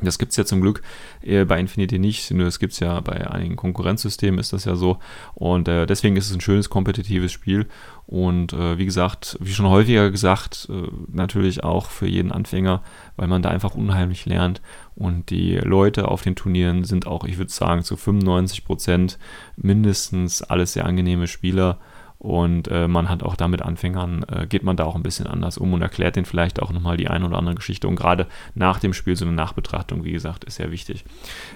Das 0.00 0.18
gibt 0.18 0.30
es 0.30 0.36
ja 0.36 0.44
zum 0.44 0.60
Glück 0.60 0.82
äh, 1.22 1.44
bei 1.44 1.58
Infinity 1.58 1.98
nicht, 1.98 2.30
nur 2.30 2.44
das 2.44 2.60
gibt 2.60 2.72
es 2.72 2.78
ja 2.78 3.00
bei 3.00 3.28
einigen 3.28 3.56
Konkurrenzsystemen 3.56 4.38
ist 4.38 4.52
das 4.52 4.64
ja 4.64 4.76
so. 4.76 4.98
Und 5.34 5.66
äh, 5.66 5.86
deswegen 5.86 6.16
ist 6.16 6.26
es 6.26 6.34
ein 6.34 6.40
schönes 6.40 6.70
kompetitives 6.70 7.32
Spiel. 7.32 7.66
Und 8.06 8.52
äh, 8.52 8.78
wie 8.78 8.84
gesagt, 8.84 9.36
wie 9.40 9.52
schon 9.52 9.68
häufiger 9.68 10.10
gesagt, 10.10 10.68
äh, 10.70 10.88
natürlich 11.08 11.64
auch 11.64 11.90
für 11.90 12.06
jeden 12.06 12.30
Anfänger, 12.30 12.82
weil 13.16 13.26
man 13.26 13.42
da 13.42 13.50
einfach 13.50 13.74
unheimlich 13.74 14.24
lernt. 14.24 14.62
Und 14.94 15.30
die 15.30 15.56
Leute 15.56 16.08
auf 16.08 16.22
den 16.22 16.36
Turnieren 16.36 16.84
sind 16.84 17.08
auch, 17.08 17.24
ich 17.24 17.38
würde 17.38 17.52
sagen, 17.52 17.82
zu 17.82 17.96
95 17.96 18.64
Prozent 18.64 19.18
mindestens 19.56 20.42
alles 20.42 20.74
sehr 20.74 20.86
angenehme 20.86 21.26
Spieler. 21.26 21.80
Und 22.18 22.66
äh, 22.66 22.88
man 22.88 23.08
hat 23.08 23.22
auch 23.22 23.36
da 23.36 23.46
mit 23.46 23.62
Anfängern, 23.62 24.24
äh, 24.24 24.46
geht 24.48 24.64
man 24.64 24.76
da 24.76 24.84
auch 24.84 24.96
ein 24.96 25.04
bisschen 25.04 25.28
anders 25.28 25.56
um 25.56 25.72
und 25.72 25.82
erklärt 25.82 26.16
denen 26.16 26.26
vielleicht 26.26 26.60
auch 26.60 26.72
nochmal 26.72 26.96
die 26.96 27.06
eine 27.06 27.24
oder 27.24 27.38
andere 27.38 27.54
Geschichte. 27.54 27.86
Und 27.86 27.94
gerade 27.94 28.26
nach 28.56 28.80
dem 28.80 28.92
Spiel 28.92 29.14
so 29.14 29.24
eine 29.24 29.34
Nachbetrachtung, 29.34 30.02
wie 30.02 30.10
gesagt, 30.10 30.42
ist 30.42 30.56
sehr 30.56 30.72
wichtig. 30.72 31.04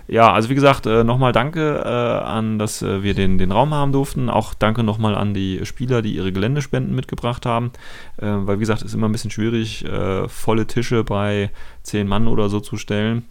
Ja, 0.07 0.33
also 0.33 0.51
wie 0.51 0.55
gesagt, 0.55 0.87
äh, 0.87 1.03
nochmal 1.03 1.33
danke 1.33 1.83
äh, 1.85 1.89
an, 1.89 2.61
dass 2.61 2.81
äh, 2.81 3.03
wir 3.03 3.15
den, 3.15 3.39
den 3.39 3.51
Raum 3.51 3.75
haben 3.75 3.91
durften. 3.91 4.31
Auch 4.31 4.55
danke 4.55 4.85
nochmal 4.85 5.17
an 5.17 5.35
die 5.35 5.67
Spieler, 5.67 6.01
die 6.01 6.15
ihre 6.15 6.31
Geländespenden 6.31 6.95
mitgebracht 6.95 7.45
haben. 7.45 7.73
Äh, 8.19 8.27
weil, 8.29 8.59
wie 8.59 8.61
gesagt, 8.61 8.83
es 8.83 8.89
ist 8.89 8.95
immer 8.95 9.09
ein 9.09 9.13
bisschen 9.13 9.31
schwierig, 9.31 9.85
volle 10.27 10.67
Tische 10.67 11.05
bei 11.05 11.51
zehn 11.83 12.07
Mann 12.07 12.29
oder 12.29 12.49
so 12.49 12.61
zu 12.61 12.77
stellen. 12.77 13.25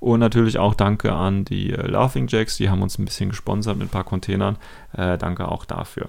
Und 0.00 0.20
natürlich 0.20 0.58
auch 0.58 0.74
danke 0.74 1.12
an 1.12 1.44
die 1.44 1.68
Laughing 1.68 2.26
Jacks, 2.28 2.56
die 2.56 2.70
haben 2.70 2.82
uns 2.82 2.98
ein 2.98 3.04
bisschen 3.04 3.30
gesponsert 3.30 3.76
mit 3.76 3.88
ein 3.88 3.90
paar 3.90 4.04
Containern. 4.04 4.56
danke 4.92 5.48
auch 5.48 5.64
dafür. 5.64 6.08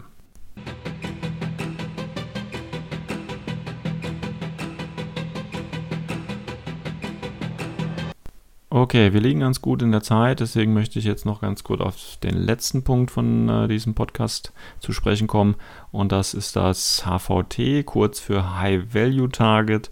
Okay, 8.75 9.13
wir 9.13 9.21
liegen 9.21 9.41
ganz 9.41 9.61
gut 9.61 9.83
in 9.83 9.91
der 9.91 10.01
Zeit, 10.01 10.39
deswegen 10.39 10.73
möchte 10.73 10.97
ich 10.97 11.05
jetzt 11.05 11.27
noch 11.27 11.41
ganz 11.41 11.63
kurz 11.63 11.79
auf 11.79 12.17
den 12.23 12.35
letzten 12.35 12.83
Punkt 12.83 13.11
von 13.11 13.47
äh, 13.47 13.67
diesem 13.67 13.93
Podcast 13.93 14.51
zu 14.79 14.93
sprechen 14.93 15.27
kommen. 15.27 15.55
Und 15.91 16.11
das 16.11 16.33
ist 16.33 16.55
das 16.55 17.05
HVT, 17.05 17.85
kurz 17.85 18.19
für 18.19 18.57
High 18.57 18.91
Value 18.91 19.29
Target. 19.29 19.91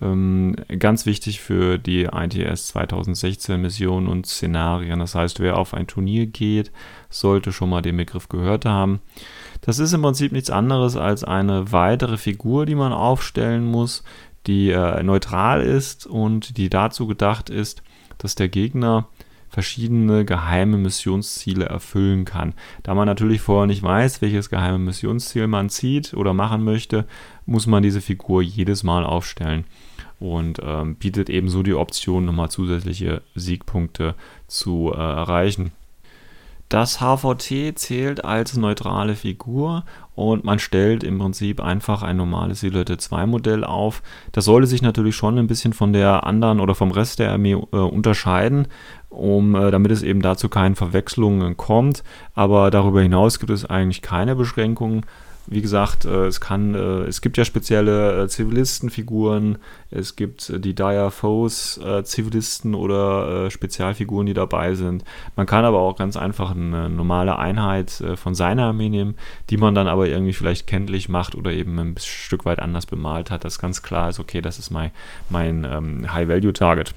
Ähm, 0.00 0.56
ganz 0.78 1.04
wichtig 1.04 1.40
für 1.40 1.78
die 1.78 2.04
ITS 2.04 2.68
2016 2.68 3.60
Missionen 3.60 4.08
und 4.08 4.26
Szenarien. 4.26 5.00
Das 5.00 5.14
heißt, 5.14 5.40
wer 5.40 5.58
auf 5.58 5.74
ein 5.74 5.86
Turnier 5.86 6.26
geht, 6.26 6.72
sollte 7.10 7.52
schon 7.52 7.68
mal 7.68 7.82
den 7.82 7.98
Begriff 7.98 8.30
gehört 8.30 8.64
haben. 8.64 9.00
Das 9.64 9.78
ist 9.78 9.94
im 9.94 10.02
Prinzip 10.02 10.30
nichts 10.32 10.50
anderes 10.50 10.94
als 10.94 11.24
eine 11.24 11.72
weitere 11.72 12.18
Figur, 12.18 12.66
die 12.66 12.74
man 12.74 12.92
aufstellen 12.92 13.64
muss, 13.64 14.04
die 14.46 14.70
äh, 14.70 15.02
neutral 15.02 15.62
ist 15.62 16.06
und 16.06 16.58
die 16.58 16.68
dazu 16.68 17.06
gedacht 17.06 17.48
ist, 17.48 17.82
dass 18.18 18.34
der 18.34 18.50
Gegner 18.50 19.08
verschiedene 19.48 20.26
geheime 20.26 20.76
Missionsziele 20.76 21.64
erfüllen 21.64 22.26
kann. 22.26 22.52
Da 22.82 22.94
man 22.94 23.06
natürlich 23.06 23.40
vorher 23.40 23.66
nicht 23.66 23.82
weiß, 23.82 24.20
welches 24.20 24.50
geheime 24.50 24.78
Missionsziel 24.78 25.46
man 25.46 25.70
zieht 25.70 26.12
oder 26.12 26.34
machen 26.34 26.62
möchte, 26.62 27.06
muss 27.46 27.66
man 27.66 27.82
diese 27.82 28.02
Figur 28.02 28.42
jedes 28.42 28.82
Mal 28.82 29.02
aufstellen 29.02 29.64
und 30.20 30.60
ähm, 30.62 30.96
bietet 30.96 31.30
ebenso 31.30 31.62
die 31.62 31.74
Option, 31.74 32.26
nochmal 32.26 32.50
zusätzliche 32.50 33.22
Siegpunkte 33.34 34.14
zu 34.46 34.92
äh, 34.92 34.98
erreichen. 34.98 35.72
Das 36.74 36.98
HVT 36.98 37.78
zählt 37.78 38.24
als 38.24 38.56
neutrale 38.56 39.14
Figur 39.14 39.84
und 40.16 40.42
man 40.42 40.58
stellt 40.58 41.04
im 41.04 41.20
Prinzip 41.20 41.60
einfach 41.60 42.02
ein 42.02 42.16
normales 42.16 42.58
Silhouette 42.58 42.98
2 42.98 43.26
Modell 43.26 43.62
auf. 43.62 44.02
Das 44.32 44.46
sollte 44.46 44.66
sich 44.66 44.82
natürlich 44.82 45.14
schon 45.14 45.38
ein 45.38 45.46
bisschen 45.46 45.72
von 45.72 45.92
der 45.92 46.26
anderen 46.26 46.58
oder 46.58 46.74
vom 46.74 46.90
Rest 46.90 47.20
der 47.20 47.30
Armee 47.30 47.52
äh, 47.52 47.76
unterscheiden, 47.76 48.66
um, 49.08 49.54
äh, 49.54 49.70
damit 49.70 49.92
es 49.92 50.02
eben 50.02 50.20
dazu 50.20 50.48
keinen 50.48 50.74
Verwechslungen 50.74 51.56
kommt. 51.56 52.02
Aber 52.34 52.72
darüber 52.72 53.02
hinaus 53.02 53.38
gibt 53.38 53.52
es 53.52 53.64
eigentlich 53.64 54.02
keine 54.02 54.34
Beschränkungen. 54.34 55.06
Wie 55.46 55.60
gesagt, 55.60 56.06
äh, 56.06 56.26
es 56.26 56.40
kann, 56.40 56.74
äh, 56.74 57.02
es 57.02 57.20
gibt 57.20 57.36
ja 57.36 57.44
spezielle 57.44 58.22
äh, 58.22 58.28
Zivilistenfiguren, 58.28 59.58
es 59.90 60.16
gibt 60.16 60.52
die 60.64 60.74
Dire 60.74 61.10
Foes 61.10 61.78
Zivilisten 62.02 62.74
oder 62.74 63.48
Spezialfiguren, 63.50 64.26
die 64.26 64.34
dabei 64.34 64.74
sind. 64.74 65.04
Man 65.36 65.46
kann 65.46 65.64
aber 65.64 65.78
auch 65.78 65.96
ganz 65.96 66.16
einfach 66.16 66.50
eine 66.50 66.88
normale 66.88 67.38
Einheit 67.38 68.02
von 68.16 68.34
seiner 68.34 68.64
Armee 68.64 68.88
nehmen, 68.88 69.14
die 69.50 69.56
man 69.56 69.76
dann 69.76 69.86
aber 69.86 70.08
irgendwie 70.08 70.32
vielleicht 70.32 70.66
kenntlich 70.66 71.08
macht 71.08 71.36
oder 71.36 71.52
eben 71.52 71.78
ein 71.78 71.94
Stück 71.98 72.44
weit 72.44 72.58
anders 72.58 72.86
bemalt 72.86 73.30
hat, 73.30 73.44
dass 73.44 73.60
ganz 73.60 73.82
klar 73.82 74.08
ist, 74.08 74.18
okay, 74.18 74.40
das 74.40 74.58
ist 74.58 74.70
mein, 74.70 74.90
mein 75.30 75.64
ähm, 75.64 76.12
High-Value-Target. 76.12 76.92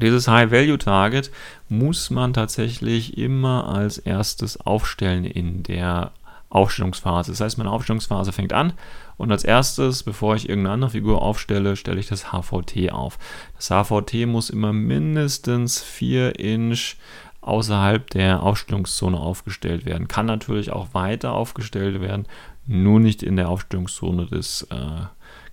Dieses 0.00 0.28
High-Value-Target 0.28 1.30
muss 1.68 2.08
man 2.08 2.32
tatsächlich 2.32 3.18
immer 3.18 3.68
als 3.68 3.98
erstes 3.98 4.58
aufstellen 4.58 5.24
in 5.24 5.62
der 5.62 6.12
Aufstellungsphase. 6.52 7.32
Das 7.32 7.40
heißt, 7.40 7.58
meine 7.58 7.70
Aufstellungsphase 7.70 8.32
fängt 8.32 8.52
an 8.52 8.74
und 9.16 9.32
als 9.32 9.44
erstes, 9.44 10.02
bevor 10.02 10.36
ich 10.36 10.48
irgendeine 10.48 10.74
andere 10.74 10.90
Figur 10.90 11.22
aufstelle, 11.22 11.76
stelle 11.76 11.98
ich 11.98 12.08
das 12.08 12.32
HVT 12.32 12.92
auf. 12.92 13.18
Das 13.56 13.70
HVT 13.70 14.26
muss 14.26 14.50
immer 14.50 14.72
mindestens 14.72 15.82
4 15.82 16.38
Inch 16.38 16.96
außerhalb 17.40 18.08
der 18.10 18.42
Aufstellungszone 18.42 19.18
aufgestellt 19.18 19.84
werden. 19.84 20.08
Kann 20.08 20.26
natürlich 20.26 20.70
auch 20.70 20.88
weiter 20.92 21.32
aufgestellt 21.32 22.00
werden, 22.00 22.26
nur 22.66 23.00
nicht 23.00 23.22
in 23.22 23.36
der 23.36 23.48
Aufstellungszone 23.48 24.26
des 24.26 24.62
äh, 24.70 25.06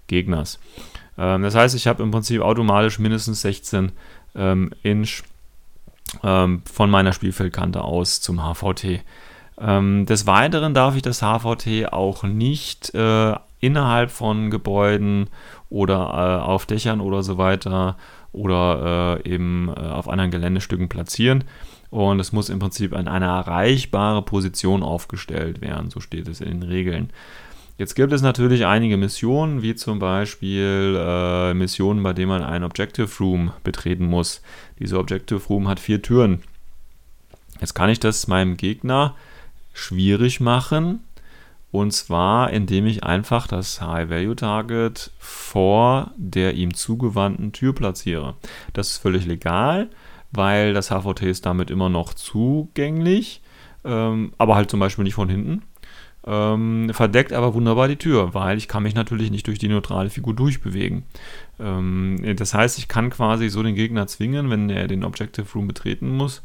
Gegners. 0.07 0.59
Ähm, 1.17 1.43
das 1.43 1.55
heißt, 1.55 1.75
ich 1.75 1.87
habe 1.87 2.03
im 2.03 2.11
Prinzip 2.11 2.41
automatisch 2.41 2.99
mindestens 2.99 3.41
16 3.41 3.91
ähm, 4.35 4.71
Inch 4.83 5.23
ähm, 6.23 6.61
von 6.71 6.89
meiner 6.89 7.13
Spielfeldkante 7.13 7.81
aus 7.81 8.21
zum 8.21 8.39
HVT. 8.41 9.01
Ähm, 9.59 10.05
des 10.05 10.25
Weiteren 10.25 10.73
darf 10.73 10.95
ich 10.95 11.01
das 11.01 11.21
HVT 11.21 11.91
auch 11.91 12.23
nicht 12.23 12.93
äh, 12.93 13.35
innerhalb 13.59 14.09
von 14.11 14.49
Gebäuden 14.49 15.27
oder 15.69 15.95
äh, 15.95 16.45
auf 16.45 16.65
Dächern 16.65 17.01
oder 17.01 17.23
so 17.23 17.37
weiter 17.37 17.97
oder 18.31 19.19
äh, 19.25 19.29
eben 19.29 19.69
äh, 19.69 19.79
auf 19.79 20.07
anderen 20.07 20.31
Geländestücken 20.31 20.87
platzieren. 20.87 21.43
Und 21.89 22.19
es 22.19 22.31
muss 22.31 22.49
im 22.49 22.59
Prinzip 22.59 22.95
an 22.95 23.07
eine 23.07 23.25
erreichbare 23.25 24.21
Position 24.21 24.83
aufgestellt 24.83 25.61
werden, 25.61 25.89
so 25.89 25.99
steht 25.99 26.27
es 26.27 26.39
in 26.39 26.61
den 26.61 26.63
Regeln. 26.63 27.09
Jetzt 27.77 27.95
gibt 27.95 28.11
es 28.13 28.21
natürlich 28.21 28.65
einige 28.65 28.97
Missionen, 28.97 29.61
wie 29.61 29.73
zum 29.73 29.99
Beispiel 29.99 30.97
äh, 30.99 31.53
Missionen, 31.53 32.03
bei 32.03 32.13
denen 32.13 32.29
man 32.29 32.43
einen 32.43 32.65
Objective 32.65 33.09
Room 33.19 33.51
betreten 33.63 34.05
muss. 34.05 34.41
Diese 34.79 34.99
Objective 34.99 35.41
Room 35.47 35.67
hat 35.67 35.79
vier 35.79 36.01
Türen. 36.01 36.43
Jetzt 37.59 37.73
kann 37.73 37.89
ich 37.89 37.99
das 37.99 38.27
meinem 38.27 38.57
Gegner 38.57 39.15
schwierig 39.73 40.39
machen. 40.39 41.01
Und 41.71 41.91
zwar, 41.91 42.49
indem 42.51 42.87
ich 42.87 43.03
einfach 43.03 43.47
das 43.47 43.79
High-Value-Target 43.79 45.11
vor 45.19 46.11
der 46.17 46.55
ihm 46.55 46.73
zugewandten 46.73 47.51
Tür 47.51 47.73
platziere. 47.73 48.35
Das 48.73 48.89
ist 48.89 48.97
völlig 48.97 49.25
legal, 49.25 49.89
weil 50.31 50.73
das 50.73 50.89
HVT 50.89 51.23
ist 51.23 51.45
damit 51.45 51.69
immer 51.69 51.89
noch 51.89 52.15
zugänglich, 52.15 53.41
ähm, 53.85 54.33
aber 54.39 54.55
halt 54.55 54.71
zum 54.71 54.79
Beispiel 54.79 55.03
nicht 55.03 55.13
von 55.13 55.29
hinten. 55.29 55.61
Ähm, 56.25 56.89
verdeckt 56.91 57.33
aber 57.33 57.53
wunderbar 57.53 57.87
die 57.87 57.95
Tür, 57.95 58.33
weil 58.33 58.57
ich 58.57 58.67
kann 58.67 58.83
mich 58.83 58.93
natürlich 58.93 59.31
nicht 59.31 59.47
durch 59.47 59.57
die 59.57 59.69
neutrale 59.69 60.09
Figur 60.09 60.33
durchbewegen. 60.33 61.03
Ähm, 61.59 62.35
das 62.35 62.53
heißt, 62.53 62.77
ich 62.77 62.87
kann 62.87 63.09
quasi 63.09 63.47
so 63.49 63.63
den 63.63 63.75
Gegner 63.75 64.05
zwingen, 64.07 64.49
wenn 64.49 64.69
er 64.69 64.87
den 64.87 65.05
Objective 65.05 65.47
Room 65.53 65.67
betreten 65.67 66.17
muss, 66.17 66.41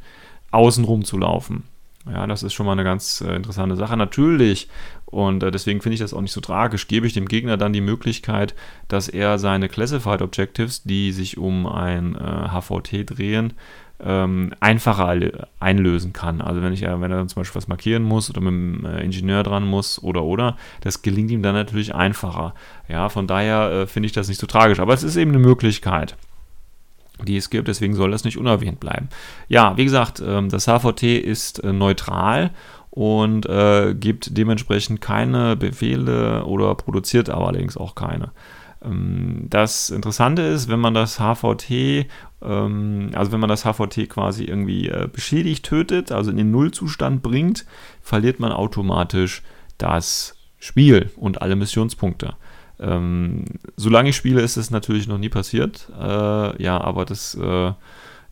außenrum 0.52 1.04
zu 1.04 1.18
laufen. 1.18 1.64
Ja, 2.10 2.26
das 2.26 2.42
ist 2.42 2.52
schon 2.52 2.66
mal 2.66 2.72
eine 2.72 2.84
ganz 2.84 3.22
äh, 3.22 3.34
interessante 3.34 3.76
Sache. 3.76 3.96
Natürlich, 3.96 4.68
und 5.06 5.42
äh, 5.42 5.50
deswegen 5.50 5.80
finde 5.80 5.94
ich 5.94 6.00
das 6.00 6.12
auch 6.12 6.20
nicht 6.20 6.32
so 6.32 6.40
tragisch, 6.40 6.86
gebe 6.86 7.06
ich 7.06 7.14
dem 7.14 7.26
Gegner 7.26 7.56
dann 7.56 7.72
die 7.72 7.80
Möglichkeit, 7.80 8.54
dass 8.88 9.08
er 9.08 9.38
seine 9.38 9.68
Classified 9.68 10.20
Objectives, 10.20 10.82
die 10.82 11.12
sich 11.12 11.38
um 11.38 11.66
ein 11.66 12.14
äh, 12.14 12.48
HVT 12.50 13.10
drehen, 13.10 13.54
ähm, 14.00 14.52
einfacher 14.60 15.16
einlösen 15.60 16.12
kann. 16.12 16.42
Also 16.42 16.60
wenn 16.62 16.72
ich 16.72 16.82
wenn 16.82 17.02
er 17.02 17.08
dann 17.08 17.28
zum 17.28 17.40
Beispiel 17.40 17.56
was 17.56 17.68
markieren 17.68 18.02
muss 18.02 18.28
oder 18.28 18.40
mit 18.40 18.52
dem 18.52 18.84
äh, 18.84 19.02
Ingenieur 19.02 19.42
dran 19.42 19.66
muss 19.66 20.02
oder 20.02 20.24
oder, 20.24 20.56
das 20.82 21.00
gelingt 21.00 21.30
ihm 21.30 21.42
dann 21.42 21.54
natürlich 21.54 21.94
einfacher. 21.94 22.54
Ja, 22.88 23.08
von 23.08 23.26
daher 23.26 23.70
äh, 23.70 23.86
finde 23.86 24.08
ich 24.08 24.12
das 24.12 24.28
nicht 24.28 24.40
so 24.40 24.46
tragisch. 24.46 24.80
Aber 24.80 24.92
es 24.92 25.04
ist 25.04 25.16
eben 25.16 25.30
eine 25.30 25.38
Möglichkeit 25.38 26.16
die 27.22 27.36
es 27.36 27.50
gibt, 27.50 27.68
deswegen 27.68 27.94
soll 27.94 28.10
das 28.10 28.24
nicht 28.24 28.38
unerwähnt 28.38 28.80
bleiben. 28.80 29.08
Ja, 29.48 29.76
wie 29.76 29.84
gesagt, 29.84 30.22
ähm, 30.24 30.48
das 30.48 30.66
HVT 30.66 31.02
ist 31.02 31.62
äh, 31.62 31.72
neutral 31.72 32.50
und 32.90 33.46
äh, 33.46 33.94
gibt 33.94 34.36
dementsprechend 34.36 35.00
keine 35.00 35.56
Befehle 35.56 36.44
oder 36.44 36.74
produziert 36.74 37.28
aber 37.30 37.48
allerdings 37.48 37.76
auch 37.76 37.94
keine. 37.94 38.32
Ähm, 38.84 39.46
das 39.48 39.90
Interessante 39.90 40.42
ist, 40.42 40.68
wenn 40.68 40.80
man 40.80 40.94
das 40.94 41.18
HVT, 41.18 42.06
ähm, 42.42 43.10
also 43.14 43.32
wenn 43.32 43.40
man 43.40 43.48
das 43.48 43.64
HVT 43.64 44.08
quasi 44.08 44.44
irgendwie 44.44 44.88
äh, 44.88 45.08
beschädigt, 45.10 45.64
tötet, 45.64 46.12
also 46.12 46.30
in 46.30 46.36
den 46.36 46.50
Nullzustand 46.50 47.22
bringt, 47.22 47.64
verliert 48.00 48.40
man 48.40 48.52
automatisch 48.52 49.42
das 49.78 50.36
Spiel 50.58 51.10
und 51.16 51.42
alle 51.42 51.56
Missionspunkte. 51.56 52.36
Ähm, 52.80 53.44
solange 53.76 54.10
ich 54.10 54.16
spiele, 54.16 54.40
ist 54.40 54.56
es 54.56 54.70
natürlich 54.70 55.06
noch 55.06 55.18
nie 55.18 55.28
passiert. 55.28 55.88
Äh, 55.98 56.62
ja, 56.62 56.80
aber 56.80 57.04
das 57.04 57.34
äh, 57.34 57.72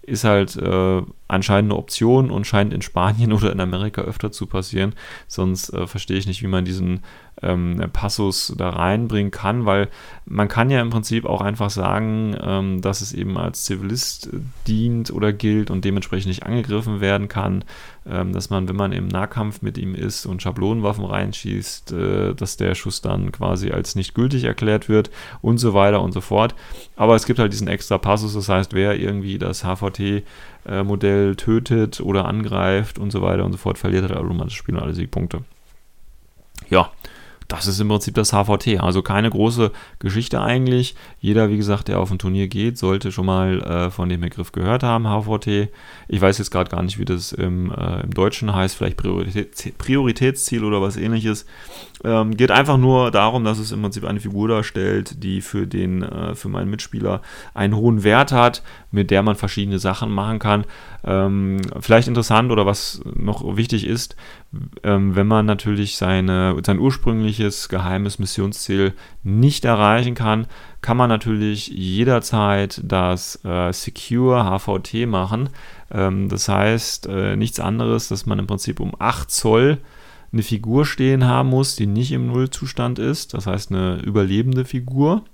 ist 0.02 0.24
halt 0.24 0.56
äh, 0.56 1.02
anscheinend 1.32 1.72
eine 1.72 1.78
Option 1.78 2.30
und 2.30 2.46
scheint 2.46 2.72
in 2.72 2.82
Spanien 2.82 3.32
oder 3.32 3.52
in 3.52 3.60
Amerika 3.60 4.02
öfter 4.02 4.32
zu 4.32 4.46
passieren. 4.46 4.94
Sonst 5.26 5.70
äh, 5.70 5.86
verstehe 5.86 6.18
ich 6.18 6.26
nicht, 6.26 6.42
wie 6.42 6.48
man 6.48 6.64
diesen 6.64 7.00
ähm, 7.40 7.82
Passus 7.92 8.54
da 8.56 8.70
reinbringen 8.70 9.30
kann, 9.30 9.64
weil 9.66 9.88
man 10.26 10.48
kann 10.48 10.70
ja 10.70 10.80
im 10.80 10.90
Prinzip 10.90 11.24
auch 11.24 11.40
einfach 11.40 11.70
sagen, 11.70 12.36
ähm, 12.40 12.80
dass 12.82 13.00
es 13.00 13.12
eben 13.12 13.36
als 13.38 13.64
Zivilist 13.64 14.28
dient 14.66 15.10
oder 15.10 15.32
gilt 15.32 15.70
und 15.70 15.84
dementsprechend 15.84 16.28
nicht 16.28 16.44
angegriffen 16.44 17.00
werden 17.00 17.28
kann, 17.28 17.64
ähm, 18.06 18.32
dass 18.32 18.50
man, 18.50 18.68
wenn 18.68 18.76
man 18.76 18.92
im 18.92 19.08
Nahkampf 19.08 19.62
mit 19.62 19.78
ihm 19.78 19.94
ist 19.94 20.26
und 20.26 20.42
Schablonenwaffen 20.42 21.04
reinschießt, 21.04 21.92
äh, 21.92 22.34
dass 22.34 22.56
der 22.56 22.74
Schuss 22.74 23.00
dann 23.00 23.32
quasi 23.32 23.70
als 23.70 23.94
nicht 23.94 24.14
gültig 24.14 24.44
erklärt 24.44 24.88
wird 24.88 25.10
und 25.40 25.58
so 25.58 25.74
weiter 25.74 26.02
und 26.02 26.12
so 26.12 26.20
fort. 26.20 26.54
Aber 26.96 27.16
es 27.16 27.26
gibt 27.26 27.38
halt 27.38 27.52
diesen 27.52 27.68
extra 27.68 27.98
Passus, 27.98 28.34
das 28.34 28.48
heißt, 28.48 28.74
wer 28.74 28.98
irgendwie 28.98 29.38
das 29.38 29.64
HVT-Modell 29.64 30.22
äh, 30.64 30.82
tötet 31.36 32.00
oder 32.00 32.26
angreift 32.26 32.98
und 32.98 33.10
so 33.10 33.22
weiter 33.22 33.44
und 33.44 33.52
so 33.52 33.58
fort, 33.58 33.78
verliert 33.78 34.02
halt 34.08 34.16
automatisch 34.16 34.56
Spiel 34.56 34.76
und 34.76 34.82
alle 34.82 34.94
Siegpunkte. 34.94 35.42
Ja, 36.70 36.90
das 37.48 37.66
ist 37.66 37.80
im 37.80 37.88
Prinzip 37.88 38.14
das 38.14 38.32
HVT. 38.32 38.80
Also 38.80 39.02
keine 39.02 39.30
große 39.30 39.72
Geschichte 39.98 40.40
eigentlich. 40.40 40.94
Jeder, 41.20 41.50
wie 41.50 41.56
gesagt, 41.56 41.88
der 41.88 42.00
auf 42.00 42.10
ein 42.10 42.18
Turnier 42.18 42.48
geht, 42.48 42.78
sollte 42.78 43.12
schon 43.12 43.26
mal 43.26 43.60
äh, 43.62 43.90
von 43.90 44.08
dem 44.08 44.20
Begriff 44.20 44.52
gehört 44.52 44.82
haben, 44.82 45.06
HVT. 45.06 45.68
Ich 46.08 46.20
weiß 46.20 46.38
jetzt 46.38 46.50
gerade 46.50 46.70
gar 46.70 46.82
nicht, 46.82 46.98
wie 46.98 47.04
das 47.04 47.32
im, 47.32 47.70
äh, 47.70 48.00
im 48.02 48.12
Deutschen 48.12 48.54
heißt, 48.54 48.76
vielleicht 48.76 48.96
Priorität, 48.96 49.78
Prioritätsziel 49.78 50.64
oder 50.64 50.80
was 50.80 50.96
ähnliches. 50.96 51.46
Ähm, 52.04 52.36
geht 52.36 52.50
einfach 52.50 52.78
nur 52.78 53.10
darum, 53.10 53.44
dass 53.44 53.58
es 53.58 53.70
im 53.70 53.82
Prinzip 53.82 54.04
eine 54.04 54.20
Figur 54.20 54.48
darstellt, 54.48 55.22
die 55.22 55.40
für, 55.40 55.66
den, 55.66 56.02
äh, 56.02 56.34
für 56.34 56.48
meinen 56.48 56.70
Mitspieler 56.70 57.22
einen 57.54 57.76
hohen 57.76 58.02
Wert 58.02 58.32
hat, 58.32 58.62
mit 58.90 59.10
der 59.10 59.22
man 59.22 59.36
verschiedene 59.36 59.78
Sachen 59.78 60.10
machen 60.10 60.38
kann. 60.38 60.64
Ähm, 61.04 61.60
vielleicht 61.80 62.08
interessant 62.08 62.50
oder 62.50 62.66
was 62.66 63.02
noch 63.04 63.56
wichtig 63.56 63.86
ist, 63.86 64.16
ähm, 64.82 65.16
wenn 65.16 65.26
man 65.26 65.46
natürlich 65.46 65.96
seine, 65.96 66.56
sein 66.64 66.78
ursprüngliches 66.78 67.68
geheimes 67.68 68.18
Missionsziel 68.18 68.92
nicht 69.22 69.64
erreichen 69.64 70.14
kann, 70.14 70.46
kann 70.82 70.96
man 70.96 71.08
natürlich 71.08 71.68
jederzeit 71.68 72.80
das 72.84 73.42
äh, 73.44 73.72
Secure 73.72 74.44
HVT 74.44 75.06
machen. 75.06 75.48
Ähm, 75.90 76.28
das 76.28 76.48
heißt 76.48 77.06
äh, 77.06 77.36
nichts 77.36 77.60
anderes, 77.60 78.08
dass 78.08 78.26
man 78.26 78.38
im 78.38 78.46
Prinzip 78.46 78.80
um 78.80 78.94
8 78.98 79.30
Zoll 79.30 79.78
eine 80.32 80.42
Figur 80.42 80.84
stehen 80.86 81.26
haben 81.26 81.50
muss, 81.50 81.76
die 81.76 81.86
nicht 81.86 82.12
im 82.12 82.26
Nullzustand 82.26 82.98
ist, 82.98 83.34
das 83.34 83.46
heißt 83.46 83.70
eine 83.70 84.00
überlebende 84.02 84.64
Figur. 84.64 85.24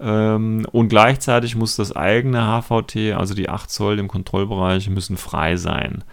Ähm, 0.00 0.66
und 0.72 0.88
gleichzeitig 0.88 1.56
muss 1.56 1.76
das 1.76 1.94
eigene 1.94 2.40
HVT, 2.40 3.12
also 3.14 3.34
die 3.34 3.48
8 3.48 3.70
Zoll 3.70 3.98
im 3.98 4.08
Kontrollbereich, 4.08 4.88
müssen 4.88 5.16
frei 5.16 5.56
sein. 5.56 6.04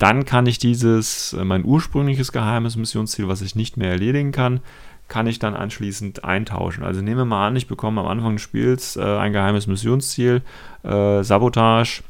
Dann 0.00 0.24
kann 0.24 0.46
ich 0.46 0.58
dieses, 0.58 1.34
äh, 1.34 1.44
mein 1.44 1.62
ursprüngliches 1.62 2.32
geheimes 2.32 2.74
Missionsziel, 2.74 3.28
was 3.28 3.42
ich 3.42 3.54
nicht 3.54 3.76
mehr 3.76 3.90
erledigen 3.90 4.32
kann, 4.32 4.60
kann 5.08 5.26
ich 5.26 5.38
dann 5.38 5.54
anschließend 5.54 6.24
eintauschen. 6.24 6.84
Also 6.84 7.02
nehmen 7.02 7.18
wir 7.18 7.24
mal 7.26 7.46
an, 7.46 7.56
ich 7.56 7.66
bekomme 7.66 8.00
am 8.00 8.06
Anfang 8.06 8.36
des 8.36 8.42
Spiels 8.42 8.96
äh, 8.96 9.02
ein 9.02 9.34
geheimes 9.34 9.66
Missionsziel, 9.66 10.40
äh, 10.84 11.22
Sabotage, 11.22 12.02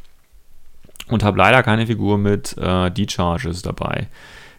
und 1.09 1.25
habe 1.25 1.39
leider 1.39 1.65
keine 1.65 1.89
Figur 1.89 2.17
mit 2.17 2.57
äh, 2.59 2.91
Decharges 2.93 3.63
dabei. 3.63 4.07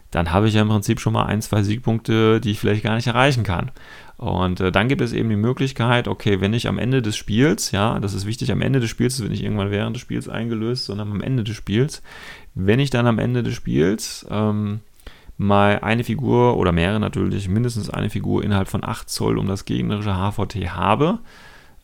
Dann 0.10 0.34
habe 0.34 0.50
ich 0.50 0.56
ja 0.56 0.64
im 0.64 0.68
Prinzip 0.68 1.00
schon 1.00 1.14
mal 1.14 1.28
ein, 1.28 1.42
zwei 1.42 1.64
Siegpunkte, 1.64 2.42
die 2.42 2.52
ich 2.52 2.60
vielleicht 2.60 2.84
gar 2.84 2.96
nicht 2.96 3.08
erreichen 3.08 3.44
kann. 3.44 3.72
Und 4.22 4.60
äh, 4.60 4.72
dann 4.72 4.88
gibt 4.88 5.02
es 5.02 5.14
eben 5.14 5.30
die 5.30 5.36
Möglichkeit, 5.36 6.08
okay, 6.08 6.42
wenn 6.42 6.54
ich 6.54 6.68
am 6.68 6.78
Ende 6.78 7.02
des 7.02 7.18
Spiels, 7.18 7.72
ja, 7.72 8.00
das 8.00 8.14
ist 8.14 8.28
wichtig, 8.28 8.52
am 8.52 8.62
Ende 8.62 8.80
des 8.80 8.92
Spiels, 8.92 9.16
das 9.16 9.24
wird 9.24 9.32
nicht 9.32 9.42
irgendwann 9.42 9.72
während 9.72 9.96
des 9.96 10.02
Spiels 10.02 10.30
eingelöst, 10.30 10.86
sondern 10.86 11.10
am 11.10 11.22
Ende 11.22 11.44
des 11.44 11.56
Spiels, 11.56 12.04
wenn 12.54 12.80
ich 12.80 12.92
dann 12.92 13.08
am 13.08 13.18
Ende 13.18 13.42
des 13.42 13.56
Spiels 13.56 14.24
ähm, 14.30 14.82
mal 15.38 15.80
eine 15.80 16.04
Figur 16.04 16.58
oder 16.58 16.72
mehrere 16.72 17.00
natürlich, 17.00 17.50
mindestens 17.50 17.90
eine 17.90 18.12
Figur 18.12 18.44
innerhalb 18.44 18.68
von 18.68 18.84
8 18.84 19.10
Zoll 19.10 19.40
um 19.40 19.48
das 19.48 19.66
gegnerische 19.66 20.14
HVT 20.14 20.70
habe, 20.76 21.18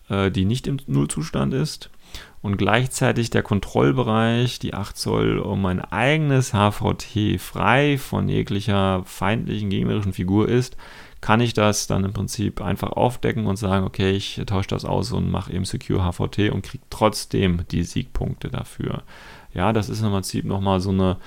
äh, 0.07 0.30
die 0.30 0.45
nicht 0.45 0.68
im 0.68 0.78
Nullzustand 0.86 1.55
ist 1.55 1.89
und 2.43 2.57
gleichzeitig 2.57 3.32
der 3.32 3.41
Kontrollbereich, 3.41 4.59
die 4.59 4.76
8 4.76 4.95
Zoll, 4.95 5.39
um 5.39 5.59
mein 5.59 5.82
eigenes 5.82 6.53
HVT 6.53 7.39
frei 7.39 7.97
von 7.97 8.30
jeglicher 8.30 9.01
feindlichen 9.05 9.72
gegnerischen 9.72 10.14
Figur 10.14 10.47
ist, 10.47 10.78
kann 11.22 11.39
ich 11.41 11.53
das 11.53 11.88
dann 11.88 12.03
im 12.03 12.13
Prinzip 12.13 12.61
einfach 12.61 12.91
aufdecken 12.91 13.47
und 13.47 13.57
sagen, 13.57 13.86
okay, 13.86 14.11
ich 14.11 14.41
tausche 14.45 14.70
das 14.70 14.86
aus 14.86 15.11
und 15.11 15.30
mache 15.30 15.51
eben 15.51 15.65
Secure 15.65 16.03
HVT 16.03 16.51
und 16.51 16.63
kriege 16.63 16.84
trotzdem 16.89 17.61
die 17.72 17.84
Siegpunkte 17.84 18.49
dafür. 18.49 19.03
Ja, 19.53 19.74
das 19.74 19.89
ist 19.89 20.01
im 20.01 20.11
Prinzip 20.11 20.45
nochmal 20.45 20.80
so 20.80 20.91
eine 20.91 21.18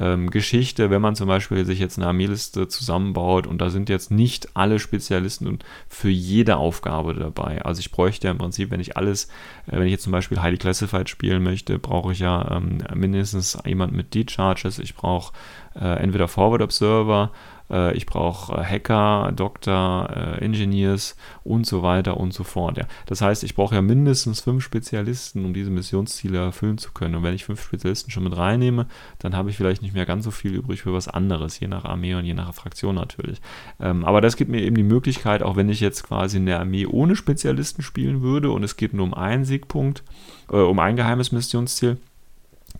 ähm, 0.00 0.30
Geschichte, 0.30 0.90
wenn 0.90 1.02
man 1.02 1.14
zum 1.14 1.28
Beispiel 1.28 1.64
sich 1.64 1.78
jetzt 1.78 1.98
eine 1.98 2.06
Armeeliste 2.06 2.68
zusammenbaut 2.68 3.46
und 3.46 3.58
da 3.60 3.68
sind 3.68 3.88
jetzt 3.88 4.10
nicht 4.10 4.56
alle 4.56 4.78
Spezialisten 4.78 5.58
für 5.88 6.08
jede 6.08 6.56
Aufgabe 6.56 7.14
dabei. 7.14 7.62
Also 7.62 7.80
ich 7.80 7.90
bräuchte 7.90 8.26
ja 8.26 8.30
im 8.30 8.38
Prinzip, 8.38 8.70
wenn 8.70 8.80
ich 8.80 8.96
alles, 8.96 9.26
äh, 9.66 9.78
wenn 9.78 9.84
ich 9.86 9.92
jetzt 9.92 10.04
zum 10.04 10.12
Beispiel 10.12 10.40
Highly 10.40 10.56
Classified 10.56 11.08
spielen 11.08 11.42
möchte, 11.42 11.78
brauche 11.78 12.12
ich 12.12 12.20
ja 12.20 12.56
ähm, 12.56 12.78
mindestens 12.94 13.58
jemand 13.66 13.92
mit 13.92 14.14
D-Charges, 14.14 14.78
ich 14.78 14.94
brauche 14.94 15.32
äh, 15.74 16.02
entweder 16.02 16.28
Forward 16.28 16.62
Observer 16.62 17.30
äh, 17.70 17.94
ich 17.96 18.06
brauche 18.06 18.56
äh, 18.56 18.64
Hacker, 18.64 19.32
Doktor, 19.34 20.10
äh, 20.10 20.44
Engineers 20.44 21.16
und 21.44 21.66
so 21.66 21.82
weiter 21.82 22.16
und 22.16 22.32
so 22.32 22.44
fort. 22.44 22.78
Ja. 22.78 22.86
Das 23.06 23.22
heißt, 23.22 23.44
ich 23.44 23.54
brauche 23.54 23.74
ja 23.74 23.82
mindestens 23.82 24.40
fünf 24.40 24.64
Spezialisten, 24.64 25.44
um 25.44 25.54
diese 25.54 25.70
Missionsziele 25.70 26.38
erfüllen 26.38 26.78
zu 26.78 26.92
können. 26.92 27.14
Und 27.14 27.22
wenn 27.22 27.34
ich 27.34 27.44
fünf 27.44 27.62
Spezialisten 27.62 28.10
schon 28.10 28.24
mit 28.24 28.36
reinnehme, 28.36 28.86
dann 29.18 29.36
habe 29.36 29.50
ich 29.50 29.56
vielleicht 29.56 29.82
nicht 29.82 29.94
mehr 29.94 30.06
ganz 30.06 30.24
so 30.24 30.30
viel 30.30 30.54
übrig 30.54 30.82
für 30.82 30.92
was 30.92 31.08
anderes, 31.08 31.60
je 31.60 31.68
nach 31.68 31.84
Armee 31.84 32.14
und 32.14 32.24
je 32.24 32.34
nach 32.34 32.52
Fraktion 32.54 32.94
natürlich. 32.94 33.40
Ähm, 33.80 34.04
aber 34.04 34.20
das 34.20 34.36
gibt 34.36 34.50
mir 34.50 34.62
eben 34.62 34.76
die 34.76 34.82
Möglichkeit, 34.82 35.42
auch 35.42 35.56
wenn 35.56 35.68
ich 35.68 35.80
jetzt 35.80 36.02
quasi 36.04 36.36
in 36.36 36.46
der 36.46 36.60
Armee 36.60 36.86
ohne 36.86 37.16
Spezialisten 37.16 37.82
spielen 37.82 38.22
würde 38.22 38.50
und 38.50 38.62
es 38.62 38.76
geht 38.76 38.94
nur 38.94 39.06
um 39.06 39.14
einen 39.14 39.44
Siegpunkt, 39.44 40.02
äh, 40.50 40.56
um 40.56 40.78
ein 40.78 40.96
geheimes 40.96 41.32
Missionsziel, 41.32 41.98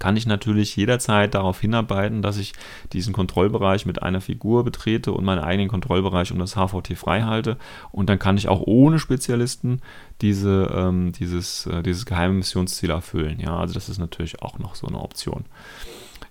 kann 0.00 0.16
ich 0.16 0.26
natürlich 0.26 0.74
jederzeit 0.74 1.34
darauf 1.34 1.60
hinarbeiten, 1.60 2.22
dass 2.22 2.38
ich 2.38 2.54
diesen 2.92 3.12
Kontrollbereich 3.12 3.86
mit 3.86 4.02
einer 4.02 4.20
Figur 4.20 4.64
betrete 4.64 5.12
und 5.12 5.24
meinen 5.24 5.44
eigenen 5.44 5.68
Kontrollbereich 5.68 6.32
um 6.32 6.38
das 6.40 6.56
HVT 6.56 6.96
frei 6.96 7.22
halte. 7.22 7.58
Und 7.92 8.08
dann 8.08 8.18
kann 8.18 8.36
ich 8.36 8.48
auch 8.48 8.62
ohne 8.64 8.98
Spezialisten 8.98 9.80
diese, 10.22 10.72
ähm, 10.74 11.12
dieses, 11.12 11.66
äh, 11.66 11.82
dieses 11.82 12.06
geheime 12.06 12.34
Missionsziel 12.34 12.90
erfüllen. 12.90 13.38
Ja, 13.38 13.58
also 13.58 13.74
das 13.74 13.88
ist 13.88 13.98
natürlich 13.98 14.42
auch 14.42 14.58
noch 14.58 14.74
so 14.74 14.88
eine 14.88 14.98
Option 15.00 15.44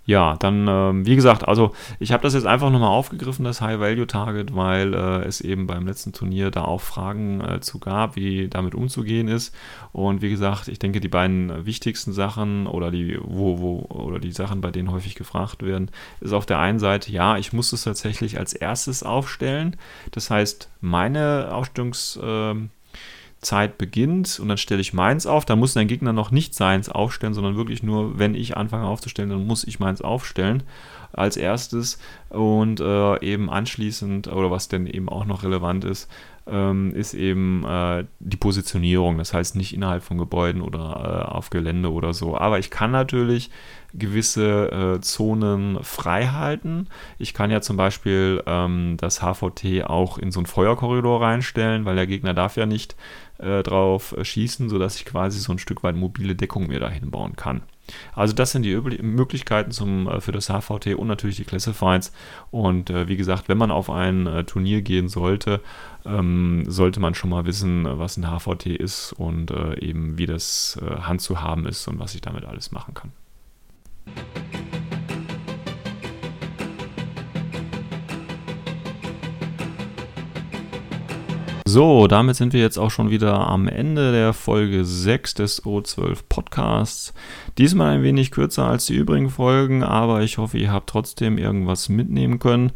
ja, 0.09 0.35
dann, 0.37 0.67
ähm, 0.67 1.05
wie 1.05 1.15
gesagt, 1.15 1.47
also 1.47 1.71
ich 1.99 2.11
habe 2.11 2.23
das 2.23 2.33
jetzt 2.33 2.47
einfach 2.47 2.71
nochmal 2.71 2.89
aufgegriffen, 2.89 3.45
das 3.45 3.61
High-Value-Target, 3.61 4.55
weil 4.55 4.95
äh, 4.95 5.23
es 5.25 5.39
eben 5.39 5.67
beim 5.67 5.85
letzten 5.85 6.13
Turnier 6.13 6.49
da 6.49 6.63
auch 6.63 6.81
Fragen 6.81 7.41
äh, 7.41 7.59
zu 7.59 7.77
gab, 7.77 8.15
wie 8.15 8.47
damit 8.47 8.73
umzugehen 8.73 9.27
ist. 9.27 9.53
Und 9.91 10.23
wie 10.23 10.31
gesagt, 10.31 10.67
ich 10.67 10.79
denke, 10.79 10.99
die 10.99 11.09
beiden 11.09 11.63
wichtigsten 11.63 12.11
Sachen 12.11 12.65
oder 12.65 12.89
die, 12.89 13.19
wo, 13.21 13.59
wo, 13.59 13.85
oder 13.87 14.17
die 14.17 14.31
Sachen, 14.31 14.61
bei 14.61 14.71
denen 14.71 14.89
häufig 14.91 15.13
gefragt 15.13 15.61
werden, 15.61 15.91
ist 16.21 16.33
auf 16.33 16.47
der 16.47 16.57
einen 16.57 16.79
Seite, 16.79 17.11
ja, 17.11 17.37
ich 17.37 17.53
muss 17.53 17.71
es 17.71 17.83
tatsächlich 17.83 18.39
als 18.39 18.53
erstes 18.53 19.03
aufstellen. 19.03 19.75
Das 20.09 20.31
heißt, 20.31 20.71
meine 20.81 21.51
Aufstellungs- 21.53 22.19
äh, 22.19 22.67
Zeit 23.41 23.77
beginnt 23.77 24.39
und 24.39 24.49
dann 24.49 24.57
stelle 24.57 24.81
ich 24.81 24.93
meins 24.93 25.25
auf, 25.25 25.45
dann 25.45 25.59
muss 25.59 25.73
dein 25.73 25.87
Gegner 25.87 26.13
noch 26.13 26.31
nicht 26.31 26.53
seins 26.53 26.89
aufstellen, 26.89 27.33
sondern 27.33 27.55
wirklich 27.55 27.83
nur, 27.83 28.19
wenn 28.19 28.35
ich 28.35 28.57
anfange 28.57 28.85
aufzustellen, 28.85 29.29
dann 29.29 29.47
muss 29.47 29.63
ich 29.63 29.79
meins 29.79 30.01
aufstellen 30.01 30.63
als 31.13 31.37
erstes 31.37 31.99
und 32.29 32.79
äh, 32.79 33.23
eben 33.23 33.49
anschließend, 33.49 34.27
oder 34.27 34.51
was 34.51 34.67
denn 34.67 34.85
eben 34.87 35.09
auch 35.09 35.25
noch 35.25 35.43
relevant 35.43 35.85
ist, 35.85 36.09
ähm, 36.47 36.93
ist 36.93 37.13
eben 37.13 37.63
äh, 37.65 38.05
die 38.19 38.37
Positionierung. 38.37 39.17
Das 39.17 39.33
heißt 39.33 39.55
nicht 39.55 39.73
innerhalb 39.73 40.03
von 40.03 40.17
Gebäuden 40.17 40.61
oder 40.61 41.25
äh, 41.27 41.31
auf 41.31 41.49
Gelände 41.49 41.91
oder 41.91 42.13
so. 42.13 42.37
Aber 42.37 42.59
ich 42.59 42.69
kann 42.69 42.91
natürlich 42.91 43.49
gewisse 43.93 44.71
äh, 44.71 45.01
Zonen 45.01 45.79
frei 45.83 46.27
halten. 46.27 46.87
Ich 47.17 47.33
kann 47.33 47.51
ja 47.51 47.61
zum 47.61 47.77
Beispiel 47.77 48.43
ähm, 48.45 48.97
das 48.97 49.21
HVT 49.21 49.85
auch 49.85 50.17
in 50.17 50.31
so 50.31 50.39
einen 50.39 50.45
Feuerkorridor 50.45 51.21
reinstellen, 51.21 51.85
weil 51.85 51.95
der 51.95 52.07
Gegner 52.07 52.33
darf 52.33 52.55
ja 52.55 52.65
nicht 52.65 52.95
äh, 53.39 53.63
drauf 53.63 54.15
schießen, 54.21 54.69
sodass 54.69 54.95
ich 54.97 55.05
quasi 55.05 55.39
so 55.39 55.51
ein 55.51 55.59
Stück 55.59 55.83
weit 55.83 55.95
mobile 55.95 56.35
Deckung 56.35 56.67
mir 56.67 56.79
dahin 56.79 57.11
bauen 57.11 57.35
kann. 57.35 57.61
Also 58.13 58.33
das 58.33 58.51
sind 58.51 58.63
die 58.63 58.75
Möglichkeiten 59.01 59.71
zum, 59.71 60.07
äh, 60.07 60.21
für 60.21 60.31
das 60.31 60.49
HVT 60.49 60.95
und 60.95 61.07
natürlich 61.07 61.37
die 61.37 61.45
Classifieds. 61.45 62.11
Und 62.51 62.89
äh, 62.89 63.07
wie 63.07 63.17
gesagt, 63.17 63.49
wenn 63.49 63.57
man 63.57 63.71
auf 63.71 63.89
ein 63.89 64.27
äh, 64.27 64.43
Turnier 64.43 64.81
gehen 64.81 65.09
sollte, 65.09 65.61
ähm, 66.05 66.63
sollte 66.67 66.99
man 66.99 67.15
schon 67.15 67.29
mal 67.29 67.45
wissen, 67.45 67.85
was 67.85 68.17
ein 68.17 68.25
HVT 68.25 68.67
ist 68.67 69.13
und 69.13 69.51
äh, 69.51 69.79
eben 69.79 70.17
wie 70.17 70.25
das 70.25 70.79
äh, 70.81 71.01
handzuhaben 71.01 71.65
ist 71.65 71.87
und 71.87 71.99
was 71.99 72.15
ich 72.15 72.21
damit 72.21 72.45
alles 72.45 72.71
machen 72.71 72.93
kann. 72.93 73.11
So, 81.71 82.07
damit 82.07 82.35
sind 82.35 82.53
wir 82.53 82.61
jetzt 82.61 82.79
auch 82.79 82.89
schon 82.89 83.11
wieder 83.11 83.47
am 83.47 83.67
Ende 83.67 84.11
der 84.11 84.33
Folge 84.33 84.83
6 84.83 85.35
des 85.35 85.65
O12 85.65 86.21
Podcasts. 86.27 87.13
Diesmal 87.59 87.91
ein 87.91 88.01
wenig 88.01 88.31
kürzer 88.31 88.65
als 88.65 88.87
die 88.87 88.95
übrigen 88.95 89.29
Folgen, 89.29 89.83
aber 89.83 90.23
ich 90.23 90.39
hoffe, 90.39 90.57
ihr 90.57 90.71
habt 90.71 90.89
trotzdem 90.89 91.37
irgendwas 91.37 91.87
mitnehmen 91.87 92.39
können. 92.39 92.71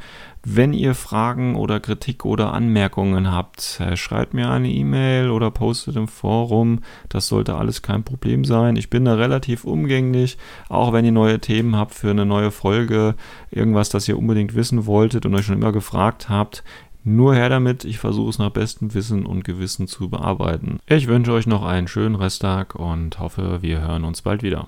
Wenn 0.45 0.73
ihr 0.73 0.93
Fragen 0.93 1.55
oder 1.55 1.79
Kritik 1.79 2.23
oder 2.23 2.53
Anmerkungen 2.53 3.31
habt, 3.31 3.79
äh, 3.79 3.97
schreibt 3.97 4.35
mir 4.35 4.51
eine 4.51 4.69
E-Mail 4.69 5.31
oder 5.31 5.49
postet 5.49 5.95
im 5.95 6.07
Forum. 6.07 6.81
Das 7.09 7.27
sollte 7.27 7.55
alles 7.55 7.81
kein 7.81 8.03
Problem 8.03 8.45
sein. 8.45 8.75
Ich 8.75 8.91
bin 8.91 9.05
da 9.05 9.15
relativ 9.15 9.63
umgänglich, 9.63 10.37
auch 10.69 10.93
wenn 10.93 11.05
ihr 11.05 11.11
neue 11.11 11.39
Themen 11.39 11.75
habt 11.75 11.95
für 11.95 12.11
eine 12.11 12.27
neue 12.27 12.51
Folge, 12.51 13.15
irgendwas, 13.49 13.89
das 13.89 14.07
ihr 14.07 14.19
unbedingt 14.19 14.53
wissen 14.53 14.85
wolltet 14.85 15.25
und 15.25 15.33
euch 15.33 15.45
schon 15.45 15.57
immer 15.57 15.71
gefragt 15.71 16.29
habt. 16.29 16.63
Nur 17.05 17.35
her 17.35 17.49
damit, 17.49 17.83
ich 17.83 17.99
versuche 17.99 18.29
es 18.29 18.39
nach 18.39 18.51
bestem 18.51 18.93
Wissen 18.93 19.25
und 19.25 19.43
Gewissen 19.43 19.87
zu 19.87 20.09
bearbeiten. 20.09 20.79
Ich 20.87 21.07
wünsche 21.07 21.33
euch 21.33 21.47
noch 21.47 21.63
einen 21.63 21.89
schönen 21.89 22.15
Resttag 22.15 22.75
und 22.75 23.19
hoffe, 23.19 23.61
wir 23.61 23.81
hören 23.81 24.05
uns 24.05 24.21
bald 24.21 24.41
wieder. 24.41 24.67